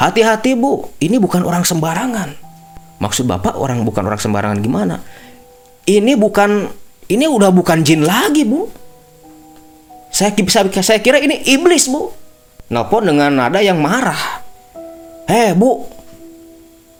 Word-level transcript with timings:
Hati-hati 0.00 0.56
bu, 0.56 0.88
ini 0.96 1.20
bukan 1.20 1.44
orang 1.44 1.60
sembarangan. 1.60 2.32
Maksud 3.04 3.28
bapak 3.28 3.52
orang 3.60 3.84
bukan 3.84 4.08
orang 4.08 4.16
sembarangan 4.16 4.56
gimana? 4.64 4.96
Ini 5.84 6.16
bukan, 6.16 6.72
ini 7.12 7.28
udah 7.28 7.52
bukan 7.52 7.84
jin 7.84 8.08
lagi 8.08 8.48
bu. 8.48 8.64
Saya 10.08 10.32
bisa 10.40 10.64
saya 10.80 11.04
kira 11.04 11.20
ini 11.20 11.44
iblis 11.44 11.84
bu. 11.84 12.16
Nelpon 12.72 13.12
dengan 13.12 13.44
nada 13.44 13.60
yang 13.60 13.76
marah. 13.76 14.40
Heh 15.28 15.52
bu, 15.52 15.84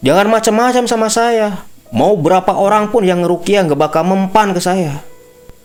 jangan 0.04 0.28
macam-macam 0.28 0.84
sama 0.84 1.08
saya. 1.08 1.64
Mau 1.96 2.20
berapa 2.20 2.52
orang 2.52 2.92
pun 2.92 3.00
yang 3.00 3.24
ngerukia 3.24 3.64
nggak 3.64 3.80
bakal 3.80 4.04
mempan 4.04 4.52
ke 4.52 4.60
saya. 4.60 5.00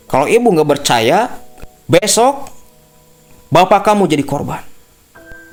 Kalau 0.07 0.23
ibu 0.23 0.55
nggak 0.55 0.71
percaya, 0.71 1.27
besok 1.83 2.47
bapak 3.52 3.91
kamu 3.91 4.07
jadi 4.07 4.23
korban. 4.23 4.75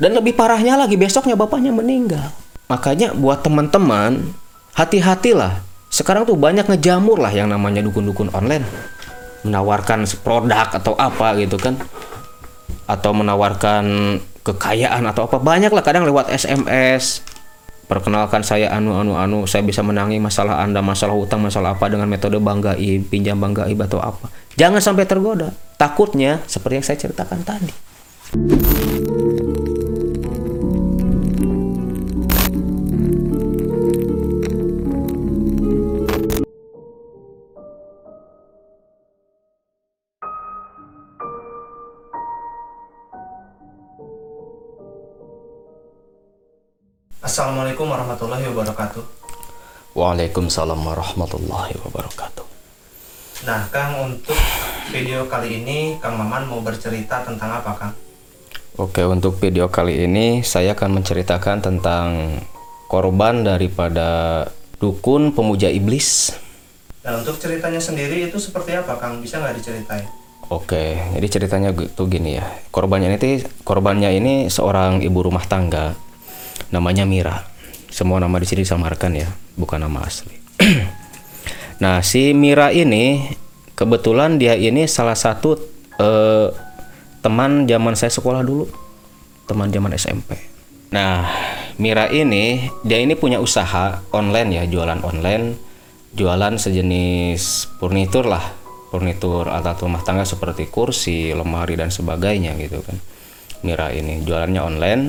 Dan 0.02 0.18
lebih 0.18 0.34
parahnya 0.34 0.74
lagi 0.74 0.98
besoknya 0.98 1.38
bapaknya 1.38 1.70
meninggal. 1.70 2.34
Makanya 2.66 3.14
buat 3.14 3.46
teman-teman, 3.46 4.34
hati-hatilah. 4.74 5.62
Sekarang 5.94 6.26
tuh 6.26 6.34
banyak 6.34 6.66
ngejamur 6.66 7.22
lah 7.22 7.30
yang 7.30 7.46
namanya 7.46 7.86
dukun-dukun 7.86 8.34
online. 8.34 8.66
Menawarkan 9.46 10.02
produk 10.26 10.74
atau 10.74 10.98
apa 10.98 11.38
gitu 11.38 11.54
kan. 11.54 11.79
Atau 12.90 13.14
menawarkan 13.14 14.18
kekayaan 14.43 15.07
atau 15.07 15.30
apa. 15.30 15.38
Banyak 15.38 15.70
lah 15.70 15.86
kadang 15.86 16.02
lewat 16.02 16.34
SMS. 16.34 17.22
Perkenalkan 17.86 18.43
saya 18.43 18.74
anu 18.74 18.98
anu 18.98 19.14
anu, 19.14 19.46
saya 19.46 19.62
bisa 19.62 19.86
menangi 19.86 20.18
masalah 20.18 20.66
Anda, 20.66 20.82
masalah 20.82 21.14
utang, 21.14 21.46
masalah 21.46 21.79
apa 21.79 21.86
dengan 21.86 22.10
metode 22.10 22.43
Bang 22.43 22.58
Gaib, 22.58 23.07
pinjam 23.07 23.38
Bang 23.38 23.54
Gaib 23.54 23.79
atau 23.79 24.02
apa. 24.02 24.34
Jangan 24.58 24.82
sampai 24.82 25.07
tergoda. 25.07 25.54
Takutnya 25.79 26.43
seperti 26.50 26.74
yang 26.74 26.86
saya 26.90 26.98
ceritakan 26.98 27.38
tadi. 27.46 27.71
Assalamualaikum 47.33 47.88
warahmatullahi 47.88 48.44
wabarakatuh. 48.52 49.00
Waalaikumsalam 49.97 50.77
warahmatullahi 50.77 51.80
wabarakatuh. 51.80 52.44
Nah, 53.48 53.72
Kang, 53.72 54.05
untuk 54.05 54.36
video 54.92 55.24
kali 55.24 55.64
ini 55.64 55.97
Kang 55.97 56.20
Maman 56.20 56.44
mau 56.44 56.61
bercerita 56.61 57.24
tentang 57.24 57.56
apa, 57.56 57.72
Kang? 57.72 57.97
Oke, 58.77 59.08
untuk 59.08 59.41
video 59.41 59.72
kali 59.72 60.05
ini 60.05 60.44
saya 60.44 60.77
akan 60.77 61.00
menceritakan 61.00 61.64
tentang 61.64 62.36
korban 62.92 63.48
daripada 63.48 64.44
dukun 64.77 65.33
pemuja 65.33 65.72
iblis. 65.72 66.36
Nah, 67.00 67.17
untuk 67.17 67.41
ceritanya 67.41 67.80
sendiri 67.80 68.28
itu 68.28 68.36
seperti 68.36 68.77
apa, 68.77 69.00
Kang? 69.00 69.24
Bisa 69.24 69.41
nggak 69.41 69.56
diceritain? 69.56 70.05
Oke, 70.52 71.00
jadi 71.17 71.27
ceritanya 71.33 71.72
tuh 71.72 72.12
gini 72.12 72.36
ya. 72.36 72.44
Korbannya 72.69 73.08
ini 73.08 73.41
korbannya 73.64 74.20
ini 74.20 74.52
seorang 74.52 75.00
ibu 75.00 75.24
rumah 75.24 75.48
tangga 75.48 75.96
namanya 76.72 77.04
Mira. 77.06 77.46
Semua 77.92 78.16
nama 78.18 78.40
di 78.40 78.48
sini 78.48 78.64
disamarkan 78.64 79.12
ya, 79.12 79.28
bukan 79.54 79.84
nama 79.84 80.08
asli. 80.08 80.32
nah, 81.84 82.00
si 82.00 82.32
Mira 82.32 82.72
ini 82.72 83.28
kebetulan 83.76 84.40
dia 84.40 84.56
ini 84.56 84.88
salah 84.88 85.14
satu 85.14 85.60
eh, 86.00 86.48
teman 87.20 87.68
zaman 87.68 87.92
saya 87.92 88.08
sekolah 88.08 88.40
dulu, 88.40 88.64
teman 89.44 89.68
zaman 89.68 89.92
SMP. 89.92 90.40
Nah, 90.88 91.28
Mira 91.76 92.08
ini 92.08 92.64
dia 92.80 92.96
ini 92.96 93.12
punya 93.12 93.44
usaha 93.44 94.00
online 94.08 94.56
ya, 94.56 94.64
jualan 94.64 95.04
online, 95.04 95.60
jualan 96.16 96.56
sejenis 96.56 97.76
furnitur 97.76 98.24
lah, 98.24 98.56
furnitur 98.88 99.52
alat 99.52 99.77
rumah 99.84 100.00
tangga 100.00 100.24
seperti 100.24 100.72
kursi, 100.72 101.36
lemari 101.36 101.77
dan 101.77 101.92
sebagainya 101.92 102.56
gitu 102.56 102.80
kan. 102.80 102.96
Mira 103.68 103.92
ini 103.92 104.24
jualannya 104.24 104.61
online 104.64 105.02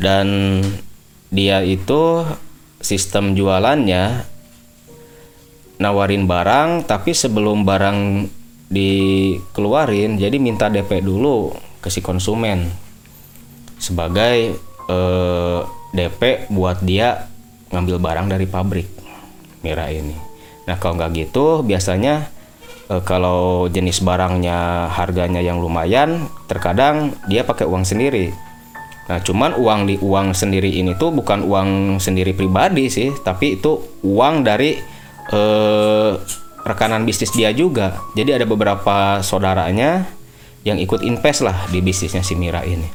dan 0.00 0.58
dia 1.28 1.62
itu 1.62 2.24
sistem 2.80 3.36
jualannya 3.36 4.24
nawarin 5.76 6.24
barang 6.24 6.88
tapi 6.88 7.12
sebelum 7.12 7.62
barang 7.62 8.26
dikeluarin 8.72 10.16
jadi 10.16 10.36
minta 10.40 10.72
DP 10.72 11.04
dulu 11.04 11.52
ke 11.84 11.92
si 11.92 12.00
konsumen 12.00 12.72
sebagai 13.80 14.56
eh, 14.88 15.60
DP 15.92 16.50
buat 16.52 16.80
dia 16.80 17.28
ngambil 17.70 17.96
barang 17.98 18.26
dari 18.30 18.46
pabrik 18.46 18.88
Mira 19.60 19.92
ini. 19.92 20.16
Nah 20.64 20.76
kalau 20.80 20.96
nggak 20.96 21.10
gitu 21.16 21.60
biasanya 21.60 22.28
eh, 22.88 23.02
kalau 23.04 23.66
jenis 23.68 24.00
barangnya 24.00 24.88
harganya 24.92 25.40
yang 25.40 25.60
lumayan 25.60 26.28
terkadang 26.48 27.16
dia 27.28 27.44
pakai 27.44 27.68
uang 27.68 27.84
sendiri 27.84 28.49
Nah, 29.10 29.18
cuman 29.18 29.58
uang 29.58 29.80
di 29.90 29.98
uang 29.98 30.30
sendiri 30.30 30.70
ini 30.70 30.94
tuh 30.94 31.10
bukan 31.10 31.42
uang 31.42 31.98
sendiri 31.98 32.30
pribadi 32.30 32.86
sih, 32.86 33.10
tapi 33.26 33.58
itu 33.58 33.98
uang 34.06 34.46
dari 34.46 34.78
eh, 35.34 36.12
rekanan 36.62 37.02
bisnis 37.02 37.34
dia 37.34 37.50
juga. 37.50 37.98
Jadi 38.14 38.38
ada 38.38 38.46
beberapa 38.46 39.18
saudaranya 39.18 40.06
yang 40.62 40.78
ikut 40.78 41.02
invest 41.02 41.42
lah 41.42 41.66
di 41.74 41.82
bisnisnya 41.82 42.22
si 42.22 42.38
Mira 42.38 42.62
ini. 42.62 42.86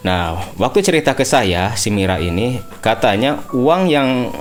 Nah, 0.00 0.56
waktu 0.56 0.80
cerita 0.80 1.12
ke 1.12 1.28
saya 1.28 1.76
si 1.76 1.92
Mira 1.92 2.16
ini 2.16 2.56
katanya 2.80 3.44
uang 3.52 3.84
yang 3.84 4.32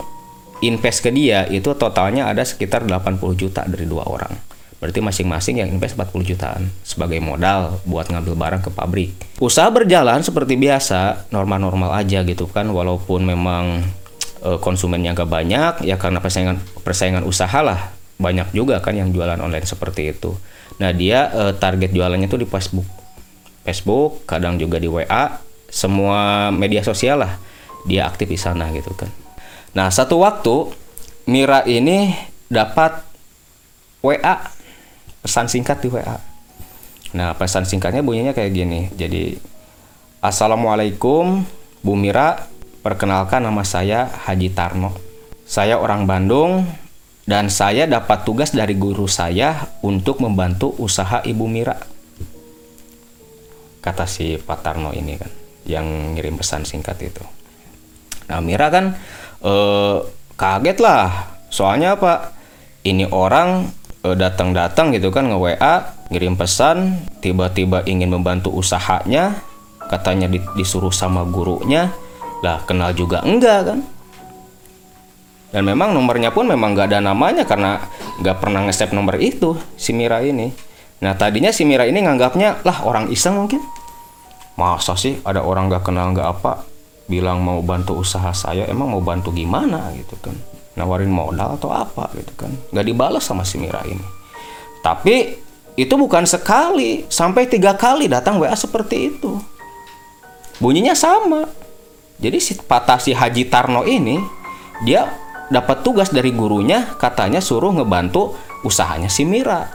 invest 0.64 1.04
ke 1.04 1.12
dia 1.12 1.52
itu 1.52 1.76
totalnya 1.76 2.32
ada 2.32 2.48
sekitar 2.48 2.88
80 2.88 3.20
juta 3.36 3.68
dari 3.68 3.84
dua 3.84 4.08
orang. 4.08 4.49
Berarti 4.80 5.04
masing-masing 5.04 5.60
yang 5.60 5.70
invest 5.76 6.00
40 6.00 6.24
jutaan 6.24 6.72
sebagai 6.88 7.20
modal 7.20 7.84
buat 7.84 8.08
ngambil 8.08 8.34
barang 8.40 8.62
ke 8.64 8.72
pabrik. 8.72 9.12
Usaha 9.44 9.68
berjalan 9.68 10.24
seperti 10.24 10.56
biasa, 10.56 11.28
normal-normal 11.36 12.00
aja 12.00 12.24
gitu 12.24 12.48
kan 12.48 12.72
walaupun 12.72 13.28
memang 13.28 13.84
e, 14.40 14.56
konsumennya 14.64 15.12
gak 15.12 15.28
banyak 15.28 15.74
ya 15.84 16.00
karena 16.00 16.24
persaingan 16.24 16.64
persaingan 16.80 17.28
usaha 17.28 17.60
lah 17.60 17.92
banyak 18.20 18.56
juga 18.56 18.80
kan 18.80 18.96
yang 18.96 19.12
jualan 19.12 19.40
online 19.40 19.68
seperti 19.68 20.16
itu. 20.16 20.32
Nah, 20.80 20.96
dia 20.96 21.28
e, 21.28 21.44
target 21.60 21.92
jualannya 21.92 22.32
tuh 22.32 22.40
di 22.40 22.48
Facebook. 22.48 22.88
Facebook, 23.68 24.24
kadang 24.24 24.56
juga 24.56 24.80
di 24.80 24.88
WA, 24.88 25.44
semua 25.68 26.50
media 26.56 26.82
sosial 26.88 27.20
lah 27.20 27.36
dia 27.84 28.08
aktif 28.08 28.32
di 28.32 28.40
sana 28.40 28.72
gitu 28.72 28.96
kan. 28.96 29.12
Nah, 29.76 29.92
satu 29.92 30.24
waktu 30.24 30.72
Mira 31.30 31.62
ini 31.70 32.10
dapat 32.50 33.06
WA 34.02 34.36
pesan 35.24 35.52
singkat 35.52 35.84
di 35.84 35.90
WA. 35.92 36.18
Nah, 37.16 37.34
pesan 37.34 37.66
singkatnya 37.66 38.06
bunyinya 38.06 38.38
kayak 38.38 38.52
gini. 38.54 38.90
Jadi, 38.94 39.34
Assalamualaikum, 40.20 41.48
Bu 41.82 41.94
Mira. 41.96 42.48
Perkenalkan 42.80 43.44
nama 43.44 43.64
saya 43.68 44.08
Haji 44.08 44.56
Tarno. 44.56 44.96
Saya 45.44 45.76
orang 45.76 46.08
Bandung 46.08 46.64
dan 47.28 47.52
saya 47.52 47.84
dapat 47.90 48.24
tugas 48.24 48.56
dari 48.56 48.74
guru 48.80 49.04
saya 49.10 49.68
untuk 49.84 50.24
membantu 50.24 50.72
usaha 50.80 51.20
Ibu 51.20 51.46
Mira. 51.50 51.76
Kata 53.84 54.08
si 54.08 54.40
Pak 54.40 54.60
Tarno 54.64 54.96
ini 54.96 55.20
kan, 55.20 55.32
yang 55.68 56.16
ngirim 56.16 56.40
pesan 56.40 56.64
singkat 56.64 57.00
itu. 57.04 57.24
Nah, 58.32 58.40
Mira 58.40 58.72
kan 58.72 58.96
eh, 59.44 59.98
kaget 60.40 60.78
lah. 60.80 61.36
Soalnya 61.50 61.98
apa? 62.00 62.32
Ini 62.86 63.12
orang 63.12 63.79
datang-datang 64.04 64.96
gitu 64.96 65.12
kan 65.12 65.28
nge 65.28 65.38
WA 65.40 65.76
ngirim 66.08 66.40
pesan 66.40 67.04
tiba-tiba 67.20 67.84
ingin 67.84 68.08
membantu 68.08 68.48
usahanya 68.56 69.36
katanya 69.92 70.32
di, 70.32 70.40
disuruh 70.56 70.94
sama 70.94 71.28
gurunya 71.28 71.92
lah 72.40 72.64
kenal 72.64 72.96
juga 72.96 73.20
enggak 73.28 73.60
kan? 73.68 73.80
Dan 75.50 75.66
memang 75.66 75.92
nomornya 75.98 76.30
pun 76.30 76.46
memang 76.46 76.78
nggak 76.78 76.94
ada 76.94 77.02
namanya 77.02 77.44
karena 77.44 77.82
nggak 78.22 78.38
pernah 78.38 78.70
nge 78.70 78.94
nomor 78.94 79.18
itu 79.20 79.58
si 79.76 79.92
Mira 79.92 80.22
ini. 80.24 80.54
Nah 81.04 81.18
tadinya 81.18 81.50
si 81.50 81.66
Mira 81.66 81.90
ini 81.90 82.00
nganggapnya 82.06 82.64
lah 82.64 82.86
orang 82.86 83.12
iseng 83.12 83.36
mungkin. 83.36 83.60
Masa 84.56 84.96
sih 84.96 85.20
ada 85.26 85.44
orang 85.44 85.68
nggak 85.68 85.84
kenal 85.84 86.16
nggak 86.16 86.28
apa? 86.40 86.64
Bilang 87.10 87.42
mau 87.42 87.60
bantu 87.66 87.98
usaha 87.98 88.30
saya 88.32 88.70
emang 88.70 88.94
mau 88.94 89.02
bantu 89.02 89.34
gimana? 89.34 89.90
Gitu 89.98 90.16
kan 90.22 90.38
nawarin 90.80 91.12
modal 91.12 91.60
atau 91.60 91.76
apa 91.76 92.08
gitu 92.16 92.32
kan. 92.40 92.52
Nggak 92.72 92.86
dibalas 92.88 93.24
sama 93.28 93.44
si 93.44 93.60
Mira 93.60 93.84
ini. 93.84 94.04
Tapi 94.80 95.36
itu 95.76 95.94
bukan 96.00 96.24
sekali 96.24 97.04
sampai 97.12 97.52
tiga 97.52 97.76
kali 97.76 98.08
datang 98.08 98.40
WA 98.40 98.56
seperti 98.56 99.12
itu. 99.12 99.36
Bunyinya 100.64 100.96
sama. 100.96 101.44
Jadi 102.20 102.40
si 102.40 102.56
patah 102.56 103.00
si 103.00 103.12
Haji 103.12 103.48
Tarno 103.52 103.84
ini 103.84 104.20
dia 104.88 105.08
dapat 105.52 105.84
tugas 105.84 106.12
dari 106.12 106.32
gurunya 106.32 106.96
katanya 106.96 107.44
suruh 107.44 107.76
ngebantu 107.76 108.36
usahanya 108.64 109.12
si 109.12 109.28
Mira. 109.28 109.68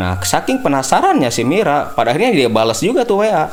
Nah 0.00 0.16
saking 0.20 0.64
penasarannya 0.64 1.28
si 1.28 1.44
Mira 1.44 1.92
pada 1.92 2.16
akhirnya 2.16 2.32
dia 2.32 2.48
balas 2.48 2.80
juga 2.80 3.04
tuh 3.04 3.24
WA 3.24 3.52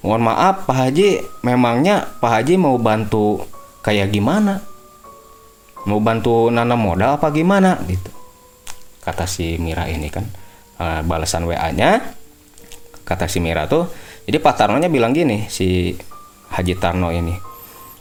mohon 0.00 0.22
maaf 0.24 0.64
Pak 0.64 0.76
Haji 0.76 1.20
memangnya 1.44 2.08
Pak 2.20 2.30
Haji 2.40 2.54
mau 2.56 2.76
bantu 2.80 3.44
kayak 3.84 4.12
gimana 4.12 4.64
mau 5.88 6.00
bantu 6.02 6.52
nanam 6.52 6.80
modal 6.80 7.16
apa 7.16 7.32
gimana? 7.32 7.78
Gitu. 7.84 8.10
Kata 9.00 9.24
si 9.24 9.56
Mira 9.56 9.88
ini 9.88 10.12
kan 10.12 10.28
uh, 10.80 11.00
balasan 11.04 11.48
WA-nya 11.48 12.16
kata 13.04 13.26
si 13.26 13.42
Mira 13.42 13.66
tuh 13.66 13.90
jadi 14.28 14.38
Pak 14.38 14.54
Tarnonya 14.54 14.86
bilang 14.86 15.10
gini 15.10 15.48
si 15.50 15.96
Haji 16.52 16.74
Tarno 16.78 17.10
ini 17.10 17.50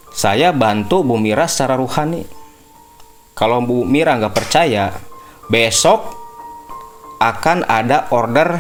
saya 0.10 0.50
bantu 0.52 1.06
Bu 1.06 1.16
Mira 1.22 1.46
secara 1.46 1.78
ruhani. 1.78 2.26
Kalau 3.38 3.62
Bu 3.64 3.86
Mira 3.86 4.18
nggak 4.18 4.36
percaya 4.36 4.92
besok 5.48 6.18
akan 7.22 7.68
ada 7.68 8.10
order 8.12 8.58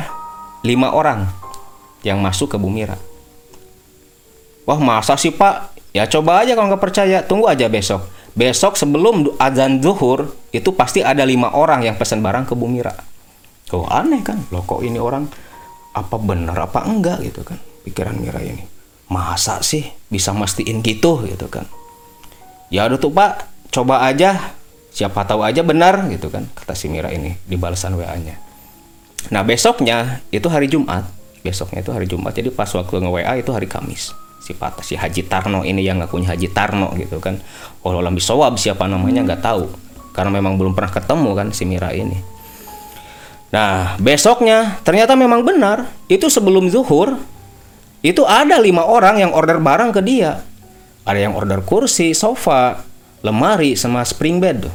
lima 0.63 0.94
orang 0.94 1.25
yang 2.06 2.21
masuk 2.21 2.56
ke 2.56 2.57
Bu 2.62 2.69
Mira. 2.69 2.95
Wah 4.63 4.80
masa 4.80 5.18
sih 5.18 5.33
Pak? 5.33 5.75
Ya 5.89 6.06
coba 6.06 6.45
aja 6.45 6.54
kalau 6.54 6.69
nggak 6.69 6.83
percaya. 6.86 7.25
Tunggu 7.25 7.50
aja 7.50 7.66
besok 7.66 8.06
besok 8.33 8.77
sebelum 8.77 9.37
azan 9.41 9.81
zuhur 9.81 10.33
itu 10.53 10.73
pasti 10.73 11.05
ada 11.05 11.25
lima 11.25 11.53
orang 11.53 11.85
yang 11.85 11.95
pesan 11.97 12.21
barang 12.21 12.49
ke 12.49 12.53
Bu 12.57 12.65
Mira. 12.69 12.93
Oh 13.69 13.85
aneh 13.85 14.25
kan, 14.25 14.41
loh 14.49 14.65
kok 14.65 14.81
ini 14.81 14.97
orang 14.97 15.29
apa 15.93 16.15
benar 16.17 16.57
apa 16.57 16.85
enggak 16.85 17.21
gitu 17.21 17.45
kan 17.45 17.57
pikiran 17.85 18.17
Mira 18.17 18.41
ini. 18.41 18.65
Masa 19.09 19.61
sih 19.65 19.85
bisa 20.09 20.33
mastiin 20.33 20.81
gitu 20.85 21.25
gitu 21.25 21.47
kan. 21.49 21.65
Ya 22.69 22.85
udah 22.85 23.01
tuh 23.01 23.09
Pak, 23.09 23.49
coba 23.73 24.05
aja 24.05 24.53
siapa 24.93 25.25
tahu 25.25 25.45
aja 25.45 25.61
benar 25.61 26.05
gitu 26.09 26.29
kan 26.33 26.49
kata 26.53 26.73
si 26.73 26.89
Mira 26.89 27.09
ini 27.13 27.37
di 27.45 27.57
balasan 27.57 27.97
WA-nya. 27.97 28.37
Nah 29.29 29.41
besoknya 29.45 30.21
itu 30.33 30.45
hari 30.49 30.69
Jumat, 30.69 31.05
besoknya 31.41 31.81
itu 31.81 31.91
hari 31.93 32.05
Jumat 32.05 32.33
jadi 32.33 32.49
pas 32.53 32.69
waktu 32.69 33.01
nge-WA 33.01 33.41
itu 33.41 33.51
hari 33.53 33.65
Kamis 33.69 34.13
si 34.49 34.57
patah 34.57 34.81
si 34.81 34.97
Haji 34.97 35.29
Tarno 35.29 35.61
ini 35.61 35.85
yang 35.85 36.01
ngakunya 36.01 36.33
Haji 36.33 36.49
Tarno 36.49 36.89
gitu 36.97 37.21
kan. 37.21 37.37
Allah 37.85 38.01
lambi 38.01 38.17
sowab 38.17 38.57
siapa 38.57 38.89
namanya? 38.89 39.21
Nggak 39.21 39.45
tahu. 39.45 39.69
Karena 40.09 40.33
memang 40.33 40.57
belum 40.57 40.73
pernah 40.73 40.89
ketemu 40.89 41.29
kan 41.37 41.47
si 41.53 41.69
Mira 41.69 41.93
ini. 41.93 42.17
Nah 43.53 43.93
besoknya 44.01 44.81
ternyata 44.81 45.13
memang 45.13 45.45
benar 45.45 45.85
itu 46.09 46.25
sebelum 46.33 46.65
zuhur 46.65 47.13
itu 48.01 48.25
ada 48.25 48.57
lima 48.57 48.89
orang 48.89 49.21
yang 49.21 49.31
order 49.37 49.61
barang 49.61 49.93
ke 49.93 50.01
dia. 50.01 50.41
Ada 51.05 51.29
yang 51.29 51.37
order 51.37 51.61
kursi 51.61 52.17
sofa 52.17 52.81
lemari 53.21 53.77
sama 53.77 54.01
spring 54.01 54.41
bed 54.41 54.65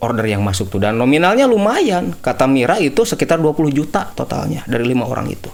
order 0.00 0.24
yang 0.24 0.40
masuk 0.40 0.72
tuh. 0.72 0.80
Dan 0.80 0.96
nominalnya 0.96 1.44
lumayan 1.44 2.16
kata 2.16 2.48
Mira 2.48 2.80
itu 2.80 3.04
sekitar 3.04 3.36
20 3.36 3.76
juta 3.76 4.08
totalnya 4.16 4.64
dari 4.64 4.88
lima 4.88 5.04
orang 5.04 5.28
itu 5.28 5.52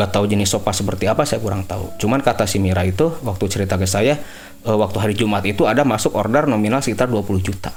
Gak 0.00 0.16
tahu 0.16 0.24
jenis 0.24 0.48
sofa 0.48 0.72
seperti 0.72 1.04
apa 1.04 1.28
saya 1.28 1.44
kurang 1.44 1.68
tahu. 1.68 1.92
Cuman 2.00 2.24
kata 2.24 2.48
si 2.48 2.56
Mira 2.56 2.80
itu 2.88 3.12
waktu 3.20 3.44
cerita 3.52 3.76
ke 3.76 3.84
saya 3.84 4.16
e, 4.64 4.70
waktu 4.72 4.96
hari 4.96 5.12
Jumat 5.12 5.44
itu 5.44 5.68
ada 5.68 5.84
masuk 5.84 6.16
order 6.16 6.48
nominal 6.48 6.80
sekitar 6.80 7.12
20 7.12 7.28
juta. 7.44 7.68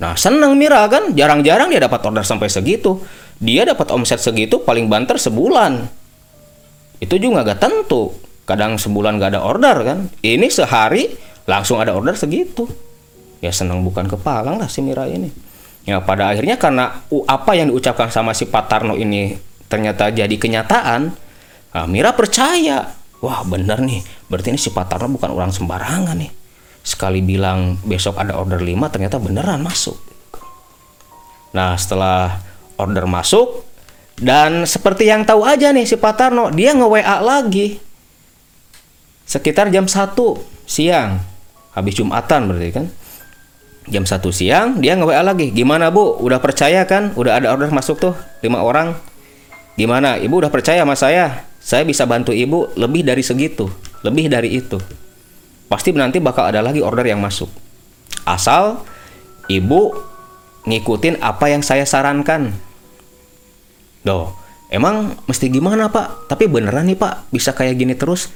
Nah 0.00 0.16
seneng 0.16 0.56
Mira 0.56 0.80
kan 0.88 1.12
jarang-jarang 1.12 1.68
dia 1.68 1.84
dapat 1.84 2.00
order 2.08 2.24
sampai 2.24 2.48
segitu. 2.48 3.04
Dia 3.36 3.68
dapat 3.68 3.92
omset 3.92 4.16
segitu 4.16 4.64
paling 4.64 4.88
banter 4.88 5.20
sebulan. 5.20 5.84
Itu 7.04 7.20
juga 7.20 7.44
gak 7.52 7.60
tentu. 7.60 8.16
Kadang 8.48 8.80
sebulan 8.80 9.20
gak 9.20 9.36
ada 9.36 9.44
order 9.44 9.76
kan. 9.84 9.98
Ini 10.24 10.48
sehari 10.48 11.12
langsung 11.44 11.84
ada 11.84 11.92
order 11.92 12.16
segitu. 12.16 12.64
Ya 13.44 13.52
seneng 13.52 13.84
bukan 13.84 14.08
kepalang 14.08 14.56
lah 14.56 14.72
si 14.72 14.80
Mira 14.80 15.04
ini. 15.04 15.28
Ya 15.84 16.00
pada 16.00 16.32
akhirnya 16.32 16.56
karena 16.56 17.04
apa 17.28 17.52
yang 17.52 17.68
diucapkan 17.68 18.08
sama 18.08 18.32
si 18.32 18.48
Patarno 18.48 18.96
ini 18.96 19.36
ternyata 19.74 20.14
jadi 20.14 20.30
kenyataan, 20.30 21.10
nah, 21.74 21.86
Mira 21.90 22.14
percaya. 22.14 22.94
Wah 23.18 23.42
bener 23.42 23.82
nih, 23.82 24.06
berarti 24.30 24.54
ini 24.54 24.60
si 24.60 24.70
Patarno 24.70 25.10
bukan 25.18 25.34
orang 25.34 25.50
sembarangan 25.50 26.14
nih. 26.14 26.30
Sekali 26.84 27.24
bilang 27.24 27.80
besok 27.82 28.20
ada 28.20 28.38
order 28.38 28.62
5, 28.62 28.92
ternyata 28.92 29.18
beneran 29.18 29.58
masuk. 29.64 29.98
Nah 31.56 31.74
setelah 31.74 32.38
order 32.78 33.08
masuk, 33.08 33.64
dan 34.20 34.68
seperti 34.68 35.08
yang 35.10 35.26
tahu 35.26 35.42
aja 35.42 35.72
nih 35.72 35.88
si 35.88 35.96
Patarno, 35.98 36.52
dia 36.52 36.76
nge-WA 36.76 37.18
lagi. 37.24 37.80
Sekitar 39.24 39.72
jam 39.72 39.88
1 39.88 40.14
siang, 40.68 41.18
habis 41.72 41.96
Jumatan 41.96 42.52
berarti 42.52 42.70
kan. 42.76 42.86
Jam 43.88 44.04
1 44.04 44.20
siang, 44.36 44.84
dia 44.84 45.00
nge-WA 45.00 45.24
lagi. 45.24 45.48
Gimana 45.48 45.88
bu, 45.88 46.20
udah 46.20 46.44
percaya 46.44 46.84
kan? 46.84 47.16
Udah 47.16 47.40
ada 47.40 47.56
order 47.56 47.72
masuk 47.72 47.96
tuh, 47.96 48.14
5 48.44 48.60
orang 48.60 49.00
Gimana? 49.74 50.18
Ibu 50.18 50.46
udah 50.46 50.50
percaya 50.50 50.82
sama 50.86 50.94
saya? 50.94 51.46
Saya 51.58 51.82
bisa 51.82 52.04
bantu 52.04 52.30
ibu 52.30 52.70
lebih 52.78 53.02
dari 53.02 53.24
segitu, 53.24 53.66
lebih 54.04 54.30
dari 54.30 54.60
itu. 54.60 54.78
Pasti 55.66 55.90
nanti 55.96 56.20
bakal 56.20 56.52
ada 56.52 56.60
lagi 56.60 56.84
order 56.84 57.08
yang 57.08 57.18
masuk. 57.24 57.48
Asal 58.28 58.84
ibu 59.50 59.96
ngikutin 60.68 61.18
apa 61.24 61.50
yang 61.50 61.64
saya 61.64 61.82
sarankan. 61.88 62.52
Doh, 64.04 64.36
emang 64.68 65.16
mesti 65.24 65.48
gimana 65.48 65.88
pak? 65.88 66.28
Tapi 66.28 66.46
beneran 66.46 66.84
nih 66.84 67.00
pak, 67.00 67.32
bisa 67.32 67.56
kayak 67.56 67.80
gini 67.80 67.96
terus? 67.96 68.28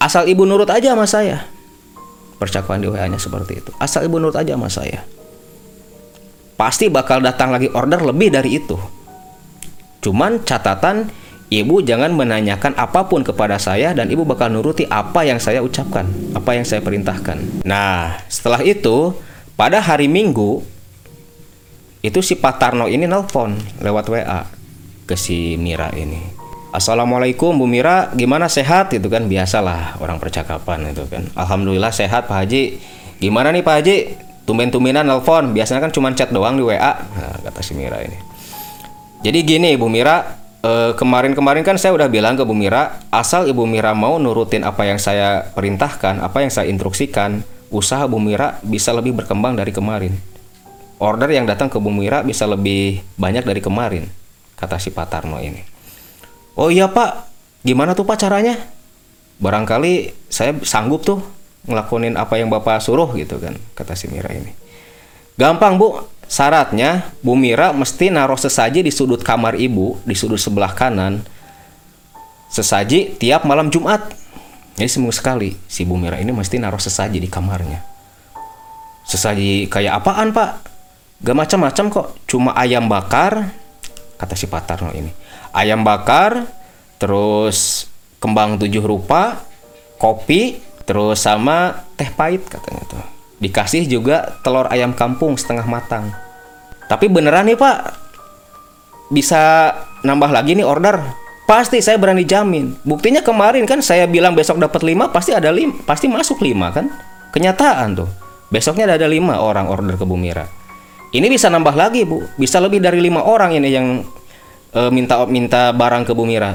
Asal 0.00 0.30
ibu 0.30 0.46
nurut 0.46 0.70
aja 0.70 0.94
sama 0.94 1.04
saya. 1.04 1.44
Percakapan 2.40 2.80
di 2.80 2.88
WA-nya 2.88 3.20
seperti 3.20 3.60
itu. 3.60 3.70
Asal 3.76 4.08
ibu 4.08 4.16
nurut 4.16 4.38
aja 4.38 4.56
sama 4.56 4.72
saya. 4.72 5.04
Pasti 6.56 6.88
bakal 6.88 7.20
datang 7.20 7.52
lagi 7.52 7.68
order 7.68 8.00
lebih 8.00 8.32
dari 8.32 8.56
itu. 8.56 8.78
Cuman 10.00 10.40
catatan 10.44 11.12
ibu 11.52 11.84
jangan 11.84 12.16
menanyakan 12.16 12.72
apa 12.78 13.04
pun 13.04 13.20
kepada 13.20 13.60
saya 13.60 13.92
dan 13.92 14.08
ibu 14.08 14.24
bakal 14.24 14.48
nuruti 14.48 14.88
apa 14.88 15.28
yang 15.28 15.36
saya 15.36 15.60
ucapkan, 15.60 16.08
apa 16.32 16.50
yang 16.56 16.64
saya 16.64 16.80
perintahkan. 16.80 17.64
Nah, 17.68 18.16
setelah 18.32 18.64
itu 18.64 19.12
pada 19.60 19.82
hari 19.82 20.08
Minggu 20.08 20.64
itu 22.00 22.24
si 22.24 22.32
Pak 22.32 22.56
Tarno 22.56 22.88
ini 22.88 23.04
nelpon 23.04 23.60
lewat 23.84 24.08
WA 24.08 24.48
ke 25.04 25.18
si 25.20 25.60
Mira 25.60 25.92
ini. 25.92 26.40
Assalamualaikum 26.70 27.58
Bu 27.58 27.66
Mira, 27.66 28.14
gimana 28.14 28.46
sehat 28.46 28.94
itu 28.94 29.10
kan 29.10 29.26
biasalah 29.26 29.98
orang 29.98 30.22
percakapan 30.22 30.94
itu 30.94 31.02
kan. 31.10 31.26
Alhamdulillah 31.34 31.90
sehat 31.90 32.30
Pak 32.30 32.46
Haji. 32.46 32.78
Gimana 33.18 33.50
nih 33.50 33.60
Pak 33.60 33.74
Haji? 33.82 33.96
Tumben-tumbenan 34.46 35.04
nelpon, 35.04 35.52
biasanya 35.52 35.82
kan 35.82 35.92
cuma 35.92 36.14
chat 36.14 36.30
doang 36.30 36.56
di 36.56 36.64
WA. 36.64 36.78
Nah, 36.78 37.36
kata 37.42 37.60
si 37.60 37.74
Mira 37.74 38.00
ini. 38.00 38.16
Jadi 39.20 39.44
gini 39.44 39.76
Bu 39.76 39.92
Mira, 39.92 40.40
eh, 40.64 40.96
kemarin-kemarin 40.96 41.60
kan 41.60 41.76
saya 41.76 41.92
udah 41.92 42.08
bilang 42.08 42.40
ke 42.40 42.44
Bu 42.48 42.56
Mira, 42.56 43.04
asal 43.12 43.44
Ibu 43.52 43.68
Mira 43.68 43.92
mau 43.92 44.16
nurutin 44.16 44.64
apa 44.64 44.88
yang 44.88 44.96
saya 44.96 45.44
perintahkan, 45.52 46.24
apa 46.24 46.40
yang 46.40 46.48
saya 46.48 46.72
instruksikan, 46.72 47.44
usaha 47.68 48.08
Bu 48.08 48.16
Mira 48.16 48.56
bisa 48.64 48.96
lebih 48.96 49.12
berkembang 49.12 49.60
dari 49.60 49.76
kemarin. 49.76 50.16
Order 51.00 51.28
yang 51.32 51.44
datang 51.44 51.68
ke 51.68 51.76
Bu 51.76 51.92
Mira 51.92 52.24
bisa 52.24 52.48
lebih 52.48 53.04
banyak 53.20 53.44
dari 53.44 53.60
kemarin, 53.60 54.08
kata 54.56 54.80
si 54.80 54.88
Pak 54.88 55.06
Tarno 55.12 55.36
ini. 55.36 55.60
Oh 56.56 56.72
iya 56.72 56.88
Pak, 56.88 57.28
gimana 57.60 57.92
tuh 57.92 58.08
Pak 58.08 58.24
caranya? 58.24 58.56
Barangkali 59.40 60.12
saya 60.32 60.56
sanggup 60.64 61.04
tuh 61.04 61.20
ngelakonin 61.68 62.16
apa 62.16 62.40
yang 62.40 62.48
Bapak 62.48 62.80
suruh 62.80 63.08
gitu 63.16 63.36
kan, 63.36 63.52
kata 63.76 63.92
si 63.92 64.08
Mira 64.08 64.32
ini. 64.32 64.56
Gampang 65.36 65.76
Bu, 65.80 66.04
Syaratnya, 66.30 67.10
Bu 67.26 67.34
Mira 67.34 67.74
mesti 67.74 68.06
naruh 68.06 68.38
sesaji 68.38 68.86
di 68.86 68.94
sudut 68.94 69.18
kamar 69.18 69.58
ibu, 69.58 69.98
di 70.06 70.14
sudut 70.14 70.38
sebelah 70.38 70.70
kanan. 70.70 71.26
Sesaji 72.46 73.18
tiap 73.18 73.42
malam 73.42 73.66
Jumat. 73.66 74.14
Jadi 74.78 74.86
seminggu 74.86 75.10
sekali 75.10 75.58
si 75.66 75.82
Bu 75.82 75.98
Mira 75.98 76.22
ini 76.22 76.30
mesti 76.30 76.62
naruh 76.62 76.78
sesaji 76.78 77.18
di 77.18 77.26
kamarnya. 77.26 77.82
Sesaji 79.10 79.66
kayak 79.66 80.06
apaan 80.06 80.30
pak? 80.30 80.70
Gak 81.20 81.36
macam-macam 81.36 81.84
kok, 81.90 82.06
cuma 82.30 82.54
ayam 82.56 82.86
bakar, 82.86 83.50
kata 84.16 84.38
si 84.38 84.46
Patarno 84.46 84.94
ini. 84.94 85.12
Ayam 85.52 85.82
bakar, 85.84 86.46
terus 86.96 87.90
kembang 88.22 88.56
tujuh 88.56 88.80
rupa, 88.80 89.42
kopi, 90.00 90.62
terus 90.86 91.20
sama 91.20 91.84
teh 91.98 92.08
pahit 92.08 92.46
katanya 92.48 92.86
tuh. 92.88 93.19
Dikasih 93.40 93.88
juga 93.88 94.36
telur 94.44 94.68
ayam 94.68 94.92
kampung 94.92 95.34
setengah 95.40 95.64
matang. 95.64 96.12
Tapi 96.92 97.08
beneran 97.08 97.48
nih 97.48 97.56
pak, 97.56 97.96
bisa 99.08 99.72
nambah 100.04 100.28
lagi 100.28 100.52
nih 100.52 100.66
order. 100.68 101.00
Pasti 101.48 101.82
saya 101.82 101.98
berani 101.98 102.22
jamin. 102.22 102.78
Buktinya 102.86 103.24
kemarin 103.24 103.66
kan 103.66 103.82
saya 103.82 104.06
bilang 104.06 104.38
besok 104.38 104.60
dapat 104.60 104.86
5, 104.86 105.10
pasti 105.10 105.34
ada 105.34 105.50
5, 105.50 105.82
pasti 105.82 106.06
masuk 106.06 106.38
5 106.38 106.76
kan? 106.76 106.86
Kenyataan 107.34 107.98
tuh. 107.98 108.10
Besoknya 108.52 108.86
ada 108.86 109.08
5 109.08 109.34
orang 109.34 109.66
order 109.66 109.98
ke 109.98 110.04
Bu 110.06 110.14
Mira. 110.14 110.46
Ini 111.10 111.26
bisa 111.26 111.50
nambah 111.50 111.74
lagi, 111.74 112.06
Bu. 112.06 112.22
Bisa 112.38 112.62
lebih 112.62 112.78
dari 112.78 113.02
5 113.02 113.18
orang 113.26 113.50
ini 113.50 113.66
yang 113.66 114.06
uh, 114.78 114.90
minta 114.94 115.26
minta 115.26 115.74
barang 115.74 116.06
ke 116.06 116.14
Bu 116.14 116.22
Mira. 116.22 116.54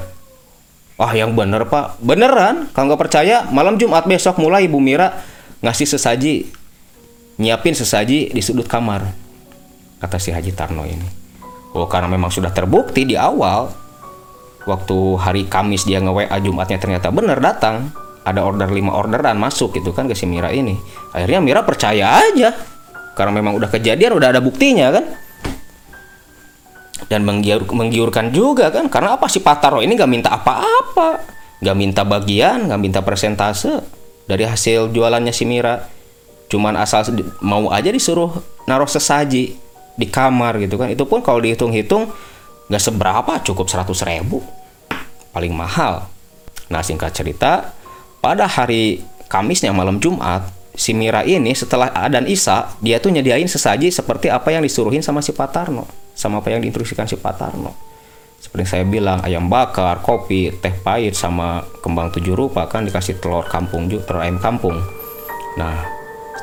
Wah, 0.95 1.11
yang 1.11 1.35
bener, 1.35 1.67
Pak. 1.67 1.99
Beneran? 1.99 2.71
Kalau 2.71 2.87
nggak 2.87 3.01
percaya, 3.07 3.43
malam 3.51 3.75
Jumat 3.75 4.07
besok 4.07 4.39
mulai 4.39 4.63
Bu 4.71 4.79
Mira 4.79 5.11
ngasih 5.59 5.91
sesaji 5.91 6.64
nyiapin 7.41 7.75
sesaji 7.75 8.31
di 8.31 8.41
sudut 8.41 8.67
kamar 8.67 9.11
kata 9.99 10.17
si 10.19 10.31
Haji 10.31 10.51
Tarno 10.55 10.83
ini. 10.87 11.07
Oh 11.75 11.87
karena 11.91 12.07
memang 12.07 12.31
sudah 12.31 12.51
terbukti 12.55 13.03
di 13.03 13.19
awal 13.19 13.67
waktu 14.63 14.97
hari 15.19 15.43
Kamis 15.45 15.83
dia 15.83 15.99
nge 15.99 16.11
WA 16.11 16.37
Jumatnya 16.39 16.79
ternyata 16.79 17.11
bener 17.11 17.37
datang 17.43 17.91
ada 18.25 18.41
order 18.41 18.71
5 18.71 18.89
orderan 18.89 19.37
masuk 19.37 19.75
gitu 19.77 19.91
kan 19.91 20.07
ke 20.07 20.15
si 20.15 20.25
Mira 20.25 20.49
ini. 20.55 20.79
Akhirnya 21.11 21.43
Mira 21.43 21.61
percaya 21.61 22.23
aja 22.23 22.55
karena 23.13 23.31
memang 23.35 23.59
udah 23.59 23.69
kejadian 23.71 24.15
udah 24.15 24.35
ada 24.35 24.41
buktinya 24.41 24.91
kan. 24.91 25.05
Dan 27.05 27.21
menggiur, 27.21 27.69
menggiurkan 27.69 28.33
juga 28.33 28.73
kan 28.73 28.89
karena 28.89 29.19
apa? 29.19 29.29
Si 29.29 29.43
Pataro 29.43 29.83
ini 29.83 29.93
nggak 29.93 30.09
minta 30.09 30.33
apa-apa 30.33 31.35
nggak 31.65 31.77
minta 31.77 32.01
bagian 32.03 32.67
nggak 32.67 32.81
minta 32.81 32.99
persentase 32.99 33.79
dari 34.27 34.43
hasil 34.43 34.91
jualannya 34.91 35.31
si 35.31 35.47
Mira 35.47 35.94
cuman 36.55 36.79
asal 36.79 37.03
mau 37.43 37.67
aja 37.67 37.91
disuruh 37.91 38.31
naruh 38.63 38.87
sesaji 38.87 39.59
di 39.99 40.07
kamar 40.07 40.55
gitu 40.63 40.79
kan. 40.79 40.87
Itu 40.87 41.03
pun 41.03 41.19
kalau 41.19 41.43
dihitung-hitung 41.43 42.07
nggak 42.71 42.79
seberapa 42.79 43.43
cukup 43.43 43.67
100 43.67 43.91
ribu. 44.07 44.39
Paling 45.35 45.51
mahal. 45.51 46.07
Nah 46.71 46.79
singkat 46.79 47.11
cerita 47.11 47.75
pada 48.23 48.47
hari 48.47 49.03
Kamisnya 49.27 49.75
malam 49.75 49.99
Jumat 49.99 50.47
si 50.79 50.95
Mira 50.95 51.27
ini 51.27 51.51
setelah 51.51 51.91
Adan 51.91 52.23
Isa 52.23 52.71
dia 52.79 53.03
tuh 53.03 53.11
nyediain 53.11 53.47
sesaji 53.47 53.91
seperti 53.91 54.31
apa 54.31 54.55
yang 54.55 54.63
disuruhin 54.63 55.03
sama 55.03 55.19
si 55.19 55.35
Patarno 55.35 55.87
sama 56.15 56.39
apa 56.39 56.53
yang 56.53 56.63
diinstruksikan 56.63 57.09
si 57.09 57.19
Patarno 57.19 57.73
seperti 58.45 58.65
saya 58.69 58.83
bilang 58.85 59.25
ayam 59.25 59.49
bakar 59.49 60.05
kopi 60.05 60.53
teh 60.61 60.69
pahit 60.69 61.17
sama 61.17 61.65
kembang 61.81 62.13
tujuh 62.13 62.37
rupa 62.37 62.69
kan 62.69 62.85
dikasih 62.85 63.17
telur 63.17 63.41
kampung 63.49 63.89
juga 63.89 64.05
telur 64.05 64.21
ayam 64.21 64.37
kampung. 64.37 64.77
Nah 65.57 65.81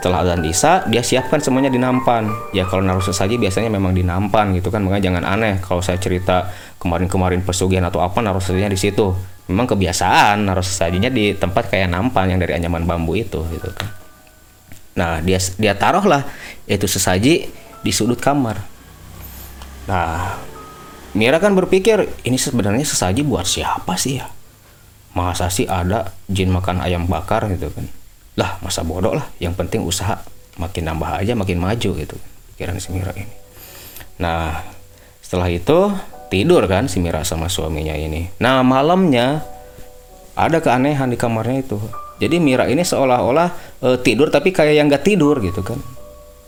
setelah 0.03 0.27
Adan 0.27 0.43
Isa 0.43 0.83
dia 0.91 0.99
siapkan 0.99 1.39
semuanya 1.39 1.71
di 1.71 1.79
nampan 1.79 2.27
ya 2.51 2.67
kalau 2.67 2.83
naruh 2.83 3.07
sesaji 3.07 3.39
biasanya 3.39 3.71
memang 3.71 3.95
di 3.95 4.03
nampan 4.03 4.51
gitu 4.59 4.75
kan 4.75 4.83
makanya 4.83 5.15
jangan 5.15 5.23
aneh 5.23 5.63
kalau 5.63 5.79
saya 5.79 6.03
cerita 6.03 6.51
kemarin-kemarin 6.83 7.47
pesugihan 7.47 7.87
atau 7.87 8.03
apa 8.03 8.19
naruh 8.19 8.43
sesajinya 8.43 8.75
di 8.75 8.81
situ 8.83 9.15
memang 9.47 9.71
kebiasaan 9.71 10.43
naruh 10.43 10.67
sesajinya 10.67 11.07
di 11.07 11.39
tempat 11.39 11.71
kayak 11.71 11.87
nampan 11.95 12.35
yang 12.35 12.43
dari 12.43 12.59
anyaman 12.59 12.83
bambu 12.83 13.15
itu 13.15 13.47
gitu 13.55 13.71
kan 13.71 14.03
Nah, 14.93 15.25
dia 15.25 15.41
dia 15.57 15.73
taruhlah 15.73 16.21
itu 16.69 16.85
sesaji 16.85 17.49
di 17.81 17.93
sudut 17.97 18.21
kamar. 18.21 18.61
Nah, 19.89 20.37
Mira 21.13 21.37
kan 21.45 21.53
berpikir 21.53 22.09
ini 22.25 22.41
sebenarnya 22.41 22.89
sesaji 22.89 23.21
buat 23.21 23.45
siapa 23.45 24.01
sih 24.01 24.17
ya? 24.17 24.33
Masa 25.13 25.53
sih 25.53 25.69
ada 25.69 26.09
jin 26.25 26.49
makan 26.49 26.81
ayam 26.81 27.05
bakar 27.05 27.53
gitu 27.53 27.69
kan? 27.69 27.85
Lah, 28.39 28.57
masa 28.65 28.81
bodoh 28.85 29.13
lah. 29.13 29.29
Yang 29.37 29.55
penting 29.61 29.81
usaha 29.85 30.21
makin 30.57 30.89
nambah 30.89 31.21
aja 31.21 31.33
makin 31.37 31.61
maju 31.61 31.91
gitu. 31.97 32.17
Pikiran 32.55 32.77
si 32.81 32.93
Mira 32.93 33.13
ini. 33.17 33.33
Nah, 34.21 34.61
setelah 35.21 35.49
itu 35.49 35.93
tidur 36.33 36.65
kan 36.69 36.89
si 36.89 37.01
Mira 37.01 37.25
sama 37.25 37.49
suaminya 37.53 37.93
ini. 37.97 38.33
Nah, 38.41 38.65
malamnya 38.65 39.45
ada 40.33 40.59
keanehan 40.65 41.13
di 41.13 41.21
kamarnya 41.21 41.61
itu. 41.61 41.79
Jadi 42.23 42.39
Mira 42.39 42.71
ini 42.71 42.87
seolah-olah 42.87 43.49
eh, 43.83 43.99
tidur 44.01 44.31
tapi 44.31 44.55
kayak 44.55 44.75
yang 44.79 44.87
nggak 44.89 45.05
tidur 45.05 45.43
gitu 45.43 45.61
kan. 45.61 45.81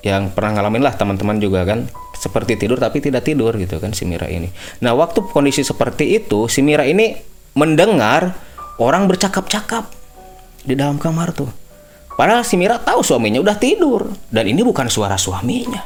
Yang 0.04 0.36
pernah 0.36 0.60
ngalamin 0.60 0.84
lah 0.84 0.94
teman-teman 0.94 1.40
juga 1.40 1.64
kan 1.64 1.88
seperti 2.14 2.56
tidur 2.56 2.80
tapi 2.80 3.00
tidak 3.02 3.24
tidur 3.26 3.52
gitu 3.56 3.80
kan 3.82 3.90
si 3.92 4.06
Mira 4.06 4.30
ini. 4.30 4.48
Nah 4.80 4.94
waktu 4.94 5.24
kondisi 5.32 5.66
seperti 5.66 6.16
itu 6.16 6.46
si 6.46 6.62
Mira 6.62 6.86
ini 6.86 7.16
mendengar 7.58 8.36
orang 8.78 9.10
bercakap-cakap 9.10 9.90
di 10.62 10.78
dalam 10.78 10.96
kamar 11.00 11.34
tuh. 11.34 11.63
Padahal 12.14 12.46
si 12.46 12.54
Mira 12.54 12.78
tahu 12.78 13.02
suaminya 13.02 13.42
udah 13.42 13.56
tidur 13.58 14.06
dan 14.30 14.46
ini 14.46 14.62
bukan 14.62 14.86
suara 14.86 15.18
suaminya. 15.18 15.82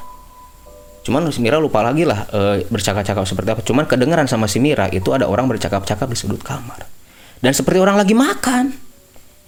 Cuman 1.09 1.25
si 1.33 1.41
Mira 1.41 1.57
lupa 1.57 1.81
lagi 1.81 2.05
lah 2.05 2.29
eh, 2.29 2.69
bercakap-cakap 2.69 3.25
seperti 3.25 3.49
apa. 3.57 3.63
Cuman 3.65 3.89
kedengeran 3.89 4.29
sama 4.29 4.45
si 4.45 4.61
Mira 4.61 4.93
itu 4.93 5.09
ada 5.17 5.25
orang 5.25 5.49
bercakap-cakap 5.49 6.05
di 6.05 6.17
sudut 6.21 6.45
kamar. 6.45 6.85
Dan 7.41 7.57
seperti 7.57 7.81
orang 7.81 7.97
lagi 7.97 8.13
makan. 8.13 8.77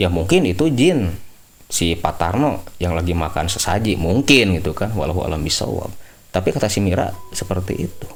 Ya 0.01 0.09
mungkin 0.09 0.49
itu 0.49 0.73
jin 0.73 1.13
si 1.69 1.93
Patarno 2.01 2.65
yang 2.81 2.97
lagi 2.97 3.13
makan 3.13 3.53
sesaji 3.53 4.01
mungkin 4.01 4.57
gitu 4.57 4.73
kan 4.73 4.89
walau 4.97 5.21
alam 5.21 5.45
bisawab. 5.45 5.93
Tapi 6.33 6.49
kata 6.49 6.73
si 6.73 6.81
Mira 6.81 7.13
seperti 7.37 7.77
itu 7.77 8.09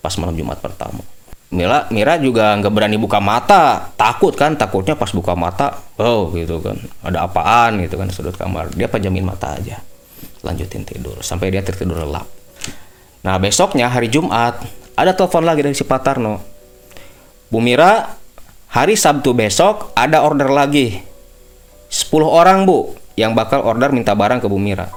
pas 0.00 0.16
malam 0.16 0.32
Jumat 0.32 0.56
pertama. 0.64 1.04
Mira 1.46 1.86
Mira 1.94 2.18
juga 2.18 2.58
nggak 2.58 2.72
berani 2.74 2.98
buka 2.98 3.22
mata, 3.22 3.94
takut 3.94 4.34
kan, 4.34 4.58
takutnya 4.58 4.98
pas 4.98 5.14
buka 5.14 5.38
mata, 5.38 5.78
oh 5.94 6.34
gitu 6.34 6.58
kan, 6.58 6.74
ada 7.06 7.22
apaan 7.22 7.78
gitu 7.86 7.94
kan 7.94 8.10
sudut 8.10 8.34
kamar. 8.34 8.74
Dia 8.74 8.90
pajamin 8.90 9.22
mata 9.22 9.54
aja, 9.54 9.78
lanjutin 10.42 10.82
tidur 10.82 11.22
sampai 11.22 11.54
dia 11.54 11.62
tertidur 11.62 12.02
lelap. 12.02 12.26
Nah 13.22 13.38
besoknya 13.38 13.86
hari 13.86 14.10
Jumat 14.10 14.58
ada 14.98 15.14
telepon 15.14 15.46
lagi 15.46 15.62
dari 15.62 15.74
si 15.78 15.86
Patarno. 15.86 16.42
Bu 17.46 17.62
Mira 17.62 18.18
hari 18.74 18.98
Sabtu 18.98 19.30
besok 19.30 19.94
ada 19.94 20.26
order 20.26 20.50
lagi 20.50 20.98
10 21.86 22.10
orang 22.26 22.66
bu 22.66 22.90
yang 23.14 23.38
bakal 23.38 23.62
order 23.62 23.94
minta 23.94 24.18
barang 24.18 24.42
ke 24.42 24.50
Bu 24.50 24.58
Mira. 24.58 24.90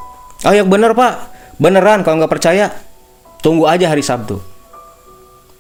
Oh 0.50 0.54
ya 0.54 0.66
bener 0.66 0.98
pak, 0.98 1.30
beneran 1.62 2.02
kalau 2.02 2.26
nggak 2.26 2.34
percaya 2.34 2.74
tunggu 3.46 3.70
aja 3.70 3.86
hari 3.86 4.02
Sabtu. 4.02 4.42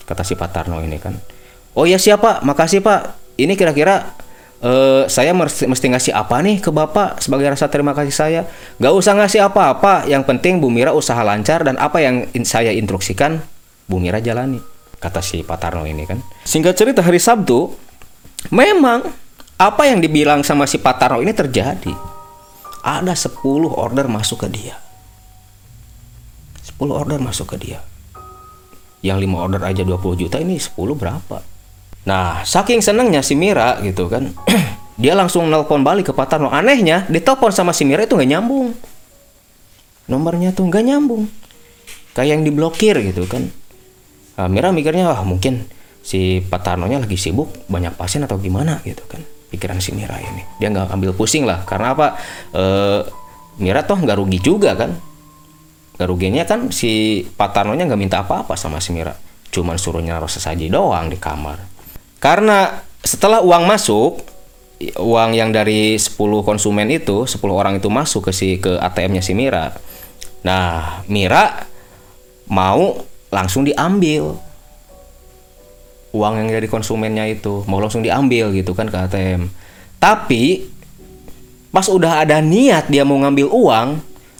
Kata 0.09 0.25
si 0.25 0.33
Patarno 0.33 0.81
ini 0.81 0.97
kan. 0.97 1.13
Oh 1.77 1.85
ya 1.85 2.01
siapa, 2.01 2.41
makasih 2.41 2.81
pak. 2.81 3.13
Ini 3.37 3.53
kira-kira 3.53 4.09
eh, 4.59 5.05
saya 5.05 5.37
mesti, 5.37 5.69
mesti 5.69 5.85
ngasih 5.85 6.13
apa 6.17 6.41
nih 6.41 6.57
ke 6.57 6.73
bapak 6.73 7.21
sebagai 7.21 7.45
rasa 7.53 7.69
terima 7.69 7.93
kasih 7.93 8.09
saya? 8.09 8.41
Gak 8.81 8.89
usah 8.89 9.13
ngasih 9.13 9.45
apa-apa. 9.45 10.09
Yang 10.09 10.25
penting 10.25 10.57
Bu 10.57 10.73
Mira 10.73 10.97
usaha 10.97 11.21
lancar 11.21 11.61
dan 11.61 11.77
apa 11.77 12.01
yang 12.01 12.25
in- 12.33 12.41
saya 12.41 12.73
instruksikan 12.73 13.37
Bu 13.85 14.01
Mira 14.01 14.17
jalani. 14.17 14.57
Kata 14.97 15.21
si 15.21 15.45
Patarno 15.45 15.85
ini 15.85 16.03
kan. 16.09 16.19
Singkat 16.43 16.73
cerita 16.73 17.05
hari 17.05 17.21
Sabtu, 17.21 17.69
memang 18.51 19.05
apa 19.55 19.83
yang 19.87 20.01
dibilang 20.01 20.41
sama 20.41 20.65
si 20.65 20.81
Patarno 20.81 21.21
ini 21.21 21.31
terjadi. 21.31 21.93
Ada 22.81 23.13
10 23.13 23.37
order 23.69 24.09
masuk 24.09 24.43
ke 24.43 24.47
dia. 24.51 24.75
10 26.65 26.91
order 26.91 27.19
masuk 27.21 27.55
ke 27.55 27.57
dia. 27.59 27.79
Yang 28.99 29.27
5 29.31 29.43
order 29.47 29.61
aja 29.63 29.81
20 29.87 30.21
juta 30.27 30.37
ini 30.43 30.59
10 30.59 30.75
berapa? 30.95 31.37
Nah, 32.03 32.43
saking 32.43 32.83
senengnya 32.83 33.23
si 33.23 33.35
Mira 33.35 33.79
gitu 33.83 34.11
kan. 34.11 34.31
dia 35.01 35.15
langsung 35.15 35.47
nelpon 35.47 35.83
balik 35.83 36.11
ke 36.11 36.13
Patarno. 36.15 36.51
Anehnya, 36.51 37.07
ditelepon 37.07 37.51
sama 37.55 37.71
si 37.71 37.87
Mira 37.87 38.03
itu 38.03 38.15
nggak 38.19 38.31
nyambung. 38.35 38.75
Nomornya 40.11 40.51
tuh 40.51 40.67
nggak 40.67 40.83
nyambung. 40.83 41.31
Kayak 42.17 42.29
yang 42.35 42.41
diblokir 42.43 42.95
gitu 42.99 43.23
kan. 43.29 43.47
Nah, 44.35 44.47
Mira 44.51 44.71
mikirnya 44.75 45.11
wah 45.11 45.23
mungkin 45.23 45.67
si 45.99 46.39
Patarnonya 46.41 47.03
lagi 47.03 47.19
sibuk 47.19 47.67
banyak 47.67 47.93
pasien 47.99 48.23
atau 48.23 48.39
gimana 48.39 48.79
gitu 48.87 49.03
kan 49.05 49.21
pikiran 49.51 49.83
si 49.83 49.91
Mira 49.91 50.15
ini 50.17 50.41
dia 50.57 50.71
nggak 50.71 50.89
ambil 50.95 51.11
pusing 51.13 51.43
lah 51.43 51.61
karena 51.67 51.93
apa 51.93 52.07
Eh, 52.55 53.01
Mira 53.59 53.83
toh 53.83 53.99
nggak 53.99 54.17
rugi 54.17 54.39
juga 54.39 54.71
kan 54.73 54.95
ruginya 56.07 56.47
kan 56.47 56.71
si 56.71 57.23
Patarnonya 57.35 57.87
nggak 57.89 57.99
minta 57.99 58.17
apa-apa 58.23 58.55
sama 58.55 58.79
si 58.79 58.95
Mira. 58.95 59.15
Cuman 59.49 59.75
suruh 59.75 59.99
naruh 59.99 60.29
sesaji 60.29 60.69
doang 60.69 61.09
di 61.09 61.17
kamar. 61.17 61.59
Karena 62.21 62.83
setelah 63.03 63.43
uang 63.43 63.63
masuk 63.67 64.23
uang 64.95 65.35
yang 65.35 65.51
dari 65.51 65.99
10 65.99 66.15
konsumen 66.45 66.87
itu 66.87 67.27
10 67.27 67.35
orang 67.51 67.83
itu 67.83 67.91
masuk 67.91 68.29
ke 68.29 68.31
si 68.31 68.49
ke 68.61 68.79
ATM-nya 68.79 69.23
si 69.25 69.35
Mira. 69.35 69.75
Nah 70.45 71.01
Mira 71.09 71.67
mau 72.47 72.95
langsung 73.33 73.67
diambil 73.67 74.39
uang 76.15 76.33
yang 76.39 76.47
dari 76.47 76.67
konsumennya 76.71 77.27
itu. 77.27 77.65
Mau 77.67 77.81
langsung 77.83 78.05
diambil 78.05 78.55
gitu 78.55 78.71
kan 78.71 78.87
ke 78.87 78.95
ATM 78.95 79.69
tapi 79.99 80.71
pas 81.69 81.85
udah 81.85 82.25
ada 82.25 82.39
niat 82.41 82.89
dia 82.89 83.05
mau 83.05 83.19
ngambil 83.19 83.51
uang 83.51 83.87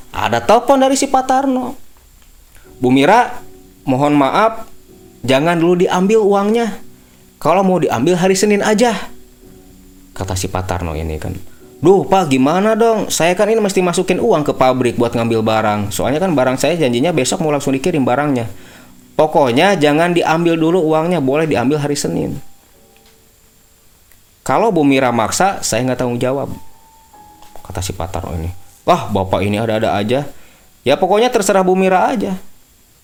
ada 0.09 0.41
telepon 0.41 0.81
dari 0.81 0.97
si 0.97 1.05
Patarno 1.05 1.89
Bu 2.79 2.89
Mira 2.89 3.43
mohon 3.83 4.15
maaf. 4.15 4.65
Jangan 5.19 5.59
dulu 5.59 5.83
diambil 5.83 6.23
uangnya. 6.23 6.79
Kalau 7.43 7.59
mau 7.59 7.75
diambil 7.75 8.15
hari 8.15 8.39
Senin 8.39 8.63
aja. 8.63 8.95
Kata 10.15 10.31
si 10.39 10.47
Patarno 10.47 10.95
ini 10.95 11.19
kan. 11.19 11.35
Duh 11.79 12.03
pak 12.07 12.31
gimana 12.31 12.75
dong? 12.75 13.07
Saya 13.11 13.35
kan 13.35 13.47
ini 13.47 13.59
mesti 13.59 13.79
masukin 13.83 14.19
uang 14.19 14.43
ke 14.47 14.55
pabrik 14.55 14.95
buat 14.95 15.11
ngambil 15.15 15.43
barang. 15.43 15.79
Soalnya 15.91 16.23
kan 16.23 16.31
barang 16.31 16.55
saya 16.59 16.75
janjinya 16.79 17.11
besok 17.11 17.43
mau 17.43 17.51
langsung 17.51 17.75
dikirim 17.75 18.03
barangnya. 18.03 18.47
Pokoknya 19.15 19.75
jangan 19.75 20.15
diambil 20.15 20.55
dulu 20.55 20.79
uangnya 20.91 21.19
boleh 21.19 21.47
diambil 21.47 21.83
hari 21.83 21.99
Senin. 21.99 22.39
Kalau 24.43 24.71
Bu 24.71 24.87
Mira 24.87 25.11
maksa 25.11 25.59
saya 25.63 25.83
nggak 25.83 25.99
tanggung 25.99 26.19
jawab 26.19 26.49
kata 27.69 27.85
si 27.85 27.93
Patarno 27.93 28.33
ini 28.33 28.49
wah 28.89 29.05
bapak 29.13 29.46
ini 29.46 29.62
ada-ada 29.62 29.93
aja. 29.93 30.25
Ya 30.81 30.98
pokoknya 30.98 31.29
terserah 31.29 31.62
Bu 31.62 31.77
Mira 31.77 32.10
aja. 32.10 32.34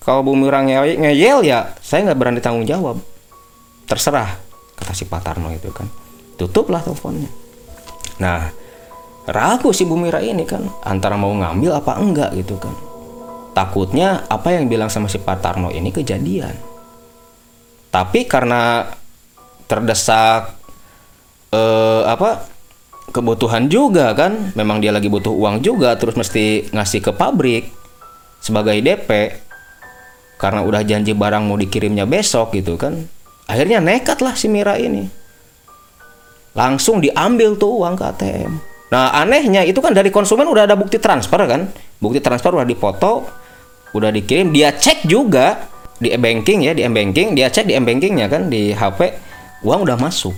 Kalau 0.02 0.26
Bu 0.26 0.34
Mira 0.34 0.66
nge- 0.66 0.98
ngeyel 0.98 1.46
ya 1.46 1.78
saya 1.86 2.10
nggak 2.10 2.18
berani 2.18 2.42
tanggung 2.42 2.66
jawab. 2.66 2.98
Terserah 3.86 4.42
kata 4.74 4.98
si 4.98 5.06
Patarno 5.06 5.54
itu 5.54 5.70
kan. 5.70 5.86
Tutuplah 6.42 6.82
teleponnya. 6.82 7.30
Nah 8.18 8.50
ragu 9.30 9.70
si 9.70 9.86
Bu 9.86 9.94
Mira 9.94 10.26
ini 10.26 10.42
kan 10.50 10.66
antara 10.82 11.14
mau 11.22 11.30
ngambil 11.30 11.78
apa 11.78 12.02
enggak 12.02 12.34
gitu 12.34 12.58
kan. 12.58 12.74
Takutnya 13.54 14.26
apa 14.26 14.58
yang 14.58 14.66
bilang 14.66 14.90
sama 14.90 15.06
si 15.06 15.22
Patarno 15.22 15.70
ini 15.70 15.94
kejadian. 15.94 16.58
Tapi 17.94 18.26
karena 18.26 18.90
terdesak 19.70 20.58
eh, 21.54 22.02
apa 22.10 22.55
kebutuhan 23.12 23.70
juga 23.70 24.14
kan. 24.16 24.54
Memang 24.58 24.82
dia 24.82 24.90
lagi 24.90 25.12
butuh 25.12 25.34
uang 25.34 25.62
juga 25.62 25.94
terus 26.00 26.18
mesti 26.18 26.70
ngasih 26.72 27.02
ke 27.04 27.12
pabrik 27.14 27.70
sebagai 28.42 28.78
DP 28.82 29.42
karena 30.36 30.62
udah 30.62 30.84
janji 30.84 31.16
barang 31.16 31.44
mau 31.46 31.58
dikirimnya 31.60 32.08
besok 32.08 32.56
gitu 32.58 32.80
kan. 32.80 33.06
Akhirnya 33.46 33.78
nekat 33.78 34.26
lah 34.26 34.34
si 34.34 34.50
Mira 34.50 34.78
ini. 34.82 35.06
Langsung 36.56 37.04
diambil 37.04 37.60
tuh 37.60 37.84
uang 37.84 38.00
ke 38.00 38.06
ATM 38.06 38.54
nah 38.86 39.10
anehnya 39.18 39.66
itu 39.66 39.82
kan 39.82 39.92
dari 39.98 40.14
konsumen 40.14 40.46
udah 40.46 40.70
ada 40.70 40.78
bukti 40.78 41.02
transfer 41.02 41.42
kan. 41.44 41.68
Bukti 42.00 42.22
transfer 42.22 42.54
udah 42.54 42.64
dipoto 42.64 43.26
udah 43.92 44.14
dikirim. 44.14 44.54
Dia 44.54 44.72
cek 44.72 45.10
juga 45.10 45.68
di 45.98 46.14
e-banking 46.14 46.70
ya 46.70 46.72
di 46.78 46.86
e-banking. 46.86 47.34
Dia 47.34 47.50
cek 47.50 47.66
di 47.66 47.74
e-bankingnya 47.76 48.30
kan 48.30 48.48
di 48.48 48.72
HP 48.72 49.00
uang 49.66 49.90
udah 49.90 49.98
masuk 49.98 50.38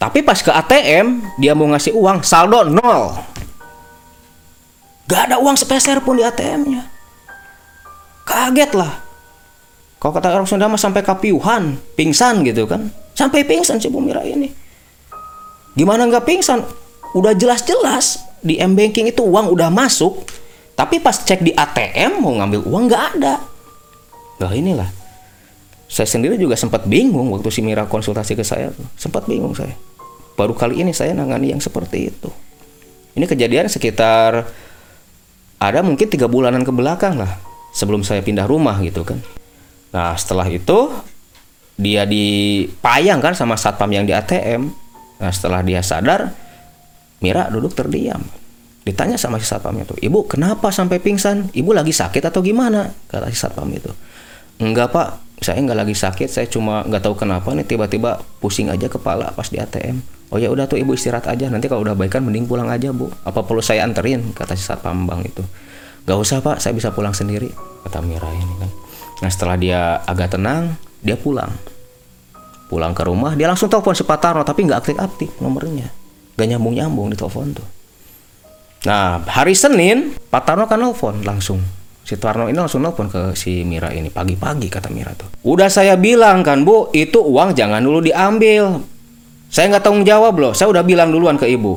tapi 0.00 0.24
pas 0.24 0.40
ke 0.40 0.48
ATM, 0.48 1.20
dia 1.36 1.52
mau 1.52 1.68
ngasih 1.68 1.92
uang, 1.92 2.24
saldo 2.24 2.64
nol. 2.64 3.20
Gak 5.04 5.28
ada 5.28 5.36
uang 5.36 5.60
sepeser 5.60 6.00
pun 6.00 6.16
di 6.16 6.24
ATM-nya. 6.24 6.88
Kaget 8.24 8.72
lah. 8.80 8.96
Kalau 10.00 10.16
kata 10.16 10.32
orang 10.32 10.48
Sunda 10.48 10.72
mah 10.72 10.80
sampai 10.80 11.04
kapiuhan, 11.04 11.76
pingsan 12.00 12.40
gitu 12.48 12.64
kan. 12.64 12.88
Sampai 13.12 13.44
pingsan 13.44 13.76
si 13.76 13.92
Bu 13.92 14.00
Mira 14.00 14.24
ini. 14.24 14.48
Gimana 15.76 16.08
nggak 16.08 16.24
pingsan? 16.24 16.64
Udah 17.12 17.36
jelas-jelas 17.36 18.24
di 18.40 18.56
M-Banking 18.56 19.12
itu 19.12 19.20
uang 19.20 19.52
udah 19.52 19.68
masuk. 19.68 20.24
Tapi 20.80 20.96
pas 21.04 21.12
cek 21.12 21.44
di 21.44 21.52
ATM 21.52 22.24
mau 22.24 22.32
ngambil 22.40 22.64
uang 22.64 22.84
nggak 22.88 23.04
ada. 23.20 23.34
Nah 24.40 24.52
inilah. 24.56 24.88
Saya 25.92 26.08
sendiri 26.08 26.40
juga 26.40 26.56
sempat 26.56 26.88
bingung 26.88 27.28
waktu 27.36 27.52
si 27.52 27.60
Mira 27.60 27.84
konsultasi 27.84 28.32
ke 28.32 28.40
saya. 28.46 28.72
Sempat 28.96 29.28
bingung 29.28 29.52
saya 29.52 29.89
baru 30.40 30.56
kali 30.56 30.80
ini 30.80 30.96
saya 30.96 31.12
nangani 31.12 31.52
yang 31.52 31.60
seperti 31.60 32.08
itu. 32.08 32.32
Ini 33.12 33.28
kejadian 33.28 33.68
sekitar 33.68 34.48
ada 35.60 35.80
mungkin 35.84 36.08
tiga 36.08 36.24
bulanan 36.24 36.64
ke 36.64 36.72
belakang 36.72 37.20
lah 37.20 37.36
sebelum 37.76 38.00
saya 38.00 38.24
pindah 38.24 38.48
rumah 38.48 38.80
gitu 38.80 39.04
kan. 39.04 39.20
Nah 39.92 40.16
setelah 40.16 40.48
itu 40.48 40.88
dia 41.76 42.08
dipayang 42.08 43.20
kan 43.20 43.36
sama 43.36 43.60
satpam 43.60 43.92
yang 43.92 44.08
di 44.08 44.16
ATM 44.16 44.68
nah 45.20 45.28
setelah 45.28 45.60
dia 45.60 45.84
sadar 45.84 46.32
Mira 47.20 47.52
duduk 47.52 47.76
terdiam. 47.76 48.24
Ditanya 48.80 49.20
sama 49.20 49.36
si 49.36 49.44
satpamnya 49.44 49.84
tuh 49.84 50.00
ibu 50.00 50.24
kenapa 50.24 50.72
sampai 50.72 51.04
pingsan? 51.04 51.52
Ibu 51.52 51.76
lagi 51.76 51.92
sakit 51.92 52.32
atau 52.32 52.40
gimana? 52.40 52.88
Kata 53.12 53.28
si 53.28 53.36
satpam 53.36 53.68
itu 53.68 53.92
enggak 54.60 54.88
pak 54.92 55.08
saya 55.40 55.56
nggak 55.64 55.78
lagi 55.88 55.96
sakit 55.96 56.28
saya 56.28 56.46
cuma 56.46 56.84
nggak 56.84 57.00
tahu 57.00 57.16
kenapa 57.16 57.48
nih 57.56 57.64
tiba-tiba 57.64 58.20
pusing 58.44 58.68
aja 58.68 58.92
kepala 58.92 59.32
pas 59.32 59.48
di 59.48 59.56
ATM 59.56 60.20
oh 60.30 60.38
ya 60.38 60.52
udah 60.52 60.68
tuh 60.68 60.78
ibu 60.78 60.94
istirahat 60.94 61.26
aja 61.26 61.50
nanti 61.50 61.66
kalau 61.66 61.82
udah 61.82 61.96
baikan 61.98 62.22
mending 62.22 62.46
pulang 62.46 62.70
aja 62.70 62.94
bu. 62.94 63.10
Apa 63.26 63.42
perlu 63.42 63.60
saya 63.60 63.82
anterin? 63.82 64.30
Kata 64.30 64.54
si 64.54 64.62
satpam 64.62 65.08
bank 65.08 65.26
itu. 65.26 65.42
Gak 66.06 66.16
usah 66.16 66.38
pak 66.40 66.62
saya 66.62 66.72
bisa 66.72 66.94
pulang 66.94 67.12
sendiri 67.12 67.50
kata 67.84 68.04
Mira 68.04 68.30
ini 68.30 68.54
kan. 68.60 68.70
Nah 69.20 69.30
setelah 69.32 69.56
dia 69.58 69.80
agak 70.06 70.38
tenang 70.38 70.78
dia 71.02 71.18
pulang. 71.18 71.50
Pulang 72.70 72.94
ke 72.94 73.02
rumah 73.02 73.34
dia 73.34 73.50
langsung 73.50 73.66
telepon 73.66 73.98
si 73.98 74.06
Pak 74.06 74.18
Tarno 74.22 74.46
tapi 74.46 74.62
nggak 74.62 74.86
aktif-aktif 74.86 75.42
nomornya. 75.42 75.90
Gak 76.38 76.46
nyambung-nyambung 76.46 77.10
di 77.10 77.16
telepon 77.18 77.50
tuh. 77.50 77.66
Nah 78.86 79.18
hari 79.26 79.58
Senin 79.58 80.14
Pak 80.30 80.46
Tarno 80.46 80.70
kan 80.70 80.78
nelfon 80.78 81.26
langsung 81.26 81.79
si 82.10 82.18
Tarno 82.18 82.50
ini 82.50 82.58
langsung 82.58 82.82
nelfon 82.82 83.06
ke 83.06 83.38
si 83.38 83.62
Mira 83.62 83.94
ini 83.94 84.10
pagi-pagi 84.10 84.66
kata 84.66 84.90
Mira 84.90 85.14
tuh 85.14 85.30
udah 85.46 85.70
saya 85.70 85.94
bilang 85.94 86.42
kan 86.42 86.66
bu 86.66 86.90
itu 86.90 87.22
uang 87.22 87.54
jangan 87.54 87.78
dulu 87.78 88.02
diambil 88.02 88.82
saya 89.50 89.66
nggak 89.66 89.82
tanggung 89.82 90.06
jawab 90.06 90.38
loh. 90.38 90.54
Saya 90.54 90.70
udah 90.70 90.86
bilang 90.86 91.10
duluan 91.10 91.34
ke 91.34 91.50
ibu. 91.50 91.74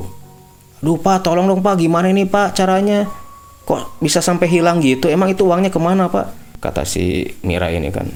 Duh 0.78 0.94
pak, 0.94 1.26
tolong 1.26 1.50
dong 1.50 1.58
pak, 1.58 1.82
gimana 1.82 2.06
ini 2.06 2.22
pak 2.22 2.54
caranya? 2.54 3.02
Kok 3.66 3.98
bisa 3.98 4.22
sampai 4.22 4.46
hilang 4.46 4.78
gitu? 4.78 5.10
Emang 5.10 5.34
itu 5.34 5.42
uangnya 5.42 5.74
ke 5.74 5.80
mana 5.82 6.06
pak? 6.06 6.30
Kata 6.62 6.86
si 6.86 7.26
Mira 7.42 7.74
ini 7.74 7.90
kan. 7.90 8.06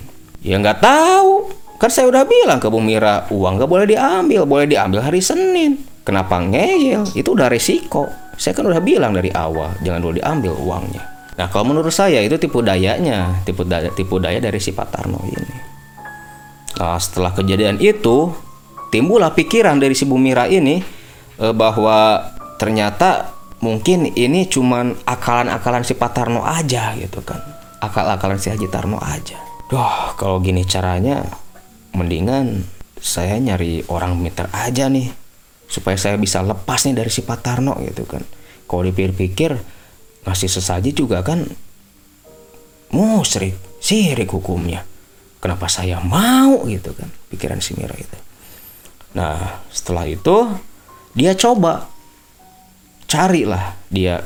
Ya 0.46 0.62
nggak 0.62 0.78
tahu. 0.78 1.50
Kan 1.78 1.90
saya 1.90 2.06
udah 2.10 2.22
bilang 2.26 2.58
ke 2.58 2.70
Bu 2.70 2.78
Mira, 2.82 3.26
uang 3.30 3.58
nggak 3.58 3.70
boleh 3.70 3.86
diambil, 3.86 4.46
boleh 4.46 4.66
diambil 4.66 5.02
hari 5.02 5.22
Senin. 5.22 5.78
Kenapa 6.06 6.38
ngeyel? 6.38 7.06
Itu 7.14 7.34
udah 7.34 7.50
resiko. 7.50 8.06
Saya 8.38 8.54
kan 8.54 8.66
udah 8.66 8.82
bilang 8.82 9.14
dari 9.14 9.30
awal, 9.34 9.78
jangan 9.82 10.02
dulu 10.02 10.18
diambil 10.18 10.54
uangnya. 10.58 11.17
Nah 11.38 11.46
kalau 11.46 11.70
menurut 11.70 11.94
saya 11.94 12.18
itu 12.18 12.34
tipu 12.34 12.60
dayanya, 12.66 13.40
tipu 13.46 13.62
daya, 13.62 13.94
tipu 13.94 14.18
daya 14.18 14.42
dari 14.42 14.58
si 14.58 14.74
Pak 14.74 14.88
Tarno 14.90 15.22
ini. 15.22 15.56
Nah 16.82 16.98
setelah 16.98 17.30
kejadian 17.30 17.78
itu, 17.78 18.34
timbullah 18.90 19.30
pikiran 19.30 19.78
dari 19.78 19.94
si 19.94 20.02
Bumira 20.02 20.50
ini 20.50 20.82
eh, 21.38 21.54
bahwa 21.54 22.26
ternyata 22.58 23.38
mungkin 23.62 24.14
ini 24.14 24.50
cuman 24.50 24.98
akalan-akalan 25.06 25.86
si 25.86 25.94
Patarno 25.94 26.42
aja 26.42 26.94
gitu 26.98 27.22
kan. 27.22 27.38
Akal-akalan 27.78 28.42
si 28.42 28.50
Haji 28.50 28.66
Tarno 28.66 28.98
aja. 28.98 29.38
Duh, 29.70 30.18
kalau 30.18 30.42
gini 30.42 30.66
caranya 30.66 31.22
mendingan 31.94 32.66
saya 32.98 33.38
nyari 33.38 33.86
orang 33.86 34.18
meter 34.18 34.50
aja 34.50 34.90
nih 34.90 35.06
supaya 35.70 35.94
saya 35.94 36.18
bisa 36.18 36.42
lepas 36.42 36.82
nih 36.90 36.98
dari 36.98 37.10
si 37.14 37.22
Patarno 37.22 37.78
gitu 37.86 38.02
kan. 38.02 38.26
Kalau 38.66 38.82
dipikir-pikir 38.82 39.77
ngasih 40.28 40.52
sesaji 40.52 40.92
juga 40.92 41.24
kan 41.24 41.48
musrik 42.92 43.56
sirik 43.80 44.28
hukumnya 44.28 44.84
kenapa 45.40 45.72
saya 45.72 45.98
mau 46.04 46.68
gitu 46.68 46.92
kan 46.92 47.08
pikiran 47.32 47.64
si 47.64 47.72
Mira 47.74 47.96
itu 47.96 48.28
Nah, 49.16 49.64
setelah 49.72 50.04
itu 50.04 50.52
dia 51.16 51.32
coba 51.32 51.88
carilah 53.08 53.72
dia 53.88 54.20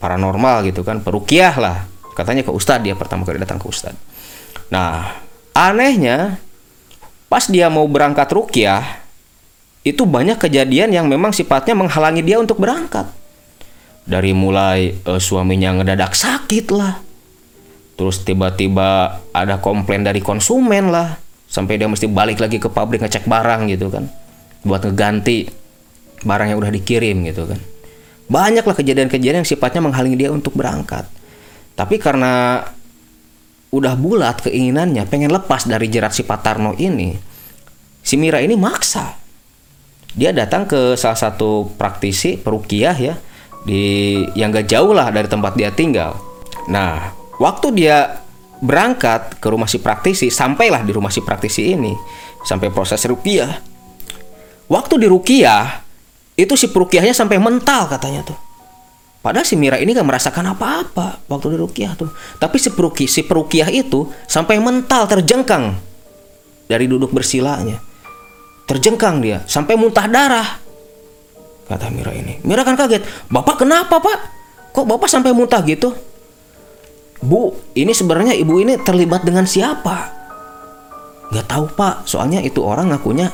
paranormal 0.00 0.64
gitu 0.66 0.80
kan, 0.82 1.04
perukiah 1.04 1.52
lah. 1.60 1.84
Katanya 2.16 2.44
ke 2.44 2.52
ustadz 2.52 2.84
dia 2.84 2.96
pertama 2.96 3.24
kali 3.24 3.40
datang 3.40 3.60
ke 3.60 3.68
ustadz. 3.68 4.00
Nah, 4.72 5.20
anehnya 5.52 6.40
pas 7.28 7.48
dia 7.48 7.68
mau 7.68 7.84
berangkat 7.88 8.28
rukiah 8.32 9.00
itu 9.82 10.06
banyak 10.06 10.38
kejadian 10.38 10.94
yang 10.94 11.06
memang 11.08 11.34
sifatnya 11.34 11.76
menghalangi 11.76 12.22
dia 12.24 12.40
untuk 12.40 12.60
berangkat. 12.60 13.08
Dari 14.02 14.34
mulai 14.34 14.90
uh, 15.06 15.20
suaminya 15.22 15.78
ngedadak 15.78 16.12
sakit 16.16 16.66
lah. 16.74 16.98
Terus 17.94 18.26
tiba-tiba 18.26 19.22
ada 19.30 19.62
komplain 19.62 20.02
dari 20.02 20.18
konsumen 20.18 20.90
lah. 20.90 21.18
Sampai 21.46 21.76
dia 21.76 21.86
mesti 21.86 22.08
balik 22.08 22.40
lagi 22.40 22.56
ke 22.56 22.66
pabrik 22.66 23.04
ngecek 23.04 23.28
barang 23.28 23.68
gitu 23.70 23.92
kan. 23.92 24.08
Buat 24.66 24.88
ngeganti 24.88 25.46
barang 26.24 26.54
yang 26.54 26.58
udah 26.58 26.72
dikirim 26.72 27.22
gitu 27.28 27.46
kan. 27.46 27.60
Banyaklah 28.26 28.74
kejadian-kejadian 28.74 29.44
yang 29.44 29.48
sifatnya 29.48 29.84
menghalangi 29.84 30.16
dia 30.16 30.30
untuk 30.32 30.56
berangkat. 30.56 31.04
Tapi 31.76 32.00
karena 32.00 32.64
udah 33.72 33.94
bulat 33.96 34.44
keinginannya 34.44 35.08
pengen 35.08 35.32
lepas 35.32 35.64
dari 35.64 35.88
jerat 35.88 36.12
si 36.12 36.28
Patarno 36.28 36.76
ini 36.76 37.16
si 38.04 38.18
Mira 38.20 38.42
ini 38.42 38.58
maksa. 38.58 39.16
Dia 40.12 40.28
datang 40.34 40.68
ke 40.68 40.92
salah 41.00 41.16
satu 41.16 41.72
praktisi 41.80 42.36
perukiah 42.36 42.92
ya 42.92 43.16
di 43.62 44.18
yang 44.34 44.50
gak 44.50 44.66
jauh 44.66 44.90
lah 44.90 45.10
dari 45.14 45.30
tempat 45.30 45.54
dia 45.54 45.70
tinggal 45.70 46.18
nah 46.66 47.14
waktu 47.38 47.74
dia 47.74 48.22
berangkat 48.62 49.42
ke 49.42 49.46
rumah 49.50 49.66
si 49.66 49.82
praktisi, 49.82 50.30
sampailah 50.30 50.86
di 50.86 50.94
rumah 50.94 51.10
si 51.10 51.18
praktisi 51.18 51.74
ini, 51.74 51.90
sampai 52.46 52.70
proses 52.70 53.02
rukiah. 53.10 53.58
Waktu 54.70 55.02
di 55.02 55.06
rukiah, 55.10 55.82
itu 56.38 56.54
si 56.54 56.70
perukiahnya 56.70 57.12
sampai 57.12 57.42
mental 57.42 57.90
katanya 57.90 58.22
tuh. 58.22 58.38
Padahal 59.18 59.46
si 59.46 59.58
Mira 59.58 59.82
ini 59.82 59.90
gak 59.90 60.06
merasakan 60.06 60.54
apa-apa 60.54 61.26
waktu 61.26 61.54
di 61.54 61.58
rukiah 61.58 61.98
tuh. 61.98 62.10
Tapi 62.38 62.56
si 62.62 62.70
peruki, 62.70 63.10
si 63.10 63.26
perukiah 63.26 63.66
itu 63.70 64.06
sampai 64.30 64.62
mental 64.62 65.10
terjengkang 65.10 65.74
dari 66.70 66.86
duduk 66.86 67.10
bersilanya. 67.10 67.82
Terjengkang 68.66 69.18
dia 69.18 69.42
sampai 69.50 69.74
muntah 69.74 70.06
darah. 70.06 70.62
Kata 71.68 71.88
Mira 71.88 72.12
ini. 72.14 72.42
Mira 72.42 72.66
kan 72.66 72.74
kaget. 72.74 73.04
Bapak 73.30 73.62
kenapa 73.62 74.02
pak? 74.02 74.18
Kok 74.72 74.86
bapak 74.88 75.08
sampai 75.08 75.36
muntah 75.36 75.60
gitu? 75.62 75.92
Bu, 77.22 77.54
ini 77.78 77.94
sebenarnya 77.94 78.34
ibu 78.34 78.58
ini 78.58 78.80
terlibat 78.82 79.22
dengan 79.22 79.46
siapa? 79.46 80.10
Gak 81.30 81.46
tahu 81.46 81.70
pak, 81.72 82.04
soalnya 82.04 82.42
itu 82.42 82.60
orang 82.60 82.90
ngakunya 82.90 83.30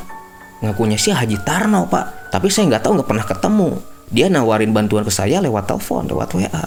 ngakunya 0.59 0.99
sih 0.99 1.15
Haji 1.15 1.39
Tarno 1.47 1.87
pak, 1.87 2.35
tapi 2.35 2.51
saya 2.51 2.67
nggak 2.69 2.83
tahu 2.83 2.99
nggak 2.99 3.09
pernah 3.09 3.27
ketemu. 3.27 3.71
Dia 4.09 4.27
nawarin 4.33 4.73
bantuan 4.73 5.05
ke 5.07 5.13
saya 5.13 5.39
lewat 5.39 5.69
telepon, 5.69 6.09
lewat 6.09 6.33
WA. 6.35 6.65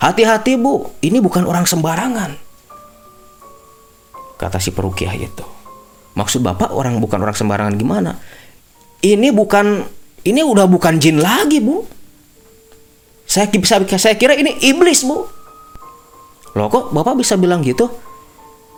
Hati-hati 0.00 0.60
bu, 0.60 0.92
ini 1.00 1.20
bukan 1.20 1.44
orang 1.48 1.64
sembarangan. 1.64 2.36
Kata 4.36 4.60
si 4.60 4.72
perukiah 4.72 5.16
itu. 5.16 5.44
Maksud 6.16 6.40
bapak 6.44 6.72
orang 6.72 7.00
bukan 7.00 7.20
orang 7.20 7.36
sembarangan 7.36 7.76
gimana? 7.76 8.16
Ini 9.04 9.32
bukan, 9.32 9.84
ini 10.26 10.42
udah 10.42 10.66
bukan 10.66 10.98
jin 10.98 11.22
lagi 11.22 11.62
bu. 11.62 11.86
Saya 13.26 13.50
bisa 13.50 13.82
saya 13.98 14.14
kira 14.14 14.38
ini 14.38 14.54
iblis 14.62 15.02
bu 15.02 15.26
Loh 16.56 16.72
kok 16.72 16.88
Bapak 16.90 17.20
bisa 17.20 17.36
bilang 17.36 17.60
gitu? 17.60 17.84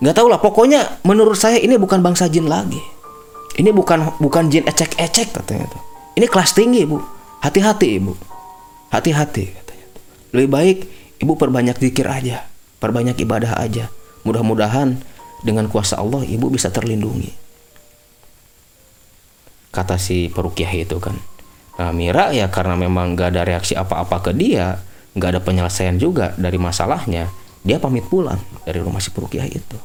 Nggak 0.02 0.14
tahu 0.18 0.26
lah, 0.26 0.42
pokoknya 0.42 0.98
menurut 1.06 1.38
saya 1.38 1.62
ini 1.62 1.78
bukan 1.78 2.02
bangsa 2.02 2.26
jin 2.26 2.50
lagi. 2.50 2.82
Ini 3.54 3.70
bukan 3.70 4.18
bukan 4.18 4.50
jin 4.50 4.66
ecek-ecek 4.66 5.34
katanya 5.34 5.66
tuh. 5.70 5.82
Ini 6.18 6.26
kelas 6.26 6.54
tinggi 6.58 6.82
bu. 6.82 6.98
Hati-hati 7.38 8.02
ibu. 8.02 8.18
Hati-hati 8.90 9.54
katanya 9.54 9.86
tuh. 9.94 10.04
Lebih 10.34 10.50
baik 10.50 10.78
ibu 11.22 11.32
perbanyak 11.38 11.78
zikir 11.78 12.06
aja, 12.10 12.46
perbanyak 12.82 13.18
ibadah 13.22 13.58
aja. 13.58 13.90
Mudah-mudahan 14.26 14.98
dengan 15.46 15.70
kuasa 15.70 16.02
Allah 16.02 16.26
ibu 16.26 16.50
bisa 16.50 16.74
terlindungi. 16.74 17.30
Kata 19.70 19.98
si 20.02 20.30
perukiah 20.30 20.70
itu 20.74 20.98
kan. 20.98 21.14
Nah 21.78 21.94
Mira 21.94 22.34
ya 22.34 22.50
karena 22.50 22.74
memang 22.74 23.14
gak 23.14 23.38
ada 23.38 23.46
reaksi 23.46 23.78
apa-apa 23.78 24.18
ke 24.18 24.30
dia, 24.34 24.82
gak 25.14 25.38
ada 25.38 25.40
penyelesaian 25.40 25.94
juga 25.94 26.34
dari 26.34 26.58
masalahnya, 26.58 27.30
dia 27.62 27.78
pamit 27.78 28.06
pulang 28.10 28.38
dari 28.66 28.82
rumah 28.82 28.98
si 28.98 29.14
perukiah 29.14 29.46
itu. 29.46 29.78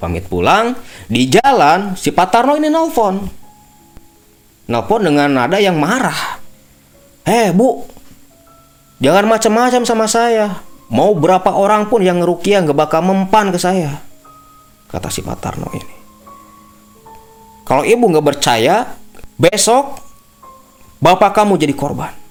Pamit 0.00 0.24
pulang 0.26 0.72
di 1.06 1.28
jalan 1.28 1.94
si 1.94 2.10
Patarno 2.10 2.56
ini 2.56 2.72
nelfon 2.72 3.44
nelfon 4.64 5.02
dengan 5.04 5.28
nada 5.28 5.60
yang 5.60 5.76
marah. 5.76 6.40
Eh 7.24 7.52
bu 7.52 7.84
jangan 9.00 9.28
macam-macam 9.28 9.82
sama 9.84 10.08
saya. 10.08 10.64
Mau 10.92 11.16
berapa 11.16 11.48
orang 11.56 11.88
pun 11.88 12.04
yang 12.04 12.20
ngerukia 12.20 12.60
nggak 12.60 12.76
bakal 12.76 13.00
mempan 13.00 13.48
ke 13.48 13.56
saya 13.56 14.04
kata 14.94 15.10
si 15.10 15.26
Patarno 15.26 15.66
ini. 15.74 15.96
Kalau 17.64 17.82
ibu 17.82 18.04
nggak 18.06 18.26
percaya 18.30 18.84
besok 19.34 19.98
bapak 21.04 21.36
kamu 21.36 21.60
jadi 21.60 21.76
korban 21.76 22.24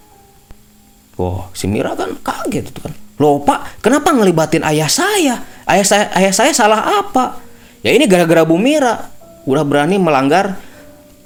Wah, 1.14 1.54
si 1.54 1.70
Mira 1.70 1.94
kan 1.94 2.10
kaget 2.26 2.74
itu 2.74 2.80
kan. 2.82 2.94
Loh, 3.22 3.38
Pak, 3.46 3.86
kenapa 3.86 4.10
ngelibatin 4.10 4.66
ayah 4.66 4.90
saya? 4.90 5.46
Ayah 5.70 5.86
saya 5.86 6.06
ayah 6.18 6.34
saya 6.34 6.52
salah 6.52 6.82
apa? 7.06 7.38
Ya 7.86 7.94
ini 7.94 8.10
gara-gara 8.10 8.42
Bu 8.42 8.58
Mira 8.58 9.14
udah 9.46 9.62
berani 9.62 10.02
melanggar 10.02 10.58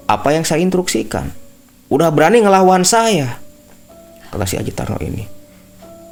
apa 0.03 0.29
yang 0.36 0.43
saya 0.43 0.60
instruksikan. 0.60 1.31
Udah 1.88 2.12
berani 2.12 2.43
ngelawan 2.43 2.83
saya. 2.83 3.39
Kata 4.27 4.43
si 4.43 4.60
Aji 4.60 4.75
Tarno 4.75 4.99
ini. 4.99 5.23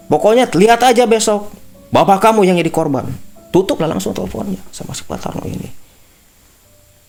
Pokoknya 0.08 0.48
lihat 0.56 0.80
aja 0.88 1.04
besok. 1.04 1.52
Bapak 1.92 2.24
kamu 2.24 2.48
yang 2.48 2.56
jadi 2.56 2.72
korban. 2.72 3.12
Tutuplah 3.52 3.92
langsung 3.92 4.16
teleponnya 4.16 4.64
sama 4.72 4.96
si 4.96 5.04
Pak 5.04 5.20
Tarno 5.20 5.44
ini. 5.44 5.68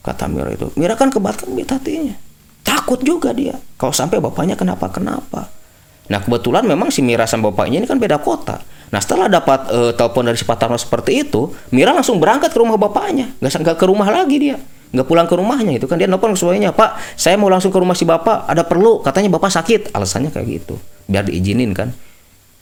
Kata 0.03 0.27
Mira 0.27 0.51
itu. 0.51 0.75
Mira 0.75 0.99
kan 0.99 1.15
kebakar 1.15 1.47
hatinya. 1.47 2.26
Takut 2.67 2.99
juga 2.99 3.31
dia. 3.31 3.55
Kalau 3.79 3.95
sampai 3.95 4.19
bapaknya 4.19 4.59
kenapa-kenapa. 4.59 5.47
Nah 6.07 6.19
kebetulan 6.23 6.67
memang 6.67 6.91
si 6.91 7.03
Mira 7.03 7.27
sama 7.27 7.51
bapaknya 7.51 7.83
ini 7.83 7.87
kan 7.87 7.99
beda 7.99 8.19
kota. 8.23 8.63
Nah 8.91 9.01
setelah 9.03 9.27
dapat 9.27 9.67
uh, 9.71 9.93
telepon 9.95 10.31
dari 10.31 10.39
si 10.39 10.47
Patarno 10.47 10.79
seperti 10.79 11.27
itu, 11.27 11.51
Mira 11.75 11.91
langsung 11.91 12.23
berangkat 12.23 12.55
ke 12.55 12.59
rumah 12.63 12.79
bapaknya, 12.79 13.35
nggak 13.43 13.63
nggak 13.63 13.77
ke 13.79 13.87
rumah 13.91 14.07
lagi 14.07 14.39
dia, 14.39 14.57
nggak 14.95 15.07
pulang 15.07 15.27
ke 15.27 15.35
rumahnya 15.35 15.75
itu 15.75 15.91
kan 15.91 15.99
dia 15.99 16.07
nelfon 16.07 16.31
ke 16.31 16.39
suaminya, 16.39 16.71
Pak, 16.71 17.19
saya 17.19 17.35
mau 17.35 17.51
langsung 17.51 17.75
ke 17.75 17.79
rumah 17.83 17.99
si 17.99 18.07
bapak, 18.07 18.47
ada 18.47 18.63
perlu, 18.63 19.03
katanya 19.03 19.35
bapak 19.35 19.51
sakit, 19.51 19.91
alasannya 19.91 20.31
kayak 20.31 20.47
gitu, 20.63 20.79
biar 21.11 21.27
diizinin 21.27 21.75
kan 21.75 21.91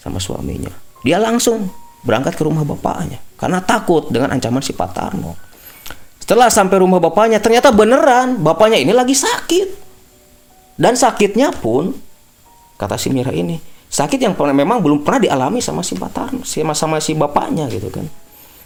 sama 0.01 0.17
suaminya. 0.17 0.73
Dia 1.05 1.21
langsung 1.21 1.69
berangkat 2.01 2.40
ke 2.40 2.43
rumah 2.49 2.64
bapaknya 2.64 3.21
karena 3.37 3.61
takut 3.61 4.09
dengan 4.09 4.33
ancaman 4.33 4.64
si 4.64 4.73
Patarno. 4.73 5.37
Setelah 6.25 6.49
sampai 6.49 6.81
rumah 6.81 7.05
bapaknya, 7.05 7.37
ternyata 7.37 7.69
beneran 7.69 8.40
bapaknya 8.40 8.81
ini 8.81 8.97
lagi 8.97 9.12
sakit. 9.12 9.84
Dan 10.74 10.98
sakitnya 10.98 11.54
pun, 11.54 11.94
kata 12.74 12.98
si 12.98 13.10
Mira 13.14 13.30
ini, 13.30 13.58
sakit 13.87 14.18
yang 14.18 14.34
memang 14.34 14.82
belum 14.82 15.06
pernah 15.06 15.22
dialami 15.22 15.62
sama 15.62 15.87
si 15.87 15.94
Batar, 15.94 16.34
sama 16.42 16.74
sama 16.74 16.98
si 16.98 17.14
bapaknya 17.14 17.70
gitu 17.70 17.94
kan. 17.94 18.06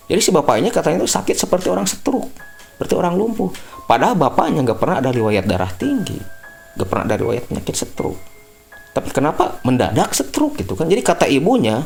Jadi 0.09 0.21
si 0.25 0.33
bapaknya 0.33 0.73
katanya 0.73 1.05
itu 1.05 1.11
sakit 1.13 1.37
seperti 1.37 1.69
orang 1.69 1.85
stroke, 1.85 2.33
seperti 2.77 2.97
orang 2.97 3.13
lumpuh. 3.13 3.53
Padahal 3.85 4.17
bapaknya 4.17 4.65
nggak 4.65 4.81
pernah 4.81 5.05
ada 5.05 5.13
riwayat 5.13 5.45
darah 5.45 5.69
tinggi, 5.69 6.17
nggak 6.81 6.89
pernah 6.89 7.05
ada 7.13 7.17
riwayat 7.21 7.45
penyakit 7.53 7.77
stroke. 7.77 8.17
Tapi 8.97 9.13
kenapa 9.13 9.61
mendadak 9.69 10.17
stroke 10.17 10.65
gitu 10.65 10.73
kan? 10.73 10.89
Jadi 10.89 11.05
kata 11.05 11.29
ibunya, 11.29 11.85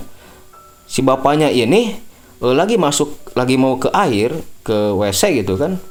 si 0.87 1.02
bapaknya 1.02 1.50
ini 1.50 1.98
eh, 2.38 2.54
lagi 2.54 2.78
masuk, 2.78 3.35
lagi 3.35 3.58
mau 3.58 3.74
ke 3.74 3.90
air, 3.90 4.38
ke 4.62 4.94
WC 4.94 5.42
gitu 5.42 5.58
kan, 5.58 5.82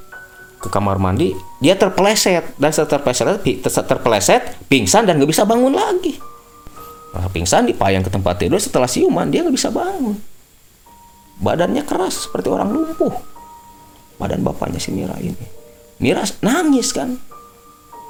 ke 0.62 0.70
kamar 0.70 1.02
mandi, 1.02 1.34
dia 1.58 1.74
terpeleset 1.74 2.54
dan 2.62 2.70
setelah 2.70 3.02
terpeleset, 3.02 3.42
terpeleset, 3.66 4.42
pingsan 4.70 5.10
dan 5.10 5.18
nggak 5.18 5.34
bisa 5.34 5.44
bangun 5.44 5.74
lagi. 5.74 6.22
Nah, 7.12 7.28
pingsan 7.28 7.68
dipayang 7.68 8.06
ke 8.06 8.14
tempat 8.14 8.40
tidur 8.40 8.62
setelah 8.62 8.88
siuman 8.88 9.28
dia 9.28 9.42
nggak 9.42 9.58
bisa 9.58 9.74
bangun. 9.74 10.16
Badannya 11.42 11.82
keras 11.82 12.30
seperti 12.30 12.48
orang 12.54 12.70
lumpuh. 12.70 13.12
Badan 14.22 14.46
bapaknya 14.46 14.78
si 14.78 14.94
Mira 14.94 15.18
ini. 15.18 15.42
Mira 15.98 16.22
nangis 16.46 16.94
kan. 16.94 17.18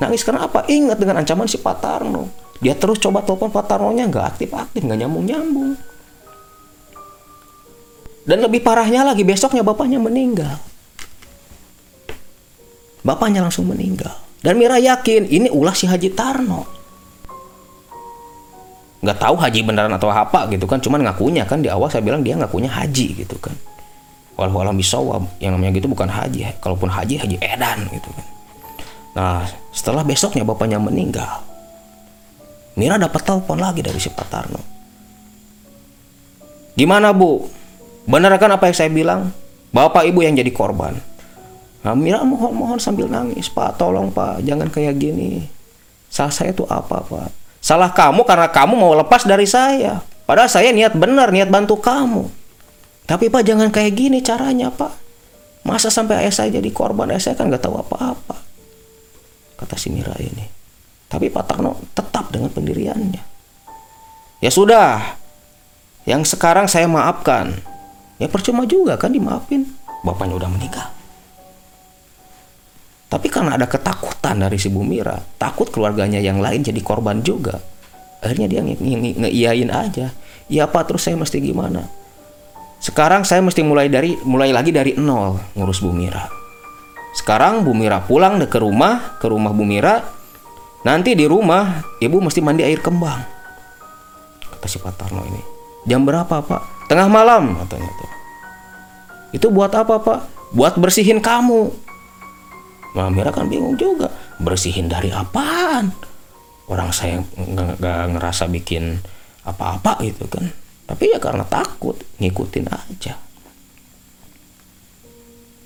Nangis 0.03 0.27
karena 0.27 0.43
apa? 0.43 0.67
Ingat 0.67 0.99
dengan 0.99 1.23
ancaman 1.23 1.47
si 1.47 1.55
Patarno. 1.55 2.27
Dia 2.59 2.75
terus 2.75 2.99
coba 2.99 3.23
telepon 3.23 3.49
Patarnonya 3.49 4.11
nggak 4.11 4.25
aktif-aktif, 4.35 4.83
nggak 4.83 4.99
nyambung-nyambung. 5.07 5.79
Dan 8.21 8.37
lebih 8.43 8.61
parahnya 8.61 9.01
lagi 9.01 9.25
besoknya 9.25 9.65
bapaknya 9.65 9.97
meninggal. 9.97 10.61
Bapaknya 13.01 13.41
langsung 13.41 13.65
meninggal. 13.65 14.13
Dan 14.41 14.57
Mira 14.57 14.77
yakin 14.77 15.29
ini 15.29 15.49
ulah 15.49 15.73
si 15.73 15.85
Haji 15.85 16.09
Tarno. 16.13 16.81
Nggak 19.01 19.17
tahu 19.17 19.33
haji 19.33 19.65
beneran 19.65 19.89
atau 19.97 20.13
apa 20.13 20.45
gitu 20.53 20.69
kan 20.69 20.77
cuman 20.77 21.01
ngakunya 21.01 21.41
kan 21.49 21.57
di 21.57 21.65
awal 21.73 21.89
saya 21.89 22.05
bilang 22.05 22.21
dia 22.21 22.37
ngakunya 22.37 22.69
haji 22.69 23.25
gitu 23.25 23.33
kan. 23.41 23.57
Walau 24.37 24.61
alam 24.61 24.77
bisawab 24.77 25.25
yang 25.41 25.57
namanya 25.57 25.81
gitu 25.81 25.89
bukan 25.89 26.05
haji. 26.05 26.45
Kalaupun 26.61 26.85
haji 26.85 27.17
haji 27.17 27.37
edan 27.41 27.89
gitu 27.89 28.09
kan. 28.13 28.25
Nah 29.17 29.41
setelah 29.73 30.05
besoknya 30.05 30.45
bapaknya 30.45 30.77
meninggal 30.77 31.43
Mira 32.79 32.95
dapat 32.95 33.25
telepon 33.25 33.59
lagi 33.59 33.83
dari 33.83 33.99
si 33.99 34.07
Patarno 34.07 34.61
gimana 36.77 37.11
bu? 37.11 37.43
Benar 38.07 38.33
kan 38.39 38.49
apa 38.55 38.71
yang 38.71 38.77
saya 38.77 38.89
bilang? 38.89 39.29
Bapak 39.75 40.07
ibu 40.07 40.23
yang 40.23 40.33
jadi 40.33 40.49
korban 40.55 40.95
nah 41.81 41.97
Mira 41.97 42.21
mohon 42.21 42.53
mohon 42.53 42.77
sambil 42.77 43.09
nangis 43.09 43.49
pak 43.49 43.77
tolong 43.77 44.13
pak 44.13 44.45
jangan 44.45 44.69
kayak 44.69 45.01
gini 45.01 45.49
salah 46.07 46.33
saya 46.33 46.53
itu 46.53 46.65
apa 46.69 47.01
pak 47.01 47.41
Salah 47.61 47.93
kamu 47.93 48.25
karena 48.25 48.49
kamu 48.49 48.73
mau 48.73 48.97
lepas 48.97 49.21
dari 49.21 49.45
saya. 49.45 50.01
Padahal 50.25 50.49
saya 50.49 50.73
niat 50.73 50.97
benar, 50.97 51.29
niat 51.29 51.53
bantu 51.53 51.77
kamu. 51.77 52.25
Tapi 53.05 53.29
Pak 53.29 53.45
jangan 53.45 53.69
kayak 53.69 53.93
gini 53.93 54.17
caranya 54.25 54.73
Pak. 54.73 54.97
Masa 55.61 55.93
sampai 55.93 56.25
ayah 56.25 56.33
saya 56.33 56.57
jadi 56.57 56.69
korban, 56.73 57.13
ayah 57.13 57.21
saya 57.21 57.37
kan 57.37 57.53
nggak 57.53 57.61
tahu 57.61 57.77
apa-apa. 57.77 58.33
Kata 59.61 59.77
si 59.77 59.93
Mira 59.93 60.17
ini. 60.17 60.41
Tapi 61.05 61.29
Pak 61.29 61.45
Tarno 61.45 61.77
tetap 61.93 62.33
dengan 62.33 62.49
pendiriannya. 62.49 63.23
Ya 64.41 64.49
sudah, 64.49 65.21
yang 66.09 66.25
sekarang 66.25 66.65
saya 66.65 66.89
maafkan. 66.89 67.61
Ya 68.17 68.25
percuma 68.25 68.65
juga 68.65 68.97
kan 68.97 69.13
dimaafin. 69.13 69.69
Bapaknya 70.01 70.41
udah 70.41 70.49
meninggal. 70.49 70.89
Tapi 73.11 73.27
karena 73.27 73.59
ada 73.59 73.67
ketakutan 73.67 74.39
dari 74.39 74.55
si 74.55 74.71
Bu 74.71 74.87
Mira, 74.87 75.19
takut 75.35 75.67
keluarganya 75.67 76.23
yang 76.23 76.39
lain 76.39 76.63
jadi 76.63 76.79
korban 76.79 77.19
juga. 77.19 77.59
Akhirnya 78.23 78.47
dia 78.47 78.61
ngeiyain 78.63 79.67
aja. 79.67 80.15
Ya 80.47 80.61
apa 80.63 80.87
terus 80.87 81.03
saya 81.03 81.19
mesti 81.19 81.43
gimana? 81.43 81.91
Sekarang 82.79 83.27
saya 83.27 83.43
mesti 83.43 83.67
mulai 83.67 83.91
dari 83.91 84.15
mulai 84.23 84.55
lagi 84.55 84.71
dari 84.71 84.95
nol 84.95 85.37
ngurus 85.59 85.83
Bu 85.83 85.91
Mira. 85.91 86.23
Sekarang 87.11 87.67
Bu 87.67 87.75
Mira 87.75 87.99
pulang 87.99 88.39
ke 88.47 88.57
rumah, 88.63 89.19
ke 89.19 89.27
rumah 89.27 89.51
Bu 89.51 89.67
Mira. 89.67 90.07
Nanti 90.87 91.11
di 91.11 91.27
rumah 91.27 91.83
ibu 91.99 92.17
mesti 92.23 92.39
mandi 92.39 92.63
air 92.63 92.79
kembang. 92.79 93.21
Kata 94.55 94.65
si 94.71 94.79
Pak 94.79 94.95
Tarno 94.95 95.21
ini. 95.27 95.43
Jam 95.83 96.07
berapa 96.07 96.41
Pak? 96.41 96.87
Tengah 96.87 97.11
malam 97.11 97.59
katanya 97.59 97.91
tuh. 97.91 98.11
Itu 99.35 99.47
buat 99.51 99.75
apa 99.75 99.99
Pak? 99.99 100.19
Buat 100.55 100.79
bersihin 100.79 101.19
kamu. 101.19 101.90
Nah, 102.91 103.07
Mira 103.07 103.31
kan 103.31 103.47
bingung 103.47 103.79
juga 103.79 104.11
bersihin 104.41 104.91
dari 104.91 105.11
apaan? 105.11 105.91
Orang 106.67 106.91
saya 106.91 107.19
nggak 107.35 108.15
ngerasa 108.15 108.47
bikin 108.51 108.99
apa-apa 109.47 110.03
gitu 110.03 110.27
kan. 110.27 110.47
Tapi 110.87 111.15
ya 111.15 111.19
karena 111.19 111.47
takut 111.47 111.99
ngikutin 112.19 112.67
aja. 112.67 113.15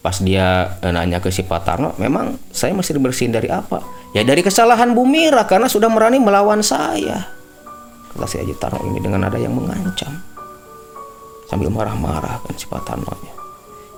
Pas 0.05 0.17
dia 0.21 0.77
eh, 0.85 0.93
nanya 0.93 1.17
ke 1.17 1.33
si 1.33 1.41
Patarno 1.41 1.97
memang 1.97 2.37
saya 2.53 2.77
masih 2.77 3.01
bersihin 3.01 3.33
dari 3.33 3.49
apa? 3.49 3.81
Ya 4.13 4.21
dari 4.21 4.45
kesalahan 4.45 4.93
Bu 4.93 5.05
Mira 5.05 5.49
karena 5.49 5.65
sudah 5.65 5.89
berani 5.89 6.21
melawan 6.21 6.61
saya 6.61 7.25
kata 8.15 8.31
si 8.31 8.39
Aji 8.39 8.55
Tarno 8.55 8.79
ini 8.87 9.03
dengan 9.03 9.27
nada 9.27 9.35
yang 9.35 9.51
mengancam. 9.51 10.23
Sambil 11.51 11.67
marah-marah 11.67 12.39
kan 12.47 12.55
si 12.55 12.69
Patarno 12.69 13.35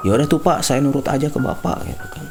ya 0.05 0.13
udah 0.13 0.27
tuh 0.29 0.41
pak 0.41 0.61
saya 0.61 0.83
nurut 0.83 1.05
aja 1.09 1.27
ke 1.29 1.39
bapak 1.41 1.83
gitu 1.89 2.05
kan 2.13 2.25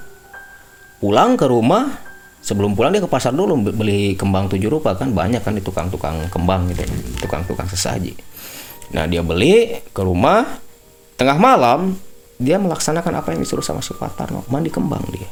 pulang 0.98 1.36
ke 1.36 1.46
rumah 1.48 2.00
sebelum 2.40 2.78
pulang 2.78 2.94
dia 2.94 3.02
ke 3.02 3.10
pasar 3.10 3.34
dulu 3.34 3.72
beli 3.74 4.14
kembang 4.14 4.46
tujuh 4.48 4.70
rupa 4.70 4.94
kan 4.94 5.10
banyak 5.12 5.42
kan 5.42 5.52
di 5.56 5.62
tukang-tukang 5.62 6.30
kembang 6.32 6.70
gitu 6.72 6.86
tukang-tukang 7.24 7.68
sesaji. 7.68 8.14
Nah 8.94 9.04
dia 9.10 9.20
beli 9.20 9.82
ke 9.90 10.00
rumah 10.00 10.46
tengah 11.18 11.36
malam 11.36 11.96
dia 12.36 12.60
melaksanakan 12.60 13.24
apa 13.24 13.32
yang 13.32 13.40
disuruh 13.42 13.64
sama 13.64 13.80
si 13.80 13.96
Patarno 13.96 14.46
mandi 14.48 14.70
kembang 14.70 15.04
dia. 15.12 15.28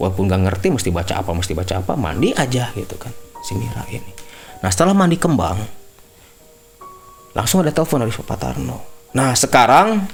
Walaupun 0.00 0.26
nggak 0.26 0.42
ngerti 0.50 0.66
mesti 0.74 0.90
baca 0.90 1.22
apa 1.22 1.30
mesti 1.30 1.52
baca 1.54 1.74
apa 1.78 1.92
mandi 1.94 2.34
aja 2.34 2.72
gitu 2.74 2.96
kan 2.98 3.12
si 3.44 3.54
Mira 3.54 3.86
ini. 3.92 4.12
Nah 4.64 4.70
setelah 4.72 4.96
mandi 4.96 5.20
kembang 5.20 5.82
langsung 7.32 7.64
ada 7.64 7.72
telepon 7.72 8.04
dari 8.04 8.12
Pak 8.12 8.38
Tarno 8.38 8.78
nah 9.12 9.36
sekarang 9.36 10.08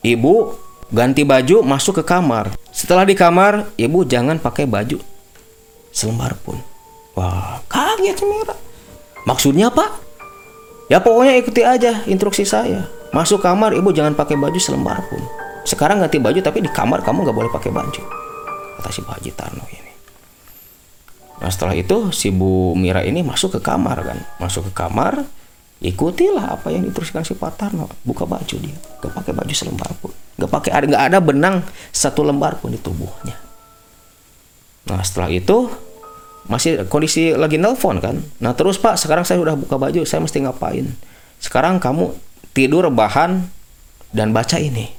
ibu 0.00 0.56
ganti 0.88 1.24
baju 1.24 1.60
masuk 1.64 2.00
ke 2.00 2.04
kamar 2.04 2.52
setelah 2.78 3.02
di 3.02 3.18
kamar 3.18 3.74
ibu 3.74 4.06
jangan 4.06 4.38
pakai 4.38 4.70
baju. 4.70 5.02
Selembar 5.90 6.38
pun. 6.46 6.62
Wah 7.18 7.58
kaget 7.66 8.22
Mira 8.22 8.54
maksudnya 9.26 9.66
pak 9.74 9.90
ya 10.86 11.02
pokoknya 11.02 11.34
ikuti 11.42 11.66
aja 11.66 12.06
instruksi 12.06 12.46
saya. 12.46 12.86
Masuk 13.10 13.42
kamar 13.42 13.74
ibu 13.74 13.90
jangan 13.90 14.14
pakai 14.14 14.38
baju 14.38 14.54
selembar 14.62 15.02
pun. 15.10 15.18
Sekarang 15.66 15.98
ganti 15.98 16.22
baju 16.22 16.38
tapi 16.38 16.62
di 16.62 16.70
kamar 16.70 17.02
kamu 17.02 17.26
nggak 17.26 17.36
boleh 17.36 17.50
pakai 17.50 17.74
baju. 17.74 18.02
Kata 18.78 18.94
si 18.94 19.02
Pak 19.02 19.18
Haji 19.18 19.30
Tarno 19.34 19.64
ini. 19.74 19.92
Nah 21.42 21.50
setelah 21.50 21.74
itu 21.74 22.14
si 22.14 22.30
Bu 22.30 22.78
Mira 22.78 23.02
ini 23.02 23.26
masuk 23.26 23.58
ke 23.58 23.60
kamar 23.60 24.06
kan. 24.06 24.18
Masuk 24.38 24.70
ke 24.70 24.72
kamar 24.72 25.26
ikutilah 25.78 26.58
apa 26.58 26.74
yang 26.74 26.82
diteruskan 26.82 27.22
si 27.22 27.38
Pak 27.38 27.54
Tarno 27.54 27.86
buka 28.02 28.26
baju 28.26 28.56
dia. 28.58 28.74
Nggak 28.74 29.12
pakai 29.14 29.32
baju 29.32 29.54
selembar 29.54 29.90
pun. 30.02 30.10
Nggak 30.34 30.50
pakai 30.50 30.70
ada 30.74 30.84
nggak 30.90 31.04
ada 31.14 31.18
benang 31.22 31.56
satu 31.94 32.26
lembar 32.26 32.58
pun 32.58 32.74
di 32.74 32.80
tubuhnya. 32.82 33.38
Nah 34.90 35.00
setelah 35.06 35.30
itu 35.30 35.70
masih 36.50 36.82
kondisi 36.90 37.30
lagi 37.36 37.60
nelpon 37.60 38.02
kan. 38.02 38.18
Nah 38.42 38.58
terus 38.58 38.80
pak 38.80 38.98
sekarang 38.98 39.22
saya 39.22 39.38
udah 39.38 39.54
buka 39.54 39.78
baju 39.78 40.02
saya 40.02 40.18
mesti 40.18 40.42
ngapain? 40.42 40.90
Sekarang 41.38 41.78
kamu 41.78 42.10
tidur 42.50 42.90
bahan 42.90 43.46
dan 44.10 44.34
baca 44.34 44.58
ini 44.58 44.97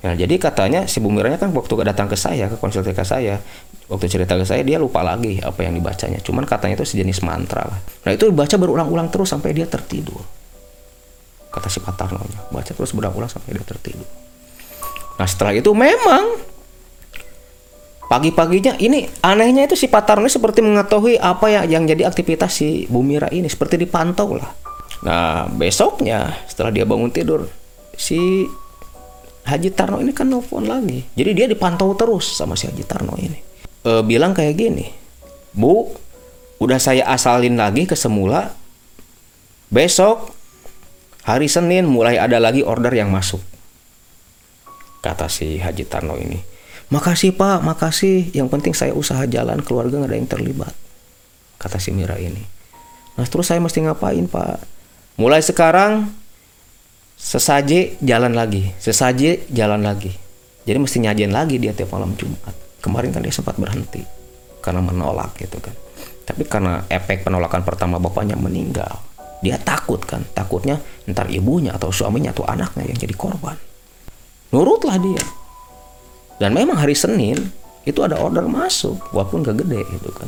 Nah, 0.00 0.16
jadi 0.16 0.34
katanya 0.40 0.88
si 0.88 0.96
Bumiranya 0.96 1.36
kan 1.36 1.52
waktu 1.52 1.76
datang 1.84 2.08
ke 2.08 2.16
saya, 2.16 2.48
ke 2.48 2.56
konsultasi 2.56 2.96
ke 2.96 3.04
saya, 3.04 3.36
waktu 3.84 4.08
cerita 4.08 4.32
ke 4.32 4.48
saya 4.48 4.64
dia 4.64 4.80
lupa 4.80 5.04
lagi 5.04 5.36
apa 5.44 5.60
yang 5.60 5.76
dibacanya. 5.76 6.24
Cuman 6.24 6.48
katanya 6.48 6.80
itu 6.80 6.96
sejenis 6.96 7.20
mantra 7.20 7.68
lah. 7.68 7.78
Nah, 8.08 8.10
itu 8.16 8.24
dibaca 8.24 8.56
berulang-ulang 8.56 9.12
terus 9.12 9.28
sampai 9.28 9.52
dia 9.52 9.68
tertidur. 9.68 10.24
Kata 11.52 11.68
si 11.68 11.84
Patarnonya, 11.84 12.48
baca 12.48 12.70
terus 12.72 12.96
berulang-ulang 12.96 13.28
sampai 13.28 13.60
dia 13.60 13.66
tertidur. 13.66 14.08
Nah, 15.20 15.28
setelah 15.28 15.52
itu 15.52 15.68
memang 15.76 16.48
pagi-paginya 18.08 18.80
ini 18.80 19.04
anehnya 19.20 19.68
itu 19.68 19.76
si 19.76 19.86
Patarno 19.86 20.26
seperti 20.26 20.64
mengetahui 20.64 21.20
apa 21.20 21.46
yang 21.52 21.64
yang 21.68 21.82
jadi 21.84 22.08
aktivitas 22.08 22.56
si 22.56 22.88
Bumira 22.88 23.28
ini 23.28 23.52
seperti 23.52 23.76
dipantau 23.76 24.32
lah. 24.32 24.48
Nah, 25.04 25.44
besoknya 25.52 26.40
setelah 26.48 26.72
dia 26.72 26.88
bangun 26.88 27.12
tidur, 27.12 27.52
si 27.94 28.48
Haji 29.44 29.70
Tarno 29.72 29.98
ini 29.98 30.12
kan 30.12 30.28
nelfon 30.28 30.68
lagi. 30.68 31.04
Jadi 31.16 31.30
dia 31.32 31.46
dipantau 31.48 31.96
terus 31.96 32.28
sama 32.36 32.54
si 32.54 32.68
Haji 32.68 32.84
Tarno 32.84 33.16
ini. 33.16 33.38
E, 33.80 33.90
bilang 34.04 34.36
kayak 34.36 34.54
gini, 34.54 34.86
Bu, 35.56 35.90
udah 36.60 36.78
saya 36.78 37.08
asalin 37.08 37.56
lagi 37.56 37.88
ke 37.88 37.96
semula. 37.96 38.52
Besok 39.70 40.34
hari 41.24 41.46
Senin 41.46 41.86
mulai 41.88 42.18
ada 42.18 42.36
lagi 42.42 42.60
order 42.60 42.92
yang 42.92 43.08
masuk. 43.08 43.40
Kata 45.00 45.32
si 45.32 45.56
Haji 45.56 45.84
Tarno 45.88 46.20
ini. 46.20 46.36
Makasih 46.90 47.32
Pak, 47.38 47.62
makasih. 47.64 48.34
Yang 48.34 48.48
penting 48.50 48.74
saya 48.76 48.92
usaha 48.92 49.22
jalan, 49.24 49.62
keluarga 49.62 50.02
nggak 50.02 50.10
ada 50.10 50.16
yang 50.18 50.28
terlibat. 50.28 50.74
Kata 51.56 51.78
si 51.78 51.94
Mira 51.94 52.18
ini. 52.18 52.42
Nah 53.16 53.24
terus 53.24 53.48
saya 53.48 53.62
mesti 53.62 53.86
ngapain 53.86 54.26
Pak? 54.26 54.58
Mulai 55.16 55.40
sekarang 55.44 56.08
sesaji 57.30 58.02
jalan 58.02 58.34
lagi. 58.34 58.74
Sesaji 58.82 59.54
jalan 59.54 59.86
lagi. 59.86 60.10
Jadi 60.66 60.78
mesti 60.82 60.98
nyajian 60.98 61.30
lagi 61.30 61.62
dia 61.62 61.70
tiap 61.70 61.94
malam 61.94 62.18
Jumat. 62.18 62.50
Kemarin 62.82 63.14
kan 63.14 63.22
dia 63.22 63.30
sempat 63.30 63.54
berhenti 63.54 64.02
karena 64.58 64.82
menolak 64.82 65.38
gitu 65.38 65.62
kan. 65.62 65.70
Tapi 66.26 66.42
karena 66.50 66.82
efek 66.90 67.22
penolakan 67.22 67.62
pertama 67.62 68.02
bapaknya 68.02 68.34
meninggal 68.34 68.98
dia 69.46 69.62
takut 69.62 70.02
kan. 70.02 70.26
Takutnya 70.34 70.82
ntar 71.06 71.30
ibunya 71.30 71.78
atau 71.78 71.94
suaminya 71.94 72.34
atau 72.34 72.42
anaknya 72.50 72.90
yang 72.90 72.98
jadi 72.98 73.14
korban. 73.14 73.54
Nurutlah 74.50 74.98
dia. 74.98 75.22
Dan 76.42 76.58
memang 76.58 76.82
hari 76.82 76.98
Senin 76.98 77.38
itu 77.86 78.02
ada 78.02 78.18
order 78.18 78.42
masuk 78.50 78.98
walaupun 79.14 79.46
gak 79.46 79.62
gede 79.62 79.86
gitu 79.86 80.10
kan. 80.10 80.26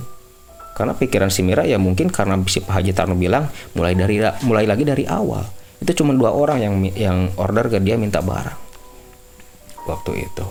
Karena 0.79 0.95
pikiran 0.95 1.35
si 1.35 1.43
Mira 1.43 1.67
ya 1.67 1.83
mungkin 1.83 2.15
karena 2.15 2.39
si 2.47 2.63
Pak 2.63 2.79
Haji 2.79 2.95
Tarno 2.95 3.19
bilang 3.19 3.51
mulai 3.75 3.93
dari 3.99 4.23
mulai 4.47 4.65
lagi 4.71 4.87
dari 4.87 5.05
awal 5.05 5.62
itu 5.83 5.93
cuma 5.99 6.15
dua 6.15 6.31
orang 6.31 6.59
yang 6.63 6.75
yang 6.95 7.19
order 7.35 7.67
ke 7.67 7.83
dia 7.83 7.99
minta 7.99 8.23
barang. 8.23 8.59
Waktu 9.83 10.31
itu. 10.31 10.47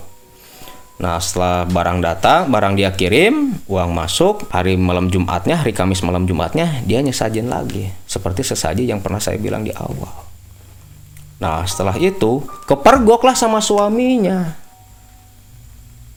Nah 1.02 1.18
setelah 1.18 1.66
barang 1.66 1.98
datang 2.04 2.52
barang 2.52 2.78
dia 2.78 2.94
kirim 2.94 3.58
uang 3.66 3.90
masuk 3.90 4.46
hari 4.54 4.78
malam 4.78 5.10
Jumatnya 5.10 5.58
hari 5.58 5.74
Kamis 5.74 6.06
malam 6.06 6.28
Jumatnya 6.28 6.84
dia 6.86 7.00
nyesajin 7.02 7.48
lagi. 7.48 7.90
Seperti 8.06 8.46
sesaji 8.46 8.86
yang 8.86 9.00
pernah 9.00 9.18
saya 9.18 9.40
bilang 9.40 9.66
di 9.66 9.74
awal. 9.74 10.30
Nah 11.42 11.66
setelah 11.66 11.98
itu 11.98 12.44
kepergoklah 12.70 13.34
sama 13.34 13.64
suaminya. 13.64 14.60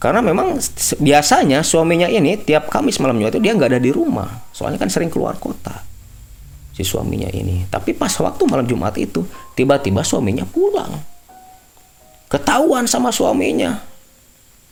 Karena 0.03 0.20
memang 0.20 0.61
biasanya 1.00 1.64
suaminya 1.64 2.11
ini 2.11 2.37
tiap 2.37 2.68
Kamis 2.68 3.00
malam 3.00 3.16
Jumat 3.16 3.38
itu 3.38 3.40
dia 3.40 3.57
nggak 3.57 3.70
ada 3.72 3.81
di 3.81 3.88
rumah. 3.88 4.29
Soalnya 4.53 4.77
kan 4.77 4.92
sering 4.92 5.09
keluar 5.09 5.40
kota 5.40 5.93
si 6.74 6.82
suaminya 6.82 7.30
ini. 7.30 7.70
Tapi 7.70 7.94
pas 7.94 8.10
waktu 8.18 8.42
malam 8.50 8.66
Jumat 8.66 8.98
itu, 8.98 9.22
tiba-tiba 9.54 10.02
suaminya 10.02 10.42
pulang. 10.42 10.90
Ketahuan 12.26 12.90
sama 12.90 13.14
suaminya. 13.14 13.78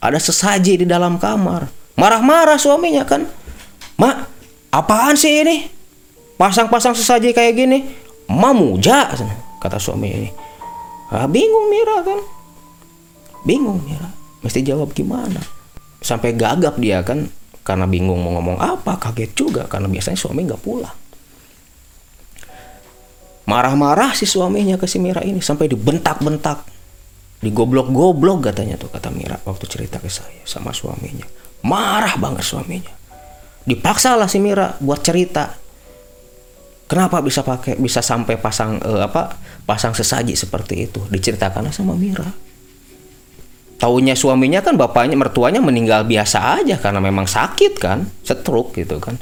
Ada 0.02 0.18
sesaji 0.18 0.82
di 0.82 0.86
dalam 0.86 1.22
kamar. 1.22 1.70
Marah-marah 1.94 2.58
suaminya 2.58 3.06
kan. 3.06 3.22
Mak, 4.02 4.16
apaan 4.74 5.14
sih 5.14 5.46
ini? 5.46 5.70
Pasang-pasang 6.34 6.98
sesaji 6.98 7.30
kayak 7.30 7.54
gini. 7.54 7.78
Mamuja, 8.26 9.14
kata 9.62 9.78
suami 9.78 10.08
ini. 10.10 10.28
Ah, 11.14 11.30
bingung 11.30 11.70
Mira 11.70 12.02
kan. 12.02 12.18
Bingung 13.46 13.78
Mira. 13.86 14.10
Mesti 14.42 14.66
jawab 14.66 14.90
gimana. 14.90 15.38
Sampai 16.02 16.34
gagap 16.34 16.82
dia 16.82 16.98
kan. 17.06 17.30
Karena 17.62 17.86
bingung 17.86 18.18
mau 18.18 18.34
ngomong 18.34 18.58
apa, 18.58 18.98
kaget 18.98 19.38
juga. 19.38 19.70
Karena 19.70 19.86
biasanya 19.86 20.18
suami 20.18 20.42
nggak 20.50 20.66
pulang 20.66 21.01
marah-marah 23.52 24.16
si 24.16 24.24
suaminya 24.24 24.80
ke 24.80 24.88
si 24.88 24.96
Mira 24.96 25.20
ini 25.20 25.44
sampai 25.44 25.68
dibentak-bentak. 25.68 26.64
Digoblok-goblok 27.42 28.48
katanya 28.48 28.80
tuh 28.80 28.88
kata 28.88 29.12
Mira 29.12 29.36
waktu 29.44 29.68
cerita 29.68 30.00
ke 30.00 30.08
saya 30.08 30.40
sama 30.48 30.72
suaminya. 30.72 31.28
Marah 31.68 32.16
banget 32.16 32.48
suaminya. 32.48 32.94
Dipaksa 33.68 34.16
lah 34.16 34.30
si 34.30 34.40
Mira 34.40 34.72
buat 34.80 35.04
cerita. 35.04 35.60
Kenapa 36.88 37.20
bisa 37.20 37.44
pakai 37.44 37.76
bisa 37.76 38.00
sampai 38.00 38.40
pasang 38.40 38.80
eh, 38.80 39.02
apa 39.04 39.36
pasang 39.68 39.92
sesaji 39.92 40.32
seperti 40.32 40.88
itu? 40.88 41.04
Diceritakan 41.12 41.68
sama 41.68 41.92
Mira. 41.92 42.24
Taunya 43.76 44.14
suaminya 44.14 44.62
kan 44.62 44.78
bapaknya 44.78 45.18
mertuanya 45.18 45.58
meninggal 45.58 46.06
biasa 46.06 46.62
aja 46.62 46.78
karena 46.78 47.02
memang 47.02 47.26
sakit 47.26 47.72
kan 47.82 48.06
stroke 48.22 48.78
gitu 48.78 49.02
kan 49.02 49.18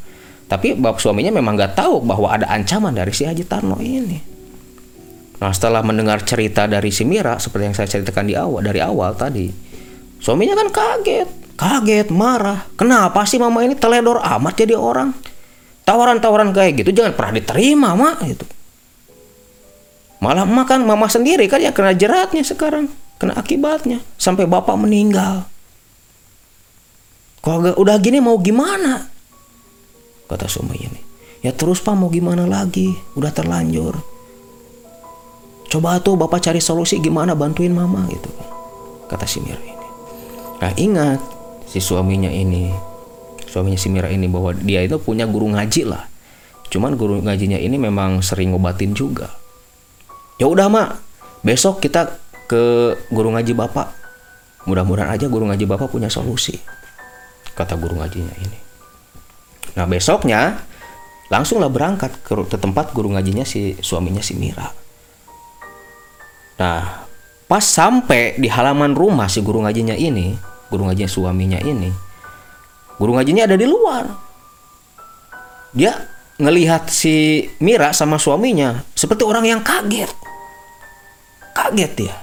tapi 0.50 0.74
bapak 0.74 0.98
suaminya 0.98 1.30
memang 1.30 1.54
nggak 1.54 1.78
tahu 1.78 2.02
bahwa 2.02 2.26
ada 2.26 2.50
ancaman 2.50 2.90
dari 2.90 3.14
si 3.14 3.22
Haji 3.22 3.46
Tarno 3.46 3.78
ini. 3.78 4.18
Nah 5.38 5.54
setelah 5.54 5.78
mendengar 5.86 6.26
cerita 6.26 6.66
dari 6.66 6.90
si 6.90 7.06
Mira 7.06 7.38
seperti 7.38 7.70
yang 7.70 7.76
saya 7.78 7.86
ceritakan 7.86 8.26
di 8.26 8.34
awal 8.34 8.66
dari 8.66 8.82
awal 8.82 9.14
tadi, 9.14 9.46
suaminya 10.18 10.58
kan 10.58 10.68
kaget, 10.74 11.54
kaget, 11.54 12.10
marah. 12.10 12.66
Kenapa 12.74 13.22
sih 13.30 13.38
mama 13.38 13.62
ini 13.62 13.78
teledor 13.78 14.18
amat 14.18 14.54
jadi 14.58 14.74
orang? 14.74 15.14
Tawaran-tawaran 15.86 16.50
kayak 16.50 16.82
gitu 16.82 16.98
jangan 16.98 17.14
pernah 17.14 17.38
diterima 17.38 17.94
mak 17.94 18.18
itu. 18.26 18.46
Malah 20.18 20.50
makan 20.50 20.82
mama 20.82 21.06
sendiri 21.06 21.46
kan 21.46 21.62
yang 21.62 21.72
kena 21.72 21.94
jeratnya 21.94 22.42
sekarang, 22.42 22.90
kena 23.22 23.38
akibatnya 23.38 24.02
sampai 24.18 24.50
bapak 24.50 24.74
meninggal. 24.74 25.46
Kalau 27.38 27.70
udah 27.78 27.96
gini 28.02 28.18
mau 28.18 28.36
gimana? 28.36 29.19
Kata 30.30 30.46
suami 30.46 30.78
ini. 30.78 31.00
Ya 31.42 31.50
terus 31.50 31.82
pak 31.82 31.98
mau 31.98 32.06
gimana 32.06 32.46
lagi, 32.46 32.94
udah 33.18 33.34
terlanjur. 33.34 33.98
Coba 35.66 35.98
tuh 35.98 36.14
bapak 36.14 36.38
cari 36.38 36.62
solusi 36.62 37.02
gimana 37.02 37.34
bantuin 37.34 37.74
mama 37.74 38.06
gitu. 38.06 38.30
Kata 39.10 39.26
si 39.26 39.42
Mira 39.42 39.58
ini. 39.58 39.86
Nah 40.62 40.72
ingat 40.78 41.18
si 41.66 41.82
suaminya 41.82 42.30
ini, 42.30 42.70
suaminya 43.50 43.78
si 43.80 43.90
Mira 43.90 44.06
ini 44.10 44.30
bahwa 44.30 44.54
dia 44.54 44.86
itu 44.86 44.98
punya 45.02 45.26
guru 45.26 45.50
ngaji 45.50 45.82
lah. 45.90 46.06
Cuman 46.70 46.94
guru 46.94 47.18
ngajinya 47.18 47.58
ini 47.58 47.74
memang 47.80 48.22
sering 48.22 48.54
ngobatin 48.54 48.94
juga. 48.94 49.34
Ya 50.38 50.46
udah 50.46 50.70
mak, 50.70 51.02
besok 51.42 51.82
kita 51.82 52.14
ke 52.46 52.94
guru 53.10 53.34
ngaji 53.34 53.54
bapak. 53.56 53.90
Mudah-mudahan 54.68 55.16
aja 55.16 55.26
guru 55.26 55.48
ngaji 55.48 55.64
bapak 55.66 55.88
punya 55.88 56.06
solusi. 56.12 56.60
Kata 57.56 57.74
guru 57.74 57.98
ngajinya 57.98 58.34
ini. 58.38 58.69
Nah 59.76 59.84
besoknya 59.86 60.62
langsunglah 61.30 61.70
berangkat 61.70 62.22
ke, 62.26 62.34
ke 62.48 62.56
tempat 62.58 62.90
guru 62.90 63.14
ngajinya 63.14 63.46
si 63.46 63.78
suaminya 63.78 64.22
si 64.24 64.34
Mira. 64.34 64.66
Nah 66.58 67.06
pas 67.46 67.64
sampai 67.66 68.38
di 68.38 68.46
halaman 68.46 68.94
rumah 68.94 69.26
si 69.26 69.42
guru 69.42 69.62
ngajinya 69.62 69.94
ini, 69.94 70.34
guru 70.70 70.86
ngajinya 70.86 71.10
suaminya 71.10 71.60
ini 71.62 72.10
guru 73.00 73.16
ngajinya 73.16 73.48
ada 73.48 73.56
di 73.56 73.64
luar. 73.64 74.04
Dia 75.72 75.96
ngelihat 76.36 76.92
si 76.92 77.48
Mira 77.64 77.96
sama 77.96 78.20
suaminya 78.20 78.84
seperti 78.92 79.24
orang 79.24 79.48
yang 79.48 79.60
kaget. 79.64 80.12
Kaget 81.56 81.92
dia. 81.96 82.16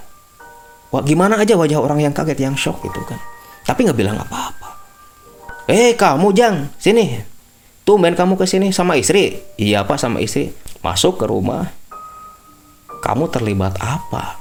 Wah, 0.88 1.02
gimana 1.02 1.36
aja 1.36 1.58
wajah 1.58 1.82
orang 1.82 2.00
yang 2.06 2.14
kaget 2.14 2.38
yang 2.38 2.54
shock 2.54 2.78
gitu 2.86 3.02
kan. 3.02 3.18
Tapi 3.66 3.84
nggak 3.84 3.98
bilang 3.98 4.16
apa-apa. 4.22 4.78
Eh 5.68 5.98
kamu 5.98 6.32
jang 6.32 6.70
sini 6.80 7.18
tumben 7.88 8.12
kamu 8.12 8.36
ke 8.36 8.44
sini 8.44 8.68
sama 8.68 9.00
istri? 9.00 9.40
Iya 9.56 9.88
pak 9.88 9.96
sama 9.96 10.20
istri. 10.20 10.52
Masuk 10.84 11.16
ke 11.16 11.24
rumah. 11.24 11.72
Kamu 13.00 13.32
terlibat 13.32 13.80
apa? 13.80 14.36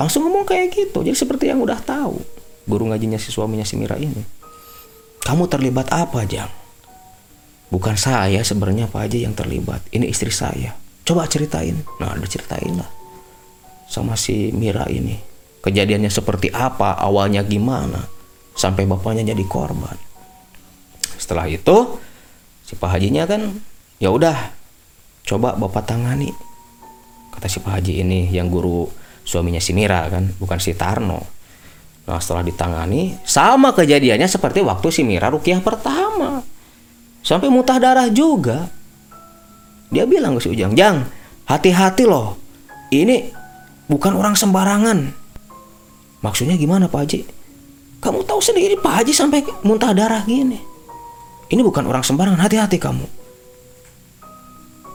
Langsung 0.00 0.24
ngomong 0.24 0.48
kayak 0.48 0.72
gitu. 0.72 1.04
Jadi 1.04 1.12
seperti 1.12 1.52
yang 1.52 1.60
udah 1.60 1.76
tahu 1.76 2.16
guru 2.64 2.88
ngajinya 2.88 3.20
si 3.20 3.28
suaminya 3.28 3.68
si 3.68 3.76
Mira 3.76 4.00
ini. 4.00 4.24
Kamu 5.20 5.44
terlibat 5.44 5.92
apa 5.92 6.24
jang? 6.24 6.48
Bukan 7.68 8.00
saya 8.00 8.40
sebenarnya 8.40 8.88
Pak 8.88 9.00
Haji 9.04 9.28
yang 9.28 9.36
terlibat. 9.36 9.84
Ini 9.92 10.08
istri 10.08 10.32
saya. 10.32 10.72
Coba 11.04 11.28
ceritain. 11.28 11.76
Nah 12.00 12.16
diceritain 12.16 12.80
lah 12.80 12.88
sama 13.84 14.16
si 14.16 14.56
Mira 14.56 14.88
ini. 14.88 15.20
Kejadiannya 15.60 16.08
seperti 16.08 16.48
apa? 16.48 16.96
Awalnya 16.96 17.44
gimana? 17.44 18.00
Sampai 18.56 18.88
bapaknya 18.88 19.36
jadi 19.36 19.44
korban. 19.44 19.98
Setelah 21.20 21.44
itu 21.50 22.05
si 22.66 22.74
Pak 22.74 22.98
Hajinya 22.98 23.30
kan 23.30 23.54
ya 24.02 24.10
udah 24.10 24.50
coba 25.22 25.54
bapak 25.54 25.86
tangani. 25.86 26.34
Kata 27.30 27.46
si 27.46 27.62
Pak 27.62 27.78
Haji 27.78 28.02
ini 28.02 28.26
yang 28.34 28.50
guru 28.50 28.90
suaminya 29.22 29.62
si 29.62 29.70
Mira 29.70 30.02
kan 30.10 30.34
bukan 30.42 30.58
si 30.58 30.74
Tarno. 30.74 31.22
Nah 32.06 32.18
setelah 32.18 32.42
ditangani 32.42 33.18
sama 33.22 33.70
kejadiannya 33.70 34.26
seperti 34.26 34.66
waktu 34.66 34.88
si 34.90 35.06
Mira 35.06 35.30
rukiah 35.30 35.62
pertama. 35.62 36.42
Sampai 37.22 37.50
muntah 37.50 37.78
darah 37.78 38.10
juga. 38.10 38.66
Dia 39.90 40.02
bilang 40.02 40.34
ke 40.38 40.42
si 40.42 40.48
Ujang 40.50 40.74
Jang 40.74 41.06
hati-hati 41.46 42.06
loh. 42.06 42.34
Ini 42.90 43.30
bukan 43.86 44.18
orang 44.18 44.34
sembarangan. 44.34 44.98
Maksudnya 46.22 46.58
gimana 46.58 46.90
Pak 46.90 47.00
Haji? 47.06 47.20
Kamu 48.02 48.26
tahu 48.26 48.42
sendiri 48.42 48.78
Pak 48.78 49.02
Haji 49.02 49.12
sampai 49.14 49.42
muntah 49.62 49.94
darah 49.94 50.22
gini 50.26 50.75
ini 51.46 51.62
bukan 51.62 51.86
orang 51.86 52.02
sembarangan 52.02 52.42
hati-hati 52.42 52.78
kamu. 52.82 53.06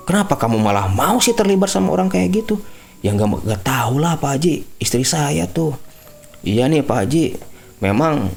Kenapa 0.03 0.35
kamu 0.35 0.59
malah 0.59 0.91
mau 0.91 1.23
sih 1.23 1.31
terlibat 1.31 1.71
sama 1.71 1.95
orang 1.95 2.11
kayak 2.11 2.43
gitu? 2.43 2.59
Ya 2.99 3.15
nggak 3.15 3.47
nggak 3.47 3.61
tahu 3.63 4.01
lah 4.01 4.19
Pak 4.19 4.31
Haji. 4.35 4.53
Istri 4.81 5.03
saya 5.07 5.47
tuh. 5.47 5.71
Iya 6.43 6.67
nih 6.67 6.83
Pak 6.83 6.97
Haji. 7.07 7.25
Memang 7.79 8.27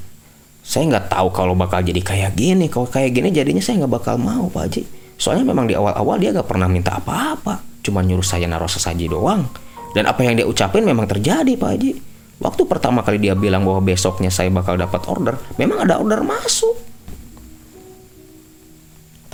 saya 0.63 0.87
nggak 0.95 1.11
tahu 1.11 1.29
kalau 1.35 1.59
bakal 1.59 1.83
jadi 1.83 1.99
kayak 1.99 2.39
gini. 2.39 2.71
Kalau 2.71 2.87
kayak 2.87 3.11
gini 3.11 3.35
jadinya 3.35 3.59
saya 3.59 3.83
nggak 3.83 3.93
bakal 3.93 4.15
mau 4.23 4.47
Pak 4.47 4.63
Haji. 4.71 4.83
Soalnya 5.19 5.51
memang 5.51 5.67
di 5.67 5.75
awal-awal 5.75 6.23
dia 6.23 6.31
nggak 6.31 6.47
pernah 6.47 6.71
minta 6.71 6.95
apa-apa. 6.95 7.83
Cuma 7.83 8.07
nyuruh 8.07 8.25
saya 8.25 8.47
naruh 8.47 8.71
sesaji 8.71 9.11
doang. 9.11 9.43
Dan 9.91 10.07
apa 10.07 10.23
yang 10.23 10.39
dia 10.39 10.47
ucapin 10.47 10.87
memang 10.87 11.11
terjadi 11.11 11.59
Pak 11.59 11.71
Haji. 11.75 11.93
Waktu 12.39 12.63
pertama 12.71 13.03
kali 13.03 13.19
dia 13.19 13.35
bilang 13.35 13.67
bahwa 13.67 13.83
besoknya 13.83 14.31
saya 14.31 14.51
bakal 14.51 14.79
dapat 14.79 15.03
order 15.07 15.39
memang 15.55 15.87
ada 15.87 16.03
order 16.03 16.23
masuk 16.27 16.94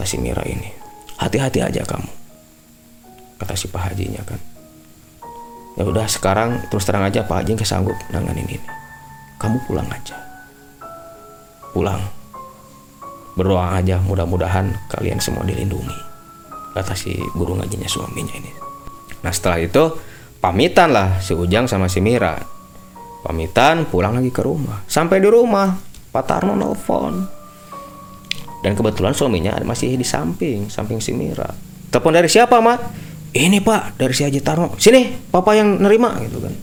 kata 0.01 0.09
si 0.09 0.17
Mira 0.17 0.41
ini 0.49 0.73
hati-hati 1.21 1.61
aja 1.61 1.85
kamu 1.85 2.09
kata 3.37 3.53
si 3.53 3.69
Pak 3.69 3.93
Hajinya 3.93 4.25
kan. 4.25 4.41
Ya 5.77 5.85
udah 5.85 6.09
sekarang 6.09 6.65
terus 6.73 6.89
terang 6.89 7.05
aja 7.05 7.21
Pak 7.21 7.45
Haji 7.45 7.61
nggak 7.61 7.69
sanggup 7.69 7.97
nanganin 8.09 8.49
ini. 8.49 8.65
Kamu 9.37 9.61
pulang 9.69 9.85
aja. 9.93 10.17
Pulang? 11.77 12.01
Berdoa 13.37 13.77
aja 13.77 14.01
mudah-mudahan 14.01 14.73
kalian 14.89 15.21
semua 15.21 15.45
dilindungi 15.45 16.09
kata 16.73 16.97
si 16.97 17.21
guru 17.37 17.61
ngajinya 17.61 17.85
suaminya 17.85 18.41
ini. 18.41 18.53
Nah 19.21 19.33
setelah 19.37 19.61
itu 19.61 19.85
pamitan 20.41 20.97
lah 20.97 21.21
si 21.21 21.37
Ujang 21.37 21.69
sama 21.69 21.93
si 21.93 22.01
Mira. 22.01 22.41
Pamitan 23.21 23.85
pulang 23.85 24.17
lagi 24.17 24.33
ke 24.33 24.41
rumah. 24.41 24.81
Sampai 24.89 25.21
di 25.21 25.29
rumah 25.29 25.77
Pak 26.09 26.25
Tarno 26.25 26.57
nelfon 26.57 27.40
dan 28.61 28.77
kebetulan 28.77 29.17
suaminya 29.17 29.57
masih 29.65 29.97
di 29.97 30.05
samping 30.05 30.69
samping 30.69 31.01
si 31.01 31.17
Mira. 31.17 31.49
Telepon 31.91 32.13
dari 32.13 32.29
siapa 32.29 32.61
mak 32.61 32.79
ini 33.33 33.59
pak 33.59 33.97
dari 33.97 34.13
si 34.13 34.23
Haji 34.23 34.41
Tarno. 34.45 34.77
Sini 34.77 35.09
papa 35.33 35.57
yang 35.57 35.81
nerima 35.81 36.17
gitu 36.25 36.45
kan. 36.45 36.55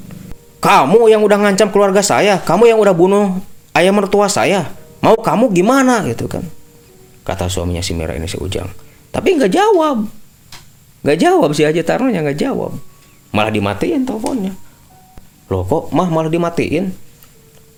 Kamu 0.57 1.09
yang 1.09 1.21
udah 1.21 1.37
ngancam 1.37 1.69
keluarga 1.69 2.01
saya 2.01 2.41
kamu 2.41 2.69
yang 2.69 2.79
udah 2.81 2.93
bunuh 2.93 3.41
ayah 3.73 3.93
mertua 3.93 4.29
saya. 4.29 4.69
Mau 5.01 5.17
kamu 5.17 5.53
gimana 5.53 6.05
gitu 6.05 6.29
kan. 6.29 6.45
Kata 7.25 7.49
suaminya 7.49 7.81
si 7.81 7.97
Mira 7.97 8.13
ini 8.13 8.29
si 8.29 8.37
Ujang. 8.37 8.69
Tapi 9.09 9.37
nggak 9.37 9.51
jawab. 9.51 10.05
Nggak 11.01 11.17
jawab 11.17 11.49
si 11.57 11.65
Haji 11.65 11.81
Tarno 11.81 12.13
yang 12.13 12.25
nggak 12.25 12.39
jawab. 12.39 12.77
Malah 13.33 13.51
dimatiin 13.51 14.05
teleponnya. 14.05 14.53
Loh 15.47 15.63
kok 15.63 15.89
mah 15.95 16.07
malah 16.11 16.29
dimatiin? 16.29 16.91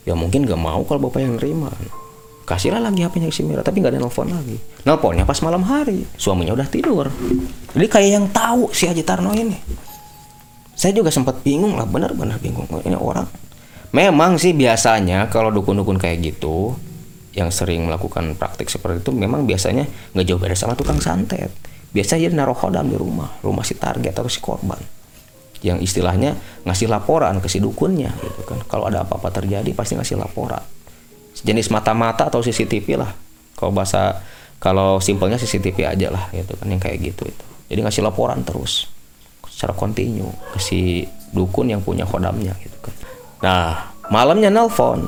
Ya 0.07 0.17
mungkin 0.17 0.43
nggak 0.43 0.57
mau 0.57 0.81
kalau 0.83 1.09
bapak 1.09 1.21
yang 1.21 1.37
nerima 1.37 1.69
kasihlah 2.49 2.81
lagi 2.81 3.05
HP-nya 3.05 3.29
si 3.29 3.45
Mira 3.45 3.61
tapi 3.61 3.77
nggak 3.77 3.93
ada 3.93 4.01
nelfon 4.01 4.33
lagi. 4.33 4.57
Nelponnya 4.81 5.21
pas 5.29 5.37
malam 5.45 5.61
hari 5.61 6.01
suaminya 6.17 6.57
udah 6.57 6.65
tidur. 6.65 7.05
Jadi 7.77 7.85
kayak 7.85 8.09
yang 8.09 8.25
tahu 8.33 8.73
si 8.73 8.89
Haji 8.89 9.05
Tarno 9.05 9.29
ini. 9.37 9.53
Saya 10.73 10.97
juga 10.97 11.13
sempat 11.13 11.45
bingung 11.45 11.77
lah 11.77 11.85
benar-benar 11.85 12.41
bingung. 12.41 12.65
Ini 12.65 12.97
orang. 12.97 13.29
Memang 13.93 14.41
sih 14.41 14.57
biasanya 14.57 15.29
kalau 15.29 15.53
dukun-dukun 15.53 16.01
kayak 16.01 16.17
gitu 16.25 16.73
yang 17.37 17.53
sering 17.53 17.85
melakukan 17.85 18.33
praktik 18.33 18.65
seperti 18.73 19.05
itu 19.05 19.13
memang 19.13 19.45
biasanya 19.45 19.85
nggak 20.17 20.25
jauh 20.25 20.41
beda 20.41 20.57
sama 20.57 20.73
tukang 20.73 20.97
santet. 20.97 21.53
Biasanya 21.93 22.33
dia 22.33 22.33
naruh 22.33 22.57
hodam 22.57 22.89
di 22.89 22.97
rumah 22.97 23.29
rumah 23.45 23.61
si 23.61 23.77
target 23.77 24.17
atau 24.17 24.25
si 24.25 24.41
korban. 24.41 24.81
Yang 25.61 25.91
istilahnya 25.91 26.33
ngasih 26.65 26.89
laporan 26.89 27.37
ke 27.37 27.45
si 27.45 27.61
dukunnya 27.61 28.09
gitu 28.25 28.41
kan. 28.41 28.57
Kalau 28.65 28.89
ada 28.89 29.05
apa-apa 29.05 29.29
terjadi 29.29 29.69
pasti 29.77 29.93
ngasih 29.93 30.17
laporan 30.17 30.78
jenis 31.41 31.71
mata-mata 31.71 32.27
atau 32.27 32.43
CCTV 32.43 32.99
lah. 32.99 33.11
Kalau 33.55 33.71
bahasa 33.71 34.23
kalau 34.59 34.99
simpelnya 34.99 35.39
CCTV 35.39 35.87
aja 35.87 36.07
lah 36.11 36.27
gitu 36.35 36.55
kan 36.59 36.67
yang 36.67 36.81
kayak 36.81 36.99
gitu 36.99 37.27
itu. 37.27 37.45
Jadi 37.71 37.79
ngasih 37.85 38.03
laporan 38.03 38.43
terus 38.43 38.89
secara 39.47 39.75
kontinu 39.75 40.31
ke 40.55 40.59
si 40.59 41.03
dukun 41.31 41.71
yang 41.71 41.79
punya 41.83 42.03
kodamnya 42.03 42.55
gitu 42.59 42.77
kan. 42.79 42.95
Nah 43.43 43.67
malamnya 44.11 44.51
nelpon. 44.51 45.07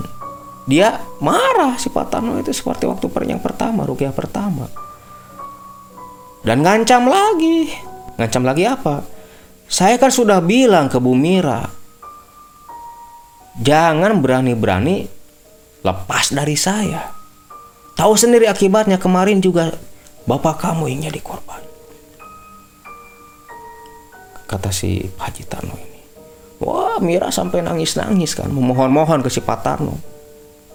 Dia 0.69 1.01
marah 1.19 1.75
si 1.81 1.89
Pak 1.89 2.13
Tarno 2.13 2.37
itu 2.37 2.53
seperti 2.53 2.85
waktu 2.85 3.09
per 3.09 3.25
yang 3.25 3.41
pertama 3.41 3.83
rupiah 3.83 4.13
pertama. 4.13 4.69
Dan 6.41 6.63
ngancam 6.63 7.09
lagi. 7.09 7.69
Ngancam 8.17 8.43
lagi 8.45 8.63
apa? 8.69 9.03
Saya 9.65 9.97
kan 9.97 10.13
sudah 10.13 10.39
bilang 10.43 10.91
ke 10.91 11.01
Bu 11.01 11.17
Mira 11.17 11.81
jangan 13.59 14.19
berani-berani 14.23 15.20
lepas 15.81 16.33
dari 16.33 16.57
saya. 16.57 17.09
Tahu 17.97 18.13
sendiri 18.17 18.47
akibatnya 18.47 18.97
kemarin 18.97 19.43
juga 19.43 19.75
bapak 20.25 20.61
kamu 20.63 20.89
yang 20.89 21.11
jadi 21.11 21.21
korban. 21.21 21.61
Kata 24.47 24.69
si 24.73 24.99
Haji 25.15 25.43
Tarno 25.47 25.75
ini. 25.79 26.01
Wah 26.61 26.99
Mira 26.99 27.31
sampai 27.33 27.63
nangis-nangis 27.65 28.35
kan. 28.35 28.51
Memohon-mohon 28.51 29.23
ke 29.23 29.29
si 29.31 29.39
Pak 29.41 29.59
Tarno. 29.63 29.95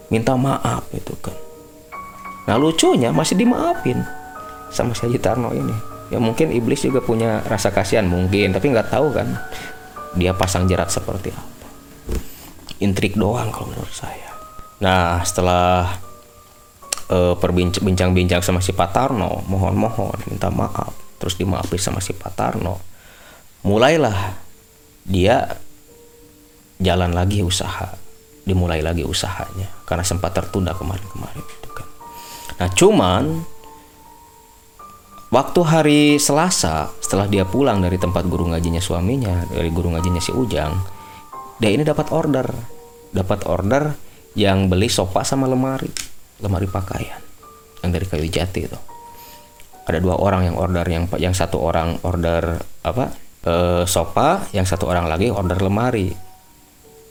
Minta 0.08 0.34
maaf 0.34 0.86
itu 0.96 1.12
kan. 1.20 1.34
Nah 2.46 2.56
lucunya 2.56 3.10
masih 3.10 3.36
dimaafin 3.36 4.00
sama 4.72 4.96
si 4.96 5.04
Haji 5.06 5.20
Tarno 5.20 5.52
ini. 5.52 5.76
Ya 6.08 6.22
mungkin 6.22 6.54
iblis 6.54 6.86
juga 6.86 7.02
punya 7.02 7.42
rasa 7.46 7.68
kasihan 7.68 8.06
mungkin. 8.06 8.56
Tapi 8.56 8.66
nggak 8.70 8.90
tahu 8.90 9.12
kan. 9.12 9.28
Dia 10.16 10.32
pasang 10.32 10.64
jerat 10.64 10.88
seperti 10.88 11.30
apa. 11.34 11.68
Intrik 12.80 13.14
doang 13.14 13.52
kalau 13.52 13.72
menurut 13.72 13.92
saya. 13.92 14.25
Nah, 14.76 15.24
setelah 15.24 15.96
uh, 17.08 17.34
perbincang-bincang 17.38 18.44
sama 18.44 18.60
si 18.60 18.76
Pak 18.76 18.90
Tarno, 18.92 19.40
mohon-mohon 19.48 20.28
minta 20.28 20.52
maaf, 20.52 20.92
terus 21.16 21.40
dimaafin 21.40 21.80
sama 21.80 22.00
si 22.04 22.12
Pak 22.12 22.32
Tarno, 22.36 22.76
mulailah 23.64 24.36
dia 25.06 25.48
jalan 26.76 27.16
lagi 27.16 27.40
usaha, 27.40 27.96
dimulai 28.44 28.84
lagi 28.84 29.00
usahanya 29.02 29.72
karena 29.88 30.04
sempat 30.04 30.36
tertunda 30.36 30.76
kemarin-kemarin 30.76 31.40
itu 31.40 31.68
kan. 31.72 31.88
Nah, 32.60 32.68
cuman 32.68 33.24
waktu 35.32 35.60
hari 35.64 36.02
Selasa 36.20 36.92
setelah 37.00 37.24
dia 37.32 37.48
pulang 37.48 37.80
dari 37.80 37.96
tempat 37.96 38.28
guru 38.28 38.52
ngajinya 38.52 38.84
suaminya, 38.84 39.48
dari 39.48 39.72
guru 39.72 39.96
ngajinya 39.96 40.20
si 40.20 40.36
Ujang, 40.36 40.76
dia 41.56 41.72
ini 41.72 41.80
dapat 41.80 42.12
order, 42.12 42.44
dapat 43.16 43.48
order 43.48 44.05
yang 44.36 44.68
beli 44.68 44.86
sofa 44.86 45.24
sama 45.24 45.48
lemari. 45.48 45.88
Lemari 46.44 46.68
pakaian. 46.68 47.18
Yang 47.80 47.90
dari 47.90 48.06
kayu 48.06 48.28
jati 48.28 48.60
itu 48.68 48.78
ada 49.86 50.02
dua 50.02 50.18
orang 50.18 50.50
yang 50.50 50.56
order 50.58 50.82
yang 50.82 51.06
yang 51.16 51.30
satu 51.30 51.62
orang 51.62 52.02
order 52.02 52.58
apa 52.82 53.14
e, 53.46 53.54
sofa 53.86 54.50
yang 54.50 54.66
satu 54.66 54.90
orang 54.90 55.06
lagi 55.06 55.30
order 55.30 55.62
lemari. 55.62 56.10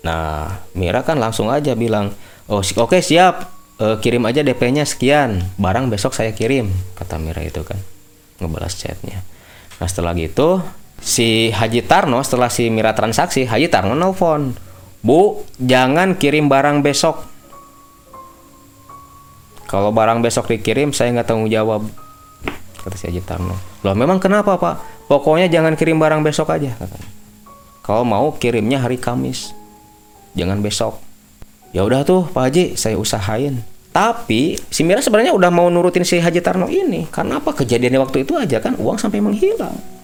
Nah 0.03 0.51
Mira 0.75 1.01
kan 1.01 1.17
langsung 1.17 1.47
aja 1.47 1.73
bilang 1.73 2.11
oh 2.51 2.61
oke 2.61 2.99
siap. 2.99 3.55
Eh, 3.75 3.99
kirim 3.99 4.23
aja 4.23 4.39
DP-nya 4.39 4.87
sekian. 4.87 5.43
Barang 5.59 5.91
besok 5.91 6.15
saya 6.15 6.31
kirim 6.31 6.71
kata 6.95 7.19
Mira 7.19 7.43
itu 7.43 7.59
kan. 7.63 7.75
Ngebalas 8.39 8.75
chatnya. 8.79 9.19
Nah 9.79 9.87
setelah 9.87 10.15
gitu 10.15 10.63
si 10.99 11.51
Haji 11.51 11.83
Tarno 11.83 12.23
setelah 12.23 12.47
si 12.47 12.71
Mira 12.71 12.95
transaksi 12.95 13.43
Haji 13.43 13.67
Tarno 13.67 13.95
nelfon 13.95 14.55
Bu 15.05 15.45
jangan 15.61 16.17
kirim 16.17 16.49
barang 16.49 16.81
besok. 16.81 17.21
Kalau 19.69 19.93
barang 19.93 20.25
besok 20.25 20.49
dikirim 20.49 20.97
saya 20.97 21.13
nggak 21.13 21.29
tanggung 21.29 21.49
jawab 21.53 21.85
kata 22.81 22.97
si 22.97 23.05
Haji 23.13 23.21
Tarno. 23.21 23.53
Loh 23.85 23.93
memang 23.93 24.17
kenapa 24.17 24.57
pak? 24.57 25.05
Pokoknya 25.05 25.45
jangan 25.45 25.77
kirim 25.77 26.01
barang 26.01 26.25
besok 26.25 26.49
aja 26.49 26.73
katanya. 26.73 27.09
Kalau 27.85 28.01
mau 28.01 28.33
kirimnya 28.33 28.81
hari 28.81 28.97
Kamis. 28.97 29.53
Jangan 30.33 30.65
besok. 30.65 30.97
Ya 31.69 31.85
udah 31.85 32.01
tuh 32.01 32.25
Pak 32.25 32.49
Haji 32.49 32.63
saya 32.73 32.97
usahain. 32.97 33.61
Tapi 33.93 34.57
si 34.73 34.81
Mira 34.81 35.05
sebenarnya 35.05 35.37
udah 35.37 35.53
mau 35.53 35.69
nurutin 35.69 36.01
si 36.01 36.17
Haji 36.17 36.41
Tarno 36.41 36.65
ini. 36.65 37.05
Karena 37.13 37.37
apa? 37.37 37.53
Kejadiannya 37.53 38.01
waktu 38.01 38.25
itu 38.25 38.33
aja 38.33 38.57
kan 38.57 38.73
uang 38.81 38.97
sampai 38.97 39.21
menghilang 39.21 39.94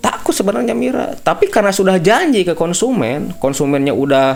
takut 0.00 0.32
sebenarnya 0.32 0.72
Mira. 0.72 1.14
Tapi 1.14 1.52
karena 1.52 1.70
sudah 1.70 2.00
janji 2.00 2.42
ke 2.42 2.56
konsumen 2.56 3.36
konsumennya 3.36 3.92
udah 3.92 4.26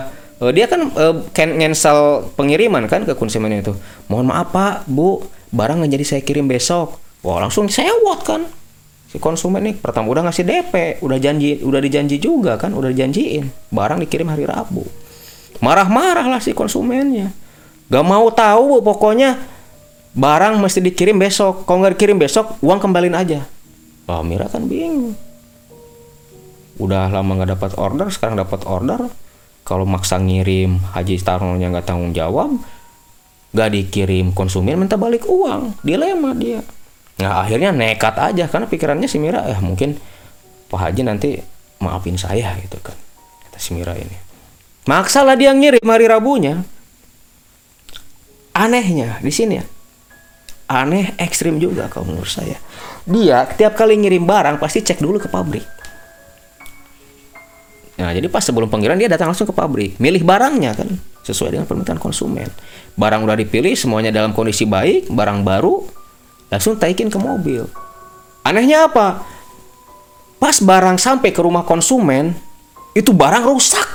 eh, 0.45 0.53
dia 0.53 0.69
kan 0.69 0.93
eh, 0.93 1.15
can- 1.33 1.57
cancel 1.57 2.31
pengiriman 2.37 2.85
kan 2.87 3.03
ke 3.09 3.17
konsumennya 3.17 3.65
itu. 3.65 3.73
Mohon 4.07 4.27
maaf 4.31 4.49
pak 4.53 4.75
bu 4.87 5.25
barang 5.51 5.83
nggak 5.83 5.93
jadi 5.99 6.05
saya 6.05 6.21
kirim 6.23 6.47
besok. 6.47 7.01
Wah 7.25 7.41
langsung 7.41 7.67
sewot 7.67 8.21
kan. 8.23 8.45
Si 9.09 9.17
konsumen 9.17 9.65
nih 9.65 9.75
pertama 9.81 10.11
udah 10.13 10.29
ngasih 10.29 10.45
DP 10.45 10.75
udah 11.01 11.19
janji 11.23 11.63
udah 11.65 11.81
dijanji 11.81 12.21
juga 12.21 12.61
kan 12.61 12.77
udah 12.77 12.93
dijanjiin. 12.93 13.73
Barang 13.73 13.99
dikirim 14.05 14.29
hari 14.29 14.45
Rabu. 14.45 14.85
Marah-marah 15.65 16.29
lah 16.29 16.41
si 16.45 16.53
konsumennya. 16.53 17.33
Gak 17.89 18.05
mau 18.05 18.27
tahu 18.29 18.77
bu 18.77 18.79
pokoknya 18.85 19.39
barang 20.13 20.59
mesti 20.61 20.83
dikirim 20.83 21.17
besok. 21.17 21.65
Kalau 21.65 21.81
nggak 21.81 21.95
dikirim 21.97 22.19
besok 22.21 22.59
uang 22.61 22.83
kembalin 22.83 23.15
aja. 23.15 23.47
Oh 24.05 24.21
Mira 24.21 24.51
kan 24.53 24.69
bingung 24.69 25.17
udah 26.79 27.07
lama 27.11 27.31
nggak 27.39 27.51
dapat 27.59 27.73
order 27.79 28.09
sekarang 28.11 28.39
dapat 28.39 28.67
order. 28.67 29.11
Kalau 29.65 29.89
maksa 29.89 30.21
ngirim 30.21 30.77
Haji 30.93 31.17
Tarno 31.25 31.57
nya 31.57 31.73
nggak 31.73 31.89
tanggung 31.89 32.13
jawab 32.13 32.53
nggak 33.55 33.71
dikirim 33.71 34.35
konsumen 34.35 34.77
minta 34.77 34.99
balik 34.99 35.25
uang. 35.25 35.79
Dilema 35.81 36.35
dia. 36.35 36.61
Nah 37.23 37.47
akhirnya 37.47 37.71
nekat 37.71 38.19
aja 38.19 38.51
karena 38.51 38.67
pikirannya 38.67 39.09
si 39.09 39.23
Mira 39.23 39.47
eh 39.47 39.57
mungkin 39.63 39.97
Pak 40.69 40.79
Haji 40.79 41.07
nanti 41.07 41.39
maafin 41.79 42.19
saya 42.19 42.59
gitu 42.61 42.77
kan 42.83 42.99
kata 43.49 43.59
si 43.63 43.73
Mira 43.73 43.95
ini. 43.95 44.19
Maksalah 44.85 45.39
dia 45.39 45.55
ngirim 45.55 45.87
hari 45.87 46.11
Rabunya. 46.11 46.61
Anehnya 48.55 49.23
di 49.23 49.33
sini 49.33 49.63
ya. 49.63 49.65
Aneh 50.69 51.15
ekstrim 51.17 51.57
juga 51.57 51.89
kalau 51.89 52.13
menurut 52.13 52.29
saya. 52.29 52.59
Dia 53.07 53.49
tiap 53.49 53.79
kali 53.79 53.97
ngirim 53.97 54.27
barang 54.27 54.59
pasti 54.59 54.83
cek 54.85 55.01
dulu 55.01 55.23
ke 55.23 55.31
pabrik 55.31 55.84
Nah, 57.95 58.11
jadi 58.11 58.27
pas 58.27 58.43
sebelum 58.43 58.67
pengiriman 58.67 58.99
dia 58.99 59.07
datang 59.07 59.31
langsung 59.31 59.47
ke 59.47 59.55
pabrik, 59.55 59.95
milih 60.03 60.27
barangnya 60.27 60.75
kan 60.75 60.99
sesuai 61.23 61.55
dengan 61.55 61.67
permintaan 61.67 62.03
konsumen. 62.03 62.51
Barang 62.99 63.23
udah 63.23 63.39
dipilih, 63.39 63.73
semuanya 63.79 64.11
dalam 64.11 64.35
kondisi 64.35 64.67
baik, 64.67 65.09
barang 65.15 65.47
baru, 65.47 65.87
langsung 66.51 66.75
taikin 66.75 67.09
ke 67.09 67.17
mobil. 67.17 67.65
Anehnya 68.43 68.91
apa? 68.91 69.23
Pas 70.43 70.59
barang 70.61 70.99
sampai 70.99 71.31
ke 71.31 71.41
rumah 71.41 71.63
konsumen, 71.63 72.35
itu 72.93 73.15
barang 73.15 73.47
rusak. 73.47 73.89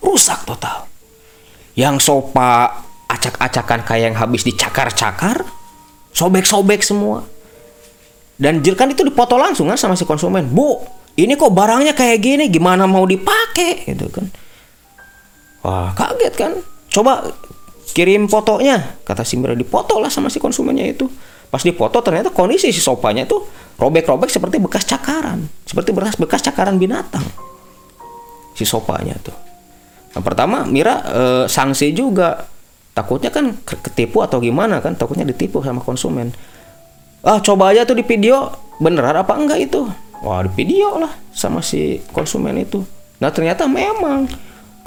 Rusak 0.00 0.46
total. 0.46 0.86
Yang 1.74 2.08
sofa 2.08 2.72
acak-acakan 3.10 3.82
kayak 3.84 4.02
yang 4.08 4.16
habis 4.16 4.46
dicakar-cakar, 4.46 5.44
sobek-sobek 6.14 6.80
semua. 6.80 7.26
Dan 8.38 8.62
jil- 8.62 8.78
kan 8.78 8.86
itu 8.88 9.02
dipoto 9.02 9.34
langsung 9.34 9.66
kan 9.66 9.76
sama 9.76 9.98
si 9.98 10.06
konsumen. 10.06 10.46
Bu, 10.46 10.78
ini 11.18 11.34
kok 11.34 11.50
barangnya 11.50 11.98
kayak 11.98 12.18
gini, 12.22 12.44
gimana 12.46 12.86
mau 12.86 13.02
dipakai 13.02 13.90
gitu 13.90 14.06
kan? 14.06 14.30
Wah 15.66 15.90
kaget 15.98 16.34
kan? 16.38 16.52
Coba 16.88 17.26
kirim 17.90 18.30
fotonya, 18.30 19.02
kata 19.02 19.26
si 19.26 19.34
Mira 19.34 19.58
dipoto 19.58 19.98
lah 19.98 20.08
sama 20.08 20.30
si 20.30 20.38
konsumennya 20.38 20.86
itu. 20.86 21.10
Pas 21.50 21.58
dipoto 21.64 21.98
ternyata 22.04 22.30
kondisi 22.30 22.70
si 22.70 22.78
sopanya 22.78 23.26
itu 23.26 23.40
robek-robek 23.80 24.30
seperti 24.30 24.62
bekas 24.62 24.86
cakaran, 24.86 25.50
seperti 25.66 25.90
bekas 25.90 26.14
bekas 26.14 26.40
cakaran 26.46 26.78
binatang. 26.78 27.24
Si 28.54 28.62
sopanya 28.62 29.18
tuh. 29.18 29.34
Yang 30.14 30.24
pertama 30.24 30.62
Mira 30.64 30.94
eh, 31.02 31.44
sanksi 31.50 31.90
juga. 31.90 32.46
Takutnya 32.94 33.30
kan 33.30 33.54
ke- 33.62 33.78
ketipu 33.78 34.26
atau 34.26 34.42
gimana 34.42 34.82
kan? 34.82 34.98
Takutnya 34.98 35.22
ditipu 35.22 35.62
sama 35.62 35.78
konsumen. 35.78 36.34
Ah 37.22 37.38
coba 37.38 37.70
aja 37.70 37.86
tuh 37.86 37.94
di 37.94 38.02
video 38.02 38.50
beneran 38.82 39.18
apa 39.18 39.38
enggak 39.38 39.70
itu? 39.70 39.86
Wah 40.22 40.42
video 40.50 40.98
lah 40.98 41.12
sama 41.30 41.62
si 41.62 42.02
konsumen 42.10 42.58
itu. 42.58 42.82
Nah 43.22 43.30
ternyata 43.30 43.70
memang 43.70 44.26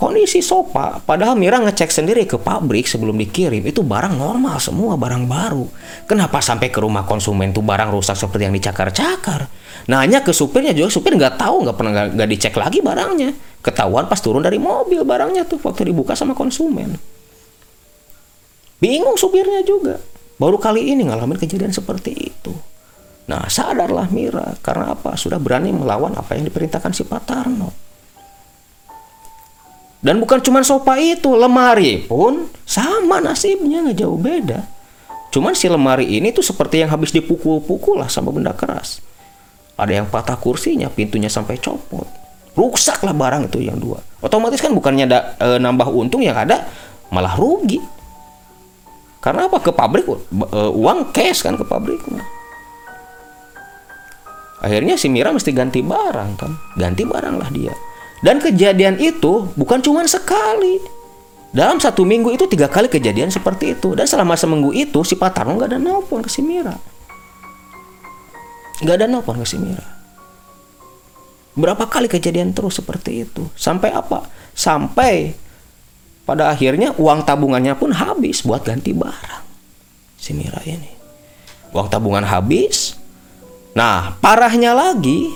kondisi 0.01 0.41
sofa. 0.41 0.97
Padahal 0.97 1.37
Mira 1.37 1.61
ngecek 1.61 1.93
sendiri 1.93 2.25
ke 2.25 2.41
pabrik 2.41 2.89
sebelum 2.89 3.15
dikirim 3.21 3.61
itu 3.61 3.85
barang 3.85 4.17
normal 4.17 4.57
semua 4.57 4.97
barang 4.97 5.29
baru. 5.29 5.69
Kenapa 6.09 6.41
sampai 6.41 6.73
ke 6.73 6.81
rumah 6.81 7.05
konsumen 7.05 7.53
tuh 7.53 7.61
barang 7.61 7.93
rusak 7.93 8.17
seperti 8.17 8.49
yang 8.49 8.55
dicakar-cakar? 8.57 9.45
Nanya 9.87 10.25
ke 10.25 10.33
supirnya 10.33 10.73
juga 10.73 10.89
supir 10.89 11.13
nggak 11.13 11.37
tahu 11.37 11.69
nggak 11.69 11.77
pernah 11.77 11.91
nggak 12.09 12.29
dicek 12.33 12.57
lagi 12.57 12.81
barangnya. 12.81 13.61
Ketahuan 13.61 14.09
pas 14.09 14.17
turun 14.17 14.41
dari 14.41 14.57
mobil 14.57 15.05
barangnya 15.05 15.45
tuh 15.45 15.61
waktu 15.61 15.93
dibuka 15.93 16.17
sama 16.17 16.33
konsumen. 16.33 16.97
Bingung 18.81 19.13
supirnya 19.13 19.61
juga. 19.61 20.01
Baru 20.41 20.57
kali 20.57 20.89
ini 20.89 21.05
ngalamin 21.05 21.37
kejadian 21.37 21.69
seperti 21.69 22.33
itu. 22.33 22.49
Nah, 23.29 23.45
sadarlah 23.45 24.09
Mira. 24.09 24.57
Karena 24.63 24.97
apa? 24.97 25.13
Sudah 25.13 25.37
berani 25.37 25.69
melawan 25.75 26.17
apa 26.17 26.33
yang 26.33 26.47
diperintahkan 26.49 26.91
si 26.95 27.05
Pak 27.05 27.21
Tarno. 27.27 27.69
Dan 30.01 30.17
bukan 30.17 30.41
cuma 30.41 30.65
sofa 30.65 30.97
itu, 30.97 31.29
lemari 31.37 32.01
pun 32.09 32.49
sama 32.65 33.21
nasibnya 33.21 33.85
nggak 33.85 33.97
jauh 34.01 34.17
beda. 34.17 34.65
Cuman 35.29 35.53
si 35.53 35.69
lemari 35.69 36.09
ini 36.17 36.33
tuh 36.33 36.41
seperti 36.41 36.81
yang 36.81 36.89
habis 36.89 37.13
dipukul-pukul 37.13 38.01
lah 38.01 38.09
sama 38.09 38.33
benda 38.33 38.51
keras. 38.51 38.99
Ada 39.77 40.01
yang 40.01 40.07
patah 40.09 40.35
kursinya, 40.41 40.89
pintunya 40.89 41.29
sampai 41.29 41.61
copot. 41.61 42.09
Rusak 42.57 43.05
lah 43.05 43.15
barang 43.15 43.47
itu 43.47 43.63
yang 43.63 43.79
dua. 43.79 44.01
Otomatis 44.19 44.59
kan 44.59 44.75
bukannya 44.75 45.07
ada 45.07 45.19
e, 45.39 45.47
nambah 45.55 45.87
untung 45.87 46.19
yang 46.19 46.35
ada 46.35 46.67
malah 47.13 47.37
rugi. 47.39 47.79
Karena 49.23 49.47
apa? 49.47 49.63
Ke 49.63 49.71
pabrik 49.71 50.03
e, 50.09 50.17
uang 50.75 51.15
cash 51.15 51.47
kan 51.47 51.55
ke 51.55 51.63
pabrik. 51.63 52.01
Akhirnya 54.61 54.93
si 54.93 55.09
Mira 55.09 55.33
mesti 55.33 55.49
ganti 55.49 55.81
barang 55.81 56.31
kan, 56.37 56.51
ganti 56.77 57.01
barang 57.01 57.35
lah 57.41 57.49
dia. 57.49 57.73
Dan 58.21 58.37
kejadian 58.37 59.01
itu 59.01 59.49
bukan 59.57 59.81
cuma 59.81 60.05
sekali. 60.05 60.77
Dalam 61.51 61.81
satu 61.81 62.05
minggu 62.07 62.31
itu 62.31 62.45
tiga 62.47 62.69
kali 62.69 62.87
kejadian 62.87 63.33
seperti 63.33 63.75
itu. 63.75 63.97
Dan 63.97 64.05
selama 64.05 64.37
seminggu 64.37 64.71
itu 64.71 65.01
si 65.03 65.17
Pak 65.17 65.35
Tarno 65.35 65.57
nggak 65.57 65.75
ada 65.75 65.79
nelpon 65.81 66.21
ke 66.21 66.29
si 66.29 66.45
Mira. 66.45 66.77
Nggak 68.85 68.95
ada 69.01 69.05
nelpon 69.09 69.41
ke 69.41 69.45
si 69.49 69.57
Mira. 69.57 69.83
Berapa 71.57 71.89
kali 71.89 72.07
kejadian 72.07 72.55
terus 72.55 72.79
seperti 72.79 73.27
itu. 73.27 73.49
Sampai 73.57 73.91
apa? 73.91 74.29
Sampai 74.55 75.35
pada 76.23 76.53
akhirnya 76.53 76.95
uang 76.95 77.27
tabungannya 77.27 77.75
pun 77.75 77.91
habis 77.91 78.45
buat 78.45 78.63
ganti 78.63 78.95
barang. 78.95 79.43
Si 80.15 80.31
Mira 80.37 80.61
ini. 80.63 80.93
Uang 81.75 81.89
tabungan 81.91 82.23
habis. 82.23 83.00
Nah, 83.71 84.19
parahnya 84.19 84.75
lagi 84.75 85.31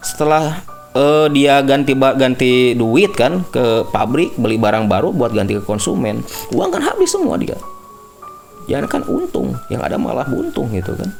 setelah 0.00 0.64
eh, 0.96 1.26
dia 1.34 1.60
ganti 1.60 1.92
ganti 1.92 2.72
duit 2.72 3.12
kan 3.12 3.44
ke 3.52 3.84
pabrik 3.92 4.32
beli 4.40 4.56
barang 4.56 4.88
baru 4.88 5.12
buat 5.12 5.36
ganti 5.36 5.58
ke 5.58 5.62
konsumen 5.64 6.24
uang 6.54 6.70
kan 6.72 6.82
habis 6.84 7.12
semua 7.12 7.36
dia. 7.36 7.58
Jangan 8.68 8.86
kan 8.88 9.02
untung 9.08 9.56
yang 9.72 9.80
ada 9.80 9.96
malah 10.00 10.24
buntung 10.28 10.72
gitu 10.72 10.96
kan. 10.96 11.12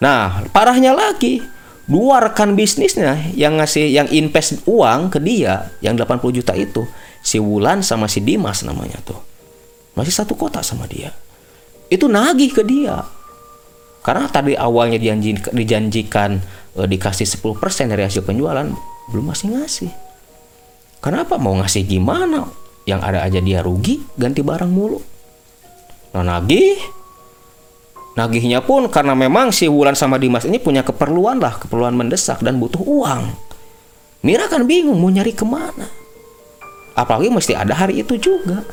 Nah 0.00 0.44
parahnya 0.52 0.92
lagi 0.92 1.40
dua 1.88 2.20
rekan 2.20 2.52
bisnisnya 2.52 3.32
yang 3.32 3.56
ngasih 3.56 3.88
yang 3.88 4.08
invest 4.12 4.60
uang 4.68 5.08
ke 5.08 5.18
dia 5.24 5.72
yang 5.80 5.96
80 5.96 6.36
juta 6.36 6.52
itu 6.52 6.84
si 7.24 7.40
Wulan 7.40 7.80
sama 7.80 8.08
si 8.12 8.20
Dimas 8.20 8.60
namanya 8.60 9.00
tuh. 9.04 9.20
Masih 9.96 10.12
satu 10.12 10.36
kota 10.36 10.60
sama 10.60 10.84
dia. 10.84 11.16
Itu 11.88 12.12
nagih 12.12 12.52
ke 12.52 12.60
dia 12.60 13.17
karena 14.08 14.24
tadi 14.32 14.56
awalnya 14.56 14.96
dijanji, 14.96 15.36
dijanjikan 15.52 16.40
e, 16.72 16.88
dikasih 16.88 17.28
10% 17.28 17.92
dari 17.92 18.08
hasil 18.08 18.24
penjualan, 18.24 18.64
belum 19.12 19.24
masih 19.28 19.52
ngasih. 19.52 19.92
Kenapa 21.04 21.36
mau 21.36 21.52
ngasih 21.60 21.84
gimana? 21.84 22.48
Yang 22.88 23.00
ada 23.04 23.20
aja 23.20 23.36
dia 23.44 23.60
rugi, 23.60 24.00
ganti 24.16 24.40
barang 24.40 24.72
mulu. 24.72 24.96
Nah, 26.16 26.24
nagih. 26.24 26.80
Nagihnya 28.16 28.64
pun 28.64 28.88
karena 28.88 29.12
memang 29.12 29.52
si 29.52 29.68
Wulan 29.68 29.92
sama 29.92 30.16
Dimas 30.16 30.48
ini 30.48 30.56
punya 30.56 30.80
keperluan 30.80 31.36
lah, 31.36 31.60
keperluan 31.60 31.92
mendesak 31.92 32.40
dan 32.40 32.56
butuh 32.56 32.80
uang. 32.80 33.28
Mira 34.24 34.48
kan 34.48 34.64
bingung 34.64 34.96
mau 34.96 35.12
nyari 35.12 35.36
ke 35.36 35.44
mana. 35.44 35.84
apalagi 36.98 37.30
mesti 37.30 37.54
ada 37.54 37.78
hari 37.78 38.02
itu 38.02 38.18
juga 38.18 38.66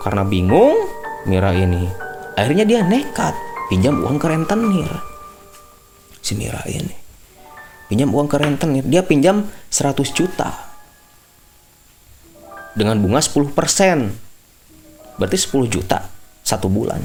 karena 0.00 0.24
bingung 0.24 0.72
Mira 1.28 1.52
ini 1.52 1.84
akhirnya 2.32 2.64
dia 2.64 2.80
nekat 2.80 3.36
pinjam 3.72 4.04
uang 4.04 4.20
ke 4.20 4.28
rentenir. 4.28 4.84
Si 6.20 6.36
Mira 6.36 6.60
ini. 6.68 6.92
Pinjam 7.88 8.12
uang 8.12 8.28
ke 8.28 8.36
rentenir. 8.36 8.84
Dia 8.84 9.00
pinjam 9.00 9.48
100 9.72 10.12
juta. 10.12 10.52
Dengan 12.76 13.00
bunga 13.00 13.24
10% 13.24 13.48
berarti 15.16 15.38
10 15.40 15.72
juta 15.72 16.04
satu 16.44 16.68
bulan. 16.68 17.00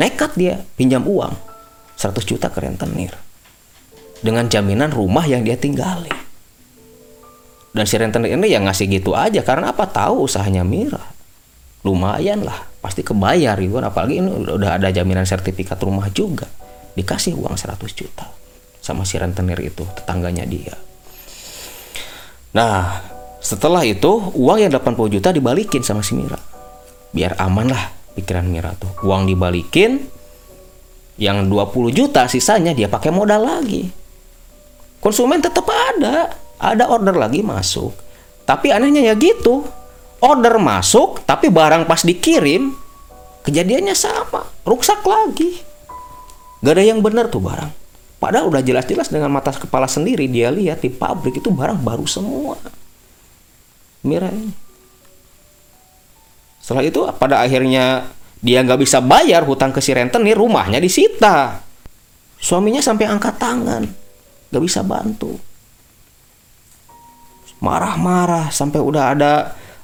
Nekat 0.00 0.40
dia 0.40 0.64
pinjam 0.72 1.04
uang. 1.04 1.36
100 2.00 2.16
juta 2.24 2.48
ke 2.48 2.64
rentenir. 2.64 3.12
Dengan 4.24 4.48
jaminan 4.48 4.88
rumah 4.88 5.28
yang 5.28 5.44
dia 5.44 5.60
tinggali. 5.60 6.24
Dan 7.76 7.84
si 7.84 8.00
rentenir 8.00 8.32
ini 8.32 8.48
yang 8.48 8.64
ngasih 8.64 8.88
gitu 8.88 9.12
aja. 9.12 9.44
Karena 9.44 9.68
apa? 9.76 9.84
Tahu 9.84 10.24
usahanya 10.24 10.64
Mira 10.64 11.13
lumayan 11.84 12.40
lah 12.42 12.64
pasti 12.80 13.04
kebayar 13.04 13.60
gitu 13.60 13.76
kan 13.76 13.92
apalagi 13.92 14.24
ini 14.24 14.28
udah 14.32 14.80
ada 14.80 14.88
jaminan 14.88 15.28
sertifikat 15.28 15.76
rumah 15.84 16.08
juga. 16.10 16.48
Dikasih 16.96 17.36
uang 17.36 17.54
100 17.54 17.76
juta 17.92 18.26
sama 18.80 19.04
si 19.04 19.20
rentenir 19.20 19.60
itu 19.60 19.84
tetangganya 19.96 20.48
dia. 20.48 20.74
Nah 22.56 23.04
setelah 23.44 23.84
itu 23.84 24.32
uang 24.32 24.58
yang 24.64 24.72
80 24.72 25.14
juta 25.20 25.28
dibalikin 25.28 25.84
sama 25.84 26.00
si 26.00 26.16
Mira. 26.16 26.40
Biar 27.12 27.36
aman 27.36 27.68
lah 27.68 27.84
pikiran 28.16 28.48
Mira 28.48 28.72
tuh. 28.74 28.90
Uang 29.04 29.28
dibalikin 29.28 30.00
yang 31.20 31.46
20 31.46 31.92
juta 31.92 32.24
sisanya 32.26 32.72
dia 32.72 32.88
pakai 32.88 33.12
modal 33.12 33.44
lagi. 33.44 33.92
Konsumen 35.04 35.44
tetap 35.44 35.68
ada 35.68 36.32
ada 36.56 36.84
order 36.88 37.12
lagi 37.12 37.44
masuk. 37.44 37.92
Tapi 38.48 38.72
anehnya 38.72 39.12
ya 39.12 39.14
gitu 39.16 39.83
order 40.24 40.56
masuk 40.56 41.20
tapi 41.28 41.52
barang 41.52 41.84
pas 41.84 42.00
dikirim 42.00 42.72
kejadiannya 43.44 43.92
sama 43.92 44.48
rusak 44.64 45.04
lagi. 45.04 45.60
Gak 46.64 46.80
ada 46.80 46.84
yang 46.84 47.04
benar 47.04 47.28
tuh 47.28 47.44
barang. 47.44 47.84
Padahal 48.16 48.48
udah 48.48 48.64
jelas-jelas 48.64 49.12
dengan 49.12 49.28
mata 49.28 49.52
kepala 49.52 49.84
sendiri 49.84 50.24
dia 50.24 50.48
lihat 50.48 50.80
di 50.80 50.88
pabrik 50.88 51.44
itu 51.44 51.52
barang 51.52 51.84
baru 51.84 52.08
semua. 52.08 52.56
Mira 54.00 54.32
ini. 54.32 54.48
Setelah 56.64 56.84
itu 56.88 57.04
pada 57.20 57.44
akhirnya 57.44 58.08
dia 58.40 58.64
nggak 58.64 58.80
bisa 58.80 59.04
bayar 59.04 59.44
hutang 59.44 59.76
ke 59.76 59.84
si 59.84 59.92
rentenir 59.92 60.40
rumahnya 60.40 60.80
disita. 60.80 61.60
Suaminya 62.40 62.80
sampai 62.80 63.04
angkat 63.12 63.36
tangan 63.36 63.84
nggak 64.48 64.64
bisa 64.64 64.80
bantu. 64.80 65.36
Marah-marah 67.60 68.48
sampai 68.48 68.80
udah 68.80 69.04
ada 69.12 69.32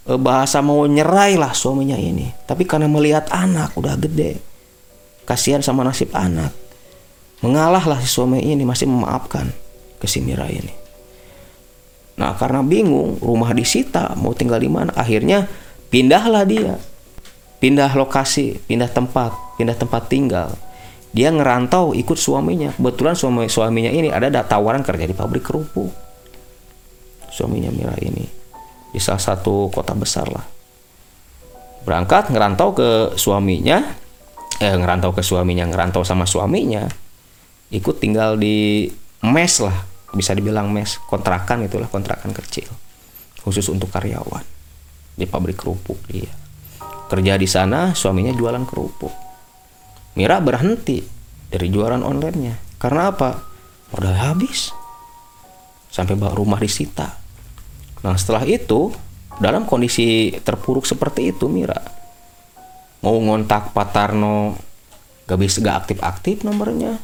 bahasa 0.07 0.65
mau 0.65 0.87
nyerai 0.89 1.37
lah 1.37 1.53
suaminya 1.53 1.99
ini. 1.99 2.33
Tapi 2.49 2.65
karena 2.65 2.89
melihat 2.89 3.29
anak 3.29 3.77
udah 3.77 3.95
gede. 4.01 4.41
Kasihan 5.29 5.61
sama 5.61 5.85
nasib 5.85 6.11
anak. 6.17 6.51
Mengalah 7.45 7.85
lah 7.85 7.99
si 8.01 8.09
suami 8.09 8.41
ini 8.41 8.65
masih 8.65 8.89
memaafkan 8.89 9.49
ke 10.01 10.07
si 10.09 10.21
Mira 10.21 10.49
ini. 10.49 10.73
Nah 12.21 12.37
karena 12.37 12.61
bingung 12.61 13.17
rumah 13.21 13.57
disita 13.57 14.13
mau 14.17 14.37
tinggal 14.37 14.61
di 14.61 14.69
mana? 14.69 14.93
Akhirnya 14.93 15.49
pindahlah 15.89 16.45
dia. 16.45 16.77
Pindah 17.61 17.93
lokasi 17.93 18.57
pindah 18.65 18.89
tempat 18.89 19.33
pindah 19.61 19.77
tempat 19.77 20.09
tinggal. 20.09 20.53
Dia 21.13 21.33
ngerantau 21.33 21.97
ikut 21.97 22.17
suaminya. 22.17 22.73
Kebetulan 22.77 23.17
suami 23.17 23.49
suaminya 23.49 23.93
ini 23.93 24.13
ada 24.13 24.29
tawaran 24.45 24.85
kerja 24.85 25.05
di 25.09 25.17
pabrik 25.17 25.45
kerupuk. 25.45 25.93
Suaminya 27.33 27.73
Mira 27.73 27.97
ini 28.05 28.40
di 28.91 29.01
salah 29.03 29.23
satu 29.23 29.71
kota 29.71 29.95
besar 29.95 30.27
lah. 30.31 30.45
Berangkat 31.87 32.29
ngerantau 32.29 32.77
ke 32.77 32.89
suaminya 33.17 33.97
eh 34.61 34.77
ngerantau 34.77 35.17
ke 35.17 35.25
suaminya 35.25 35.65
ngerantau 35.65 36.05
sama 36.05 36.29
suaminya 36.29 36.85
ikut 37.73 37.97
tinggal 37.97 38.37
di 38.37 38.93
mes 39.25 39.55
lah 39.65 39.89
bisa 40.13 40.37
dibilang 40.37 40.69
mes 40.69 41.01
kontrakan 41.09 41.65
itulah 41.65 41.89
kontrakan 41.89 42.37
kecil 42.37 42.69
khusus 43.41 43.65
untuk 43.73 43.89
karyawan 43.89 44.45
di 45.17 45.25
pabrik 45.25 45.57
kerupuk 45.57 45.97
dia 46.13 46.29
kerja 47.11 47.35
di 47.35 47.51
sana 47.51 47.91
suaminya 47.91 48.31
jualan 48.31 48.63
kerupuk. 48.63 49.11
Mira 50.15 50.39
berhenti 50.39 51.03
dari 51.51 51.67
jualan 51.67 52.07
onlinenya. 52.07 52.79
Karena 52.79 53.11
apa? 53.11 53.31
Modal 53.91 54.15
habis. 54.15 54.71
Sampai 55.91 56.15
bawa 56.15 56.39
rumah 56.39 56.63
disita 56.63 57.19
nah 58.01 58.17
setelah 58.17 58.45
itu 58.49 58.93
dalam 59.41 59.65
kondisi 59.65 60.37
terpuruk 60.45 60.85
seperti 60.85 61.33
itu 61.33 61.49
Mira 61.49 61.81
mau 63.01 63.17
ngontak 63.17 63.73
Pak 63.73 63.89
Tarno 63.93 64.57
gak 65.25 65.39
bisa 65.41 65.65
gak 65.65 65.87
aktif-aktif 65.87 66.45
nomornya 66.45 67.01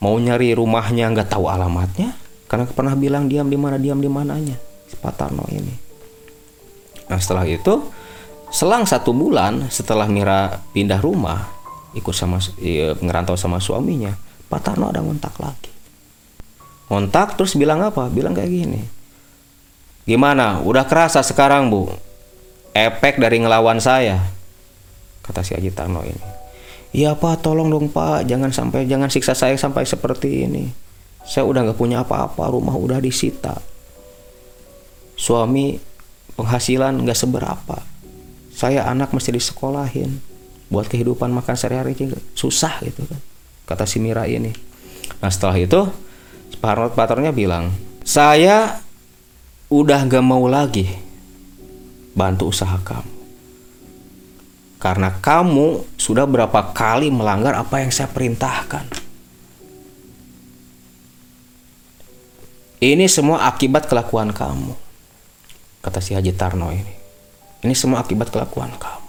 mau 0.00 0.16
nyari 0.16 0.56
rumahnya 0.56 1.12
nggak 1.12 1.28
tahu 1.28 1.46
alamatnya 1.46 2.16
karena 2.48 2.66
pernah 2.66 2.96
bilang 2.96 3.30
diam 3.30 3.46
di 3.46 3.54
mana 3.54 3.76
diam 3.76 4.00
di 4.00 4.10
mananya 4.10 4.56
si 4.90 4.98
Pak 4.98 5.14
Tarno 5.14 5.46
ini. 5.54 5.70
Nah 7.06 7.18
setelah 7.22 7.46
itu 7.46 7.86
selang 8.50 8.82
satu 8.88 9.14
bulan 9.14 9.70
setelah 9.70 10.10
Mira 10.10 10.58
pindah 10.74 10.98
rumah 10.98 11.46
ikut 11.94 12.10
sama 12.10 12.42
iya, 12.58 12.98
ngerantau 12.98 13.38
sama 13.38 13.62
suaminya 13.62 14.18
Pak 14.50 14.60
Tarno 14.66 14.90
ada 14.90 14.98
ngontak 14.98 15.36
lagi. 15.38 15.70
Ngontak 16.90 17.38
terus 17.38 17.54
bilang 17.54 17.86
apa? 17.86 18.10
Bilang 18.10 18.34
kayak 18.34 18.50
gini 18.50 18.99
gimana 20.08 20.60
udah 20.64 20.84
kerasa 20.88 21.20
sekarang 21.24 21.68
bu 21.68 21.90
efek 22.76 23.20
dari 23.20 23.40
ngelawan 23.42 23.78
saya 23.82 24.20
kata 25.24 25.44
si 25.44 25.52
Haji 25.54 25.70
Tarno 25.72 26.02
ini 26.04 26.40
Iya 26.90 27.14
pak, 27.14 27.46
tolong 27.46 27.70
dong 27.70 27.86
pak, 27.86 28.26
jangan 28.26 28.50
sampai 28.50 28.82
jangan 28.82 29.06
siksa 29.06 29.30
saya 29.30 29.54
sampai 29.54 29.86
seperti 29.86 30.42
ini. 30.42 30.66
Saya 31.22 31.46
udah 31.46 31.70
nggak 31.70 31.78
punya 31.78 32.02
apa-apa, 32.02 32.50
rumah 32.50 32.74
udah 32.74 32.98
disita. 32.98 33.54
Suami 35.14 35.78
penghasilan 36.34 36.98
nggak 36.98 37.14
seberapa. 37.14 37.78
Saya 38.50 38.90
anak 38.90 39.14
mesti 39.14 39.30
disekolahin. 39.30 40.18
Buat 40.66 40.90
kehidupan 40.90 41.30
makan 41.30 41.54
sehari-hari 41.54 41.94
susah 42.34 42.82
gitu 42.82 43.06
kan. 43.06 43.20
Kata 43.70 43.86
si 43.86 44.02
Mira 44.02 44.26
ini. 44.26 44.50
Nah 45.22 45.30
setelah 45.30 45.62
itu, 45.62 45.86
Pak 46.58 46.98
Patornya 46.98 47.30
bilang, 47.30 47.70
saya 48.02 48.82
udah 49.70 50.02
nggak 50.04 50.24
mau 50.26 50.44
lagi 50.50 50.90
bantu 52.12 52.50
usaha 52.50 52.74
kamu 52.82 53.20
karena 54.80 55.12
kamu 55.20 55.84
sudah 56.00 56.24
berapa 56.24 56.72
kali 56.72 57.12
melanggar 57.12 57.52
apa 57.52 57.84
yang 57.84 57.92
saya 57.92 58.08
perintahkan. 58.08 58.88
Ini 62.80 63.04
semua 63.12 63.44
akibat 63.44 63.84
kelakuan 63.84 64.32
kamu. 64.32 64.72
Kata 65.84 66.00
si 66.00 66.16
Haji 66.16 66.32
Tarno 66.32 66.72
ini. 66.72 66.96
Ini 67.60 67.76
semua 67.76 68.00
akibat 68.00 68.32
kelakuan 68.32 68.72
kamu. 68.80 69.08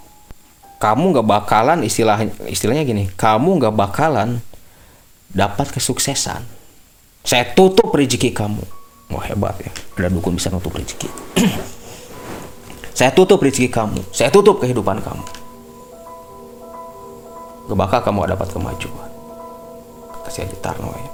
Kamu 0.75 1.03
gak 1.15 1.27
bakalan 1.39 1.87
istilah 1.87 2.19
istilahnya 2.51 2.83
gini. 2.83 3.07
Kamu 3.15 3.63
gak 3.63 3.71
bakalan 3.71 4.43
dapat 5.31 5.71
kesuksesan. 5.71 6.43
Saya 7.23 7.47
tutup 7.55 7.95
rezeki 7.95 8.35
kamu. 8.35 8.80
Wah 9.11 9.23
hebat 9.27 9.59
ya. 9.59 9.71
Ada 9.99 10.07
dukun 10.07 10.39
bisa 10.39 10.47
nutup 10.47 10.71
rezeki. 10.73 11.11
saya 12.97 13.11
tutup 13.11 13.43
rezeki 13.43 13.67
kamu. 13.67 14.01
Saya 14.15 14.31
tutup 14.31 14.63
kehidupan 14.63 15.03
kamu. 15.03 15.25
Bakal 17.71 18.03
kamu 18.03 18.27
dapat 18.27 18.51
kemajuan. 18.51 19.11
Kata 20.11 20.29
si 20.31 20.43
Haji 20.43 20.57
Tarno 20.59 20.91
ini. 20.91 21.11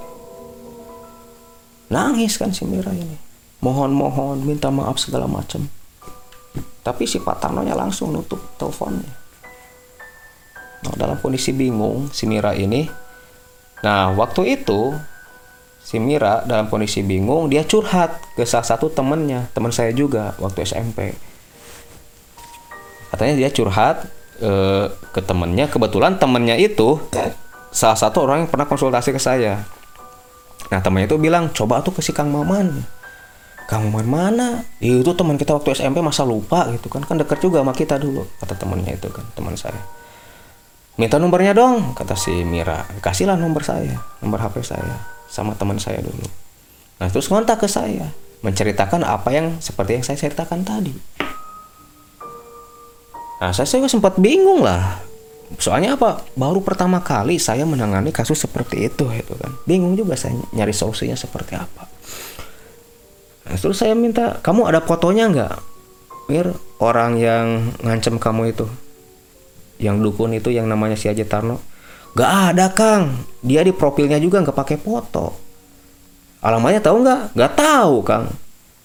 Nangis 1.88 2.34
kan 2.34 2.50
si 2.50 2.66
Mira 2.66 2.90
ini. 2.90 3.16
Mohon-mohon 3.62 4.42
minta 4.42 4.68
maaf 4.68 4.98
segala 4.98 5.30
macam. 5.30 5.66
Tapi 6.82 7.04
si 7.06 7.22
Pak 7.22 7.38
Tarno 7.42 7.62
nya 7.62 7.78
langsung 7.78 8.10
nutup 8.10 8.58
teleponnya. 8.58 9.12
Nah, 10.78 10.94
dalam 10.94 11.18
kondisi 11.18 11.50
bingung 11.54 12.10
si 12.14 12.26
Mira 12.26 12.54
ini. 12.54 12.86
Nah 13.82 14.10
waktu 14.14 14.58
itu 14.58 14.94
si 15.88 15.96
Mira 15.96 16.44
dalam 16.44 16.68
kondisi 16.68 17.00
bingung 17.00 17.48
dia 17.48 17.64
curhat 17.64 18.20
ke 18.36 18.44
salah 18.44 18.68
satu 18.68 18.92
temennya 18.92 19.48
teman 19.56 19.72
saya 19.72 19.88
juga 19.96 20.36
waktu 20.36 20.68
SMP 20.68 21.16
katanya 23.08 23.34
dia 23.34 23.48
curhat 23.50 24.06
uh, 24.42 24.86
ke 25.10 25.20
temennya. 25.24 25.66
Kebetulan 25.66 26.22
temennya 26.22 26.54
itu 26.54 27.02
salah 27.74 27.98
satu 27.98 28.22
orang 28.22 28.46
yang 28.46 28.50
pernah 28.50 28.70
konsultasi 28.70 29.10
ke 29.10 29.18
saya. 29.18 29.66
Nah 30.70 30.78
temennya 30.78 31.10
itu 31.10 31.18
bilang 31.18 31.50
coba 31.50 31.82
tuh 31.82 31.98
ke 31.98 32.00
si 32.04 32.14
Kang 32.14 32.30
Maman. 32.30 32.84
Kang 33.68 33.90
Maman 33.90 34.06
mana? 34.06 34.48
Ya, 34.80 34.96
itu 34.96 35.12
teman 35.12 35.36
kita 35.36 35.52
waktu 35.56 35.76
SMP 35.76 35.98
masa 36.00 36.24
lupa 36.24 36.70
gitu 36.72 36.86
kan. 36.86 37.04
Kan 37.04 37.18
deket 37.18 37.42
juga 37.42 37.60
sama 37.60 37.74
kita 37.74 37.98
dulu 37.98 38.24
kata 38.38 38.54
temennya 38.54 38.94
itu 38.94 39.08
kan 39.10 39.26
teman 39.34 39.58
saya. 39.58 39.82
Minta 40.98 41.18
nomornya 41.18 41.54
dong 41.54 41.98
kata 41.98 42.14
si 42.14 42.46
Mira. 42.46 42.86
Kasihlah 43.02 43.34
nomor 43.34 43.66
saya 43.66 43.98
nomor 44.22 44.38
HP 44.38 44.62
saya 44.62 45.17
sama 45.28 45.54
teman 45.54 45.76
saya 45.76 46.00
dulu 46.02 46.26
nah 46.98 47.06
terus 47.12 47.30
ngontak 47.30 47.62
ke 47.62 47.68
saya 47.70 48.10
menceritakan 48.42 49.02
apa 49.02 49.34
yang 49.34 49.58
seperti 49.58 49.98
yang 49.98 50.04
saya 50.06 50.18
ceritakan 50.18 50.62
tadi. 50.62 50.94
Nah, 53.38 53.54
saya 53.54 53.66
juga 53.66 53.90
sempat 53.90 54.18
bingung 54.18 54.62
lah. 54.62 54.98
Soalnya 55.56 55.96
apa? 55.96 56.26
Baru 56.34 56.60
pertama 56.60 57.00
kali 57.00 57.40
saya 57.40 57.64
menangani 57.64 58.10
kasus 58.10 58.36
seperti 58.36 58.90
itu, 58.90 59.06
itu 59.14 59.34
kan. 59.38 59.54
Bingung 59.64 59.94
juga 59.94 60.18
saya 60.18 60.34
nyari 60.52 60.74
solusinya 60.74 61.14
seperti 61.14 61.54
apa. 61.54 61.86
Nah, 63.48 63.56
terus 63.56 63.80
saya 63.80 63.94
minta, 63.94 64.42
kamu 64.42 64.68
ada 64.68 64.82
fotonya 64.84 65.30
nggak? 65.30 65.54
Mir, 66.28 66.52
orang 66.82 67.16
yang 67.16 67.72
ngancem 67.80 68.20
kamu 68.20 68.52
itu, 68.52 68.66
yang 69.80 69.96
dukun 70.04 70.36
itu, 70.36 70.52
yang 70.52 70.68
namanya 70.68 70.98
si 70.98 71.08
Aji 71.08 71.24
Tarno. 71.24 71.62
Gak 72.16 72.30
ada 72.54 72.72
Kang, 72.72 73.28
dia 73.44 73.60
di 73.60 73.72
profilnya 73.74 74.16
juga 74.16 74.40
nggak 74.40 74.56
pakai 74.56 74.76
foto. 74.80 75.34
Alamatnya 76.40 76.80
tahu 76.80 76.96
nggak? 77.02 77.20
Nggak 77.34 77.52
tahu 77.58 77.94
Kang. 78.06 78.26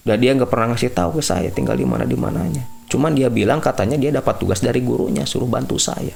Dan 0.04 0.16
dia 0.20 0.36
nggak 0.36 0.50
pernah 0.50 0.74
ngasih 0.74 0.92
tahu 0.92 1.18
ke 1.18 1.22
saya 1.24 1.48
tinggal 1.48 1.78
di 1.78 1.86
mana 1.88 2.04
di 2.04 2.18
mananya. 2.18 2.66
Cuman 2.92 3.16
dia 3.16 3.32
bilang 3.32 3.58
katanya 3.58 3.96
dia 3.96 4.12
dapat 4.12 4.36
tugas 4.36 4.60
dari 4.60 4.84
gurunya 4.84 5.24
suruh 5.24 5.48
bantu 5.48 5.80
saya. 5.80 6.12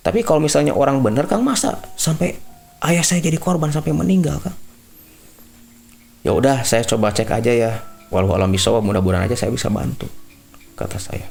Tapi 0.00 0.24
kalau 0.24 0.40
misalnya 0.40 0.72
orang 0.72 1.04
bener 1.04 1.28
Kang 1.28 1.44
masa 1.44 1.82
sampai 1.98 2.38
ayah 2.88 3.04
saya 3.04 3.20
jadi 3.20 3.36
korban 3.36 3.68
sampai 3.68 3.92
meninggal 3.92 4.40
Kang? 4.40 4.56
Ya 6.24 6.32
udah 6.32 6.64
saya 6.64 6.82
coba 6.88 7.12
cek 7.12 7.28
aja 7.28 7.52
ya. 7.52 7.72
Walau 8.08 8.32
alam 8.32 8.48
bisa 8.48 8.72
mudah-mudahan 8.72 9.28
aja 9.28 9.36
saya 9.36 9.52
bisa 9.52 9.68
bantu 9.68 10.08
kata 10.78 10.96
saya. 10.96 11.26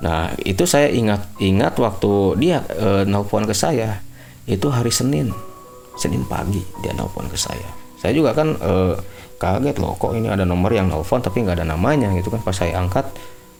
Nah 0.00 0.32
itu 0.42 0.64
saya 0.64 0.88
ingat 0.88 1.36
ingat 1.40 1.76
waktu 1.76 2.40
dia 2.40 2.64
e, 2.72 3.04
nelpon 3.04 3.44
ke 3.44 3.52
saya 3.52 4.00
itu 4.48 4.66
hari 4.72 4.88
Senin. 4.88 5.32
Senin 6.00 6.24
pagi 6.24 6.64
dia 6.80 6.96
nelpon 6.96 7.28
ke 7.28 7.36
saya. 7.36 7.68
Saya 8.00 8.16
juga 8.16 8.32
kan 8.32 8.56
e, 8.56 8.96
kaget 9.36 9.76
loh 9.76 9.96
kok 10.00 10.16
ini 10.16 10.32
ada 10.32 10.48
nomor 10.48 10.72
yang 10.72 10.88
nelpon 10.88 11.20
tapi 11.20 11.44
nggak 11.44 11.60
ada 11.60 11.66
namanya 11.68 12.08
gitu 12.16 12.32
kan. 12.32 12.40
Pas 12.40 12.56
saya 12.56 12.80
angkat 12.80 13.04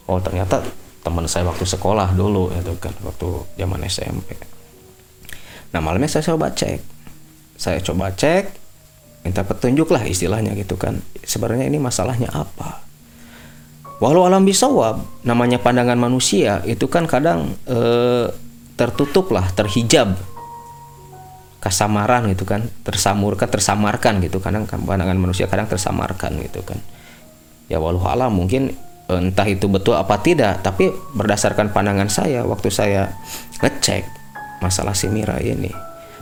oh 0.08 0.16
ternyata 0.20 0.64
teman 1.04 1.28
saya 1.28 1.44
waktu 1.48 1.64
sekolah 1.68 2.16
dulu 2.16 2.48
itu 2.56 2.72
kan 2.80 2.96
waktu 3.04 3.28
zaman 3.60 3.84
SMP. 3.84 4.36
Nah 5.76 5.80
malamnya 5.84 6.08
saya 6.08 6.24
coba 6.34 6.50
cek, 6.56 6.80
saya 7.60 7.78
coba 7.84 8.10
cek 8.16 8.58
minta 9.20 9.44
petunjuk 9.44 9.92
lah 9.92 10.00
istilahnya 10.08 10.56
gitu 10.56 10.80
kan. 10.80 11.04
Sebenarnya 11.20 11.68
ini 11.68 11.76
masalahnya 11.76 12.32
apa 12.32 12.89
walau 14.00 14.24
alam 14.24 14.42
bisawab 14.42 15.04
namanya 15.22 15.60
pandangan 15.60 16.00
manusia 16.00 16.64
itu 16.64 16.88
kan 16.88 17.04
kadang 17.04 17.54
eh, 17.68 18.26
tertutup 18.74 19.30
lah 19.30 19.46
terhijab. 19.52 20.16
Kasamaran 21.60 22.24
gitu 22.32 22.48
kan 22.48 22.64
tersamurkan 22.80 23.44
tersamarkan 23.44 24.24
gitu. 24.24 24.40
Kadang 24.40 24.64
kan 24.64 24.80
pandangan 24.80 25.20
manusia 25.20 25.44
kadang 25.44 25.68
tersamarkan 25.68 26.40
gitu 26.40 26.64
kan. 26.64 26.80
Ya 27.68 27.76
walau 27.76 28.00
alam 28.08 28.32
mungkin 28.32 28.72
eh, 29.12 29.20
entah 29.20 29.44
itu 29.44 29.68
betul 29.68 30.00
apa 30.00 30.16
tidak 30.24 30.64
tapi 30.64 30.88
berdasarkan 31.12 31.68
pandangan 31.70 32.08
saya 32.08 32.48
waktu 32.48 32.72
saya 32.72 33.12
ngecek 33.60 34.08
masalah 34.64 34.96
si 34.96 35.08
Mira 35.12 35.36
ini 35.40 35.72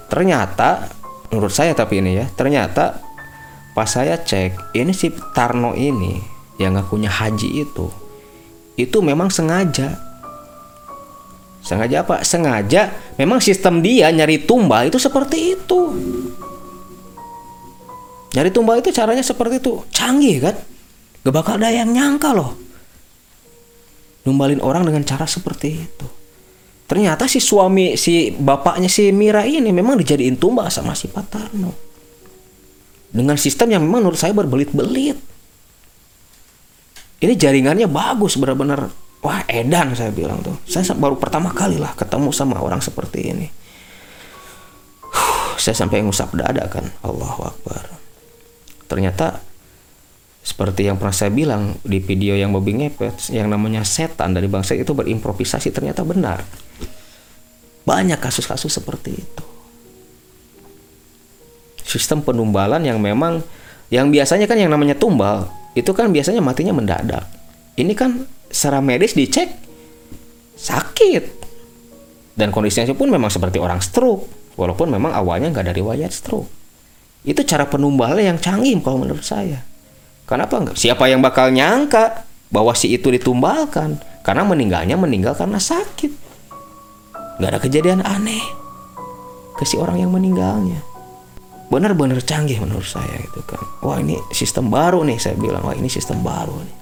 ternyata 0.09 0.89
menurut 1.29 1.53
saya 1.53 1.77
tapi 1.77 2.01
ini 2.01 2.17
ya 2.17 2.27
ternyata 2.33 2.99
pas 3.77 3.87
saya 3.87 4.19
cek 4.19 4.75
ini 4.75 4.91
si 4.97 5.13
Tarno 5.37 5.77
ini 5.77 6.38
yang 6.59 6.75
ngakunya 6.75 7.09
haji 7.09 7.63
itu 7.63 7.87
itu 8.79 9.03
memang 9.03 9.27
sengaja. 9.27 9.99
Sengaja 11.59 12.07
apa? 12.07 12.23
Sengaja 12.23 12.95
memang 13.19 13.43
sistem 13.43 13.83
dia 13.83 14.09
nyari 14.15 14.47
tumbal 14.47 14.87
itu 14.87 15.03
seperti 15.03 15.59
itu. 15.59 15.81
Nyari 18.39 18.55
tumbal 18.55 18.79
itu 18.79 18.95
caranya 18.95 19.27
seperti 19.27 19.59
itu. 19.59 19.83
Canggih 19.91 20.39
kan? 20.39 20.55
Gak 21.27 21.35
bakal 21.35 21.59
ada 21.59 21.75
yang 21.75 21.91
nyangka 21.91 22.31
loh. 22.31 22.55
Numbalin 24.23 24.63
orang 24.63 24.87
dengan 24.87 25.03
cara 25.03 25.27
seperti 25.27 25.69
itu. 25.75 26.07
Ternyata 26.87 27.27
si 27.27 27.43
suami 27.43 27.99
si 27.99 28.31
bapaknya 28.31 28.89
si 28.89 29.11
Mira 29.11 29.43
ini 29.43 29.75
memang 29.75 29.99
dijadiin 29.99 30.39
tumbal 30.39 30.71
sama 30.71 30.95
si 30.95 31.11
Pak 31.11 31.27
Tarno 31.29 31.89
dengan 33.13 33.37
sistem 33.41 33.73
yang 33.77 33.83
memang 33.85 34.05
menurut 34.05 34.21
saya 34.21 34.37
berbelit-belit 34.37 35.17
ini 37.19 37.35
jaringannya 37.35 37.91
bagus 37.91 38.39
benar-benar. 38.39 38.91
Wah 39.19 39.43
edan 39.51 39.99
saya 39.99 40.15
bilang 40.15 40.39
tuh. 40.47 40.55
Saya 40.63 40.95
baru 40.95 41.19
pertama 41.19 41.51
kali 41.51 41.75
lah 41.75 41.91
ketemu 41.99 42.31
sama 42.31 42.63
orang 42.63 42.79
seperti 42.79 43.35
ini. 43.35 43.47
Saya 45.59 45.75
sampai 45.75 46.07
ngusap 46.07 46.39
dada 46.39 46.71
kan. 46.71 46.87
Allahu 47.03 47.51
Akbar. 47.51 47.91
Ternyata 48.87 49.43
seperti 50.47 50.87
yang 50.87 50.97
pernah 50.97 51.13
saya 51.13 51.35
bilang 51.35 51.77
di 51.83 51.99
video 51.99 52.39
yang 52.39 52.55
Bobby 52.55 52.79
ngepet 52.79 53.35
yang 53.35 53.51
namanya 53.51 53.83
setan 53.83 54.33
dari 54.33 54.47
bangsa 54.47 54.79
itu 54.79 54.95
berimprovisasi 54.95 55.75
ternyata 55.75 56.07
benar. 56.07 56.47
Banyak 57.83 58.23
kasus-kasus 58.23 58.79
seperti 58.79 59.19
itu. 59.19 59.45
Sistem 61.83 62.23
penumbalan 62.23 62.81
yang 62.87 63.03
memang 63.03 63.43
yang 63.89 64.13
biasanya 64.13 64.45
kan 64.45 64.61
yang 64.61 64.69
namanya 64.69 64.97
tumbal 64.97 65.49
itu 65.73 65.91
kan 65.97 66.13
biasanya 66.13 66.45
matinya 66.45 66.75
mendadak. 66.77 67.25
Ini 67.79 67.93
kan 67.95 68.27
secara 68.51 68.83
medis 68.83 69.15
dicek 69.15 69.49
sakit. 70.59 71.39
Dan 72.39 72.55
kondisinya 72.55 72.95
pun 72.95 73.11
memang 73.11 73.31
seperti 73.31 73.59
orang 73.59 73.83
stroke. 73.83 74.55
Walaupun 74.59 74.91
memang 74.91 75.15
awalnya 75.15 75.55
nggak 75.55 75.71
dari 75.71 75.79
riwayat 75.83 76.11
stroke. 76.11 76.51
Itu 77.23 77.47
cara 77.47 77.67
penumbalan 77.67 78.23
yang 78.35 78.39
canggih 78.39 78.79
kalau 78.83 79.03
menurut 79.03 79.23
saya. 79.23 79.63
Kenapa 80.27 80.59
enggak? 80.59 80.77
Siapa 80.79 81.07
yang 81.07 81.23
bakal 81.23 81.55
nyangka 81.55 82.27
bahwa 82.51 82.75
si 82.75 82.91
itu 82.95 83.11
ditumbalkan? 83.11 83.99
Karena 84.27 84.43
meninggalnya 84.43 84.99
meninggal 84.99 85.39
karena 85.39 85.63
sakit 85.63 86.29
nggak 87.39 87.55
ada 87.55 87.61
kejadian 87.63 88.03
aneh 88.03 88.43
ke 89.55 89.63
si 89.63 89.79
orang 89.79 90.03
yang 90.03 90.11
meninggalnya 90.11 90.83
benar-benar 91.69 92.25
canggih 92.25 92.59
menurut 92.61 92.89
saya 92.89 93.21
gitu 93.29 93.45
kan. 93.45 93.61
Wah 93.85 94.01
ini 94.01 94.17
sistem 94.33 94.73
baru 94.73 95.05
nih 95.05 95.21
saya 95.21 95.37
bilang. 95.37 95.61
Wah 95.65 95.77
ini 95.77 95.89
sistem 95.93 96.25
baru 96.25 96.57
nih. 96.57 96.77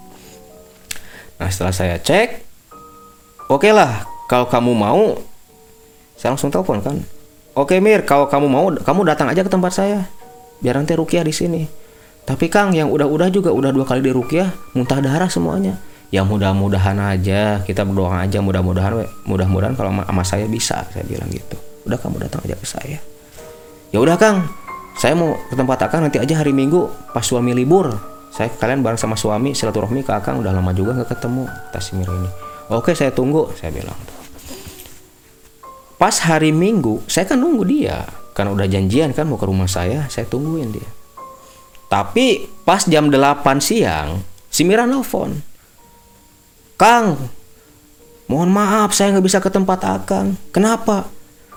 Nah 1.36 1.48
setelah 1.52 1.74
saya 1.74 1.96
cek 2.00 2.46
oke 3.50 3.60
okay 3.60 3.72
lah 3.74 4.08
kalau 4.30 4.48
kamu 4.48 4.72
mau 4.72 5.18
saya 6.16 6.32
langsung 6.32 6.48
telepon 6.48 6.80
kan. 6.80 6.96
Oke 7.56 7.80
Mir 7.82 8.04
kalau 8.06 8.30
kamu 8.30 8.46
mau 8.46 8.66
kamu 8.72 9.00
datang 9.04 9.28
aja 9.28 9.42
ke 9.42 9.50
tempat 9.50 9.72
saya. 9.74 10.06
Biar 10.62 10.78
nanti 10.78 10.96
rukiah 10.96 11.26
di 11.26 11.34
sini. 11.34 11.62
Tapi 12.26 12.50
Kang 12.50 12.74
yang 12.74 12.90
udah-udah 12.90 13.30
juga 13.30 13.54
udah 13.54 13.70
dua 13.70 13.86
kali 13.86 14.02
di 14.02 14.10
rukiah 14.10 14.50
muntah 14.74 14.98
darah 14.98 15.30
semuanya. 15.30 15.78
Ya 16.14 16.22
mudah-mudahan 16.22 16.96
aja 17.02 17.60
kita 17.66 17.82
berdoa 17.82 18.22
aja 18.22 18.38
mudah-mudahan 18.38 19.06
mudah-mudahan 19.26 19.74
kalau 19.74 19.90
sama 19.90 20.22
saya 20.22 20.46
bisa 20.46 20.86
saya 20.94 21.02
bilang 21.06 21.26
gitu. 21.30 21.58
Udah 21.86 21.98
kamu 21.98 22.26
datang 22.26 22.42
aja 22.46 22.56
ke 22.58 22.66
saya. 22.66 22.98
Ya 23.94 23.98
udah 24.02 24.18
kang 24.18 24.46
saya 24.96 25.12
mau 25.12 25.36
ke 25.48 25.54
tempat 25.54 25.88
akang 25.88 26.00
nanti 26.04 26.16
aja 26.16 26.40
hari 26.40 26.56
minggu 26.56 27.12
pas 27.12 27.24
suami 27.24 27.52
libur. 27.52 27.92
Saya 28.32 28.52
kalian 28.52 28.84
bareng 28.84 29.00
sama 29.00 29.16
suami 29.16 29.56
silaturahmi 29.56 30.04
ke 30.04 30.12
akang. 30.12 30.40
Udah 30.40 30.52
lama 30.52 30.72
juga 30.76 30.92
nggak 30.92 31.16
ketemu 31.16 31.48
Tasimir 31.72 32.08
ini 32.08 32.30
oke 32.70 32.94
saya 32.94 33.14
tunggu 33.14 33.52
saya 33.54 33.70
bilang. 33.70 33.98
Pas 35.96 36.16
hari 36.28 36.52
minggu 36.52 37.06
saya 37.06 37.24
kan 37.28 37.38
nunggu 37.40 37.64
dia. 37.66 38.04
Karena 38.36 38.52
udah 38.52 38.68
janjian 38.68 39.16
kan 39.16 39.24
mau 39.24 39.40
ke 39.40 39.48
rumah 39.48 39.68
saya 39.70 40.04
saya 40.12 40.28
tungguin 40.28 40.68
dia. 40.74 40.88
Tapi 41.86 42.44
pas 42.66 42.84
jam 42.84 43.08
8 43.08 43.16
siang 43.62 44.20
si 44.52 44.66
Mira 44.66 44.84
nelfon. 44.84 45.40
Kang, 46.76 47.16
mohon 48.28 48.52
maaf 48.52 48.92
saya 48.92 49.16
nggak 49.16 49.24
bisa 49.24 49.38
ke 49.40 49.48
tempat 49.48 49.80
Akang. 49.88 50.36
Kenapa? 50.52 51.08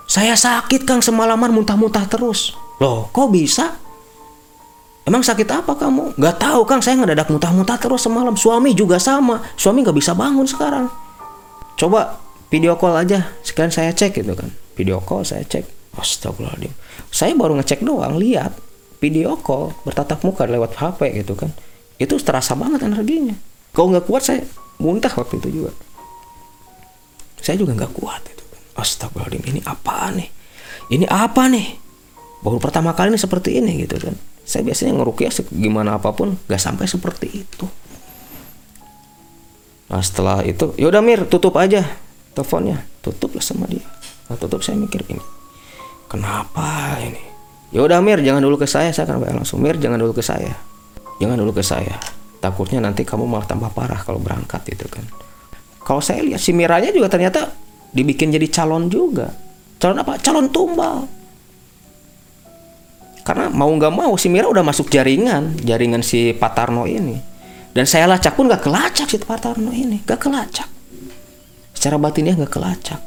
Saya 0.10 0.34
sakit 0.34 0.90
Kang 0.90 1.06
semalaman 1.06 1.54
muntah-muntah 1.54 2.10
terus. 2.10 2.58
Loh, 2.82 3.14
kok 3.14 3.30
bisa? 3.30 3.78
Emang 5.06 5.22
sakit 5.22 5.46
apa 5.54 5.78
kamu? 5.78 6.18
Gak 6.18 6.42
tahu 6.42 6.66
Kang, 6.66 6.82
saya 6.82 6.98
ngedadak 6.98 7.30
muntah-muntah 7.30 7.78
terus 7.78 8.02
semalam. 8.02 8.34
Suami 8.34 8.74
juga 8.74 8.98
sama. 8.98 9.46
Suami 9.54 9.86
nggak 9.86 9.94
bisa 9.94 10.18
bangun 10.18 10.50
sekarang. 10.50 10.90
Coba 11.78 12.18
video 12.50 12.74
call 12.74 13.06
aja. 13.06 13.30
Sekarang 13.46 13.70
saya 13.70 13.94
cek 13.94 14.18
gitu 14.18 14.34
kan. 14.34 14.50
Video 14.74 14.98
call 14.98 15.22
saya 15.22 15.46
cek. 15.46 15.94
Astagfirullahaladzim. 15.94 16.74
Saya 17.14 17.38
baru 17.38 17.62
ngecek 17.62 17.86
doang, 17.86 18.18
lihat 18.18 18.58
video 18.98 19.38
call 19.38 19.78
bertatap 19.86 20.26
muka 20.26 20.50
lewat 20.50 20.74
HP 20.74 21.22
gitu 21.22 21.38
kan. 21.38 21.54
Itu 22.02 22.18
terasa 22.18 22.58
banget 22.58 22.82
energinya. 22.82 23.38
Kalau 23.78 23.94
nggak 23.94 24.10
kuat 24.10 24.26
saya 24.26 24.42
muntah 24.80 25.12
waktu 25.12 25.38
itu 25.44 25.50
juga 25.62 25.72
saya 27.44 27.60
juga 27.60 27.76
nggak 27.76 27.94
kuat 28.00 28.22
astagfirullahaladzim 28.82 29.44
ini 29.52 29.62
apa 29.68 30.12
nih? 30.16 30.30
Ini 30.90 31.06
apa 31.06 31.46
nih? 31.52 31.68
Baru 32.40 32.58
pertama 32.58 32.96
kali 32.96 33.14
ini 33.14 33.20
seperti 33.20 33.60
ini 33.60 33.84
gitu 33.84 34.00
kan. 34.00 34.16
Saya 34.48 34.66
biasanya 34.66 34.98
ngerukiah 34.98 35.30
gimana 35.54 36.00
apa 36.02 36.10
pun 36.16 36.34
nggak 36.50 36.62
sampai 36.62 36.90
seperti 36.90 37.28
itu. 37.46 37.66
Nah 39.90 40.02
setelah 40.02 40.42
itu 40.46 40.74
yaudah 40.80 41.04
Mir 41.04 41.28
tutup 41.30 41.54
aja 41.60 41.86
teleponnya. 42.34 42.82
Tutup 43.00 43.32
lah 43.36 43.44
sama 43.44 43.64
dia. 43.70 43.86
Nah, 44.28 44.36
tutup 44.36 44.62
saya 44.62 44.78
mikir 44.78 45.02
ini 45.10 45.24
kenapa 46.10 46.98
ini? 47.06 47.22
Yaudah 47.70 48.02
Mir 48.02 48.18
jangan 48.26 48.42
dulu 48.42 48.58
ke 48.58 48.68
saya 48.68 48.90
saya 48.90 49.06
akan 49.06 49.46
langsung. 49.46 49.62
Mir 49.62 49.78
jangan 49.78 50.02
dulu 50.02 50.18
ke 50.18 50.26
saya. 50.26 50.58
Jangan 51.22 51.38
dulu 51.38 51.54
ke 51.54 51.62
saya. 51.62 52.02
Takutnya 52.42 52.82
nanti 52.82 53.06
kamu 53.06 53.30
malah 53.30 53.46
tambah 53.46 53.70
parah 53.70 54.02
kalau 54.02 54.18
berangkat 54.18 54.74
itu 54.74 54.90
kan. 54.90 55.06
Kalau 55.86 56.02
saya 56.02 56.26
lihat 56.26 56.42
si 56.42 56.56
Miranya 56.56 56.90
juga 56.90 57.12
ternyata 57.14 57.54
dibikin 57.94 58.30
jadi 58.34 58.48
calon 58.50 58.88
juga. 58.90 59.34
Calon 59.80 59.98
apa? 60.02 60.20
Calon 60.20 60.48
tumbal. 60.52 61.08
Karena 63.24 63.46
mau 63.52 63.70
nggak 63.70 63.94
mau 63.94 64.18
si 64.18 64.26
Mira 64.26 64.50
udah 64.50 64.66
masuk 64.66 64.90
jaringan 64.90 65.54
jaringan 65.62 66.02
si 66.02 66.34
Patarno 66.34 66.90
ini. 66.90 67.18
Dan 67.70 67.86
saya 67.86 68.10
lacak 68.10 68.34
pun 68.34 68.50
nggak 68.50 68.66
kelacak 68.66 69.06
si 69.06 69.22
Patarno 69.22 69.70
ini 69.70 70.02
nggak 70.02 70.20
kelacak. 70.20 70.70
Secara 71.78 72.02
batinnya 72.02 72.34
nggak 72.34 72.50
kelacak. 72.50 73.02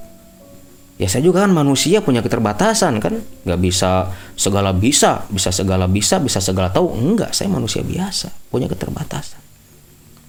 Ya 1.01 1.11
saya 1.11 1.27
juga 1.27 1.43
kan 1.43 1.51
manusia 1.51 1.99
punya 1.99 2.23
keterbatasan 2.23 3.03
kan. 3.03 3.19
Nggak 3.43 3.61
bisa 3.61 4.15
segala 4.39 4.71
bisa 4.71 5.27
bisa 5.27 5.51
segala 5.51 5.91
bisa 5.91 6.23
bisa 6.23 6.39
segala 6.39 6.71
tahu. 6.71 6.95
Enggak 6.95 7.35
saya 7.35 7.51
manusia 7.51 7.83
biasa 7.83 8.31
punya 8.49 8.71
keterbatasan. 8.71 9.43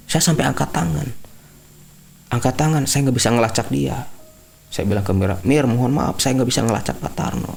Saya 0.09 0.21
sampai 0.25 0.49
angkat 0.49 0.73
tangan. 0.73 1.07
Angkat 2.33 2.55
tangan 2.57 2.83
saya 2.89 3.05
nggak 3.05 3.17
bisa 3.21 3.29
ngelacak 3.29 3.69
dia 3.69 4.09
saya 4.74 4.89
bilang 4.89 5.05
ke 5.05 5.13
Mira 5.13 5.38
Mir 5.45 5.69
mohon 5.69 5.93
maaf 5.93 6.17
saya 6.17 6.41
nggak 6.41 6.49
bisa 6.49 6.65
ngelacak 6.65 6.97
Pak 6.97 7.13
Tarno 7.13 7.53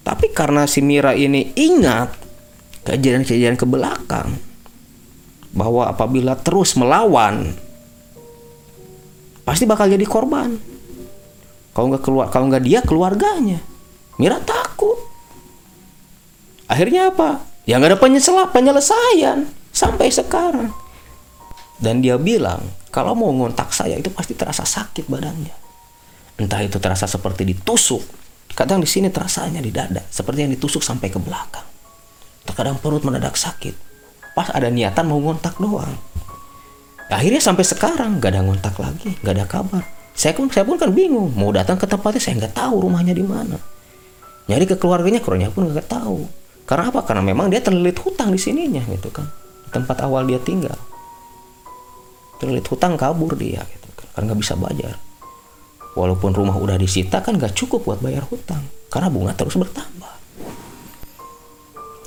tapi 0.00 0.32
karena 0.32 0.64
si 0.64 0.80
Mira 0.80 1.12
ini 1.12 1.52
ingat 1.52 2.16
kejadian-kejadian 2.88 3.60
ke 3.60 3.68
belakang 3.68 4.32
bahwa 5.52 5.84
apabila 5.92 6.32
terus 6.40 6.72
melawan 6.80 7.52
pasti 9.44 9.68
bakal 9.68 9.92
jadi 9.92 10.08
korban 10.08 10.78
kalau 11.78 11.94
nggak 11.94 12.02
keluar, 12.02 12.26
kalau 12.26 12.50
nggak 12.50 12.64
dia 12.66 12.82
keluarganya. 12.82 13.62
Mira 14.18 14.42
takut. 14.42 14.98
Akhirnya 16.66 17.14
apa? 17.14 17.38
Ya 17.70 17.78
nggak 17.78 17.94
ada 17.94 18.00
penyesalan, 18.02 18.50
penyelesaian 18.50 19.46
sampai 19.70 20.10
sekarang. 20.10 20.74
Dan 21.78 22.02
dia 22.02 22.18
bilang 22.18 22.66
kalau 22.90 23.14
mau 23.14 23.30
ngontak 23.30 23.70
saya 23.70 23.94
itu 23.94 24.10
pasti 24.10 24.34
terasa 24.34 24.66
sakit 24.66 25.06
badannya. 25.06 25.67
Entah 26.38 26.62
itu 26.62 26.78
terasa 26.78 27.10
seperti 27.10 27.42
ditusuk. 27.42 28.02
Kadang 28.54 28.82
di 28.82 28.88
sini 28.90 29.10
terasanya 29.10 29.62
di 29.62 29.70
dada, 29.70 30.02
seperti 30.06 30.46
yang 30.46 30.52
ditusuk 30.54 30.82
sampai 30.82 31.10
ke 31.10 31.18
belakang. 31.18 31.66
Terkadang 32.46 32.78
perut 32.78 33.02
mendadak 33.02 33.34
sakit. 33.34 33.74
Pas 34.34 34.50
ada 34.54 34.70
niatan 34.70 35.06
mau 35.06 35.18
ngontak 35.18 35.58
doang. 35.58 35.94
Akhirnya 37.10 37.42
sampai 37.42 37.64
sekarang 37.64 38.22
gak 38.22 38.36
ada 38.36 38.42
ngontak 38.44 38.76
lagi, 38.78 39.16
gak 39.24 39.34
ada 39.34 39.46
kabar 39.48 39.84
saya 40.18 40.34
pun 40.34 40.50
saya 40.50 40.66
pun 40.66 40.74
kan 40.74 40.90
bingung 40.90 41.30
mau 41.38 41.54
datang 41.54 41.78
ke 41.78 41.86
tempatnya 41.86 42.18
saya 42.18 42.42
nggak 42.42 42.58
tahu 42.58 42.82
rumahnya 42.82 43.14
di 43.14 43.22
mana 43.22 43.54
nyari 44.50 44.66
ke 44.66 44.74
keluarganya 44.74 45.22
keluarganya 45.22 45.54
pun 45.54 45.70
nggak 45.70 45.86
tahu 45.86 46.26
karena 46.66 46.90
apa 46.90 47.06
karena 47.06 47.22
memang 47.22 47.46
dia 47.46 47.62
terlilit 47.62 47.94
hutang 48.02 48.34
di 48.34 48.40
sininya 48.42 48.82
gitu 48.90 49.14
kan 49.14 49.30
tempat 49.70 50.02
awal 50.02 50.26
dia 50.26 50.42
tinggal 50.42 50.74
terlilit 52.42 52.66
hutang 52.66 52.98
kabur 52.98 53.38
dia 53.38 53.62
gitu 53.62 53.88
kan 53.94 54.06
karena 54.18 54.34
nggak 54.34 54.40
bisa 54.42 54.58
bayar 54.58 54.98
walaupun 55.96 56.36
rumah 56.36 56.56
udah 56.56 56.76
disita 56.76 57.20
kan 57.24 57.36
nggak 57.36 57.56
cukup 57.56 57.84
buat 57.84 58.00
bayar 58.02 58.26
hutang 58.28 58.64
karena 58.88 59.08
bunga 59.12 59.32
terus 59.36 59.56
bertambah. 59.56 60.12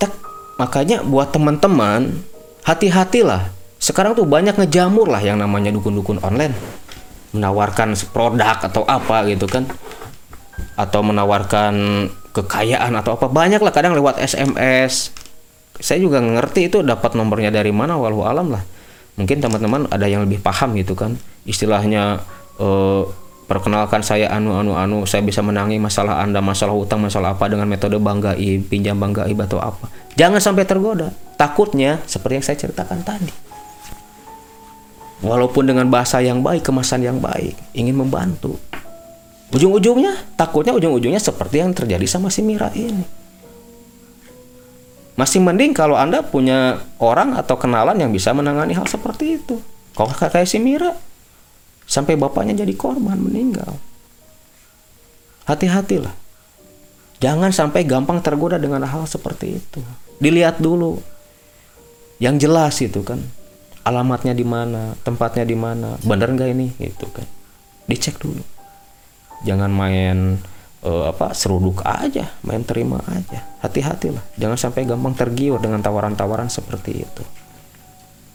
Tak 0.02 0.12
makanya 0.58 1.06
buat 1.06 1.30
teman-teman 1.30 2.22
hati-hatilah. 2.66 3.54
Sekarang 3.82 4.14
tuh 4.14 4.30
banyak 4.30 4.58
ngejamur 4.58 5.10
lah 5.10 5.22
yang 5.22 5.42
namanya 5.42 5.74
dukun-dukun 5.74 6.22
online. 6.22 6.54
Menawarkan 7.32 7.96
produk 8.12 8.60
atau 8.62 8.86
apa 8.86 9.26
gitu 9.30 9.50
kan. 9.50 9.66
Atau 10.78 11.02
menawarkan 11.02 11.74
kekayaan 12.34 12.94
atau 12.98 13.18
apa. 13.18 13.26
Banyak 13.30 13.62
lah 13.62 13.74
kadang 13.74 13.98
lewat 13.98 14.22
SMS 14.22 15.22
saya 15.82 15.98
juga 15.98 16.22
ngerti 16.22 16.70
itu 16.70 16.86
dapat 16.86 17.18
nomornya 17.18 17.50
dari 17.50 17.74
mana 17.74 17.98
walau 17.98 18.22
alam 18.24 18.54
lah. 18.54 18.62
Mungkin 19.18 19.42
teman-teman 19.42 19.90
ada 19.90 20.06
yang 20.06 20.24
lebih 20.24 20.40
paham 20.40 20.78
gitu 20.78 20.94
kan. 20.94 21.18
Istilahnya 21.44 22.22
eh, 22.62 23.04
perkenalkan 23.52 24.00
saya 24.00 24.32
anu 24.32 24.56
anu 24.56 24.80
anu 24.80 25.04
saya 25.04 25.20
bisa 25.28 25.44
menangi 25.44 25.76
masalah 25.76 26.24
anda 26.24 26.40
masalah 26.40 26.72
utang 26.72 27.04
masalah 27.04 27.36
apa 27.36 27.52
dengan 27.52 27.68
metode 27.68 28.00
banggai 28.00 28.64
pinjam 28.64 28.96
banggai 28.96 29.36
atau 29.36 29.60
apa 29.60 29.92
jangan 30.16 30.40
sampai 30.40 30.64
tergoda 30.64 31.12
takutnya 31.36 32.00
seperti 32.08 32.40
yang 32.40 32.46
saya 32.48 32.58
ceritakan 32.64 33.04
tadi 33.04 33.52
walaupun 35.22 35.70
dengan 35.70 35.88
bahasa 35.88 36.20
yang 36.20 36.42
baik, 36.42 36.66
kemasan 36.66 37.06
yang 37.06 37.22
baik, 37.22 37.56
ingin 37.78 37.96
membantu. 37.96 38.58
Ujung-ujungnya, 39.54 40.36
takutnya 40.36 40.74
ujung-ujungnya 40.76 41.22
seperti 41.22 41.62
yang 41.62 41.72
terjadi 41.72 42.04
sama 42.10 42.34
si 42.34 42.42
Mira 42.42 42.74
ini. 42.74 43.06
Masih 45.20 45.44
mending 45.44 45.76
kalau 45.78 45.94
Anda 46.00 46.26
punya 46.26 46.82
orang 46.98 47.38
atau 47.38 47.60
kenalan 47.60 48.00
yang 48.00 48.10
bisa 48.10 48.34
menangani 48.34 48.74
hal 48.74 48.90
seperti 48.90 49.38
itu. 49.38 49.62
Kalau 49.94 50.10
kayak 50.16 50.48
si 50.48 50.58
Mira, 50.58 50.96
sampai 51.92 52.16
bapaknya 52.16 52.64
jadi 52.64 52.72
korban 52.72 53.20
meninggal. 53.20 53.76
Hati-hatilah. 55.44 56.16
Jangan 57.20 57.52
sampai 57.52 57.84
gampang 57.84 58.24
tergoda 58.24 58.56
dengan 58.56 58.88
hal 58.88 59.04
seperti 59.04 59.60
itu. 59.60 59.84
Dilihat 60.24 60.64
dulu. 60.64 61.04
Yang 62.24 62.48
jelas 62.48 62.76
itu 62.80 63.04
kan 63.04 63.20
alamatnya 63.84 64.32
di 64.32 64.48
mana, 64.48 64.96
tempatnya 65.04 65.44
di 65.44 65.58
mana, 65.58 66.00
bener 66.00 66.32
nggak 66.32 66.50
ini 66.56 66.72
gitu 66.80 67.12
kan. 67.12 67.28
Dicek 67.92 68.22
dulu. 68.22 68.42
Jangan 69.44 69.74
main 69.74 70.38
uh, 70.86 71.10
apa 71.12 71.34
seruduk 71.34 71.82
aja, 71.82 72.30
main 72.46 72.62
terima 72.62 73.02
aja. 73.10 73.42
Hati-hatilah, 73.66 74.22
jangan 74.38 74.58
sampai 74.58 74.86
gampang 74.86 75.18
tergiur 75.18 75.58
dengan 75.58 75.82
tawaran-tawaran 75.82 76.48
seperti 76.48 77.04
itu. 77.06 77.24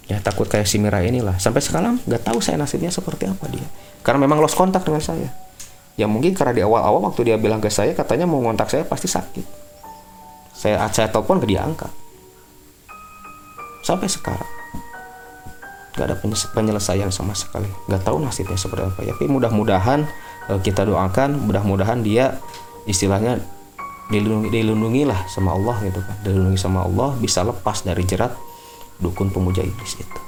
Ya 0.06 0.22
takut 0.22 0.46
kayak 0.46 0.70
si 0.70 0.78
Mira 0.78 1.02
inilah. 1.02 1.36
Sampai 1.42 1.62
sekarang 1.62 1.98
nggak 2.06 2.22
tahu 2.22 2.38
saya 2.38 2.56
nasibnya 2.56 2.94
seperti 2.94 3.26
apa 3.26 3.50
dia. 3.50 3.66
Karena 4.06 4.22
memang 4.22 4.38
lost 4.38 4.54
kontak 4.54 4.86
dengan 4.86 5.02
saya. 5.02 5.30
Ya 5.98 6.06
mungkin 6.06 6.36
karena 6.36 6.52
di 6.54 6.62
awal-awal 6.62 7.10
waktu 7.10 7.32
dia 7.32 7.36
bilang 7.40 7.58
ke 7.58 7.72
saya 7.72 7.96
katanya 7.96 8.28
mau 8.28 8.38
ngontak 8.38 8.70
saya 8.70 8.86
pasti 8.86 9.10
sakit. 9.10 9.46
Saya 10.54 10.86
saya 10.94 11.10
telepon 11.10 11.42
ke 11.42 11.46
dia 11.50 11.66
angkat. 11.66 11.90
Sampai 13.82 14.06
sekarang 14.06 14.56
nggak 15.96 16.06
ada 16.12 16.16
penyelesaian 16.52 17.08
sama 17.08 17.32
sekali 17.32 17.66
nggak 17.88 18.04
tahu 18.04 18.20
nasibnya 18.20 18.60
seperti 18.60 18.84
apa 18.84 19.00
ya 19.00 19.16
tapi 19.16 19.32
mudah-mudahan 19.32 20.04
eh, 20.52 20.60
kita 20.60 20.84
doakan 20.84 21.40
mudah-mudahan 21.48 22.04
dia 22.04 22.36
istilahnya 22.84 23.40
dilindungi 24.12 24.52
dilindungi 24.52 25.08
lah 25.08 25.24
sama 25.26 25.56
Allah 25.56 25.80
gitu 25.82 25.98
kan 26.04 26.16
dilindungi 26.20 26.60
sama 26.60 26.84
Allah 26.84 27.16
bisa 27.16 27.42
lepas 27.42 27.80
dari 27.82 28.04
jerat 28.04 28.36
dukun 29.00 29.28
pemuja 29.28 29.62
iblis 29.64 29.98
itu 30.00 30.18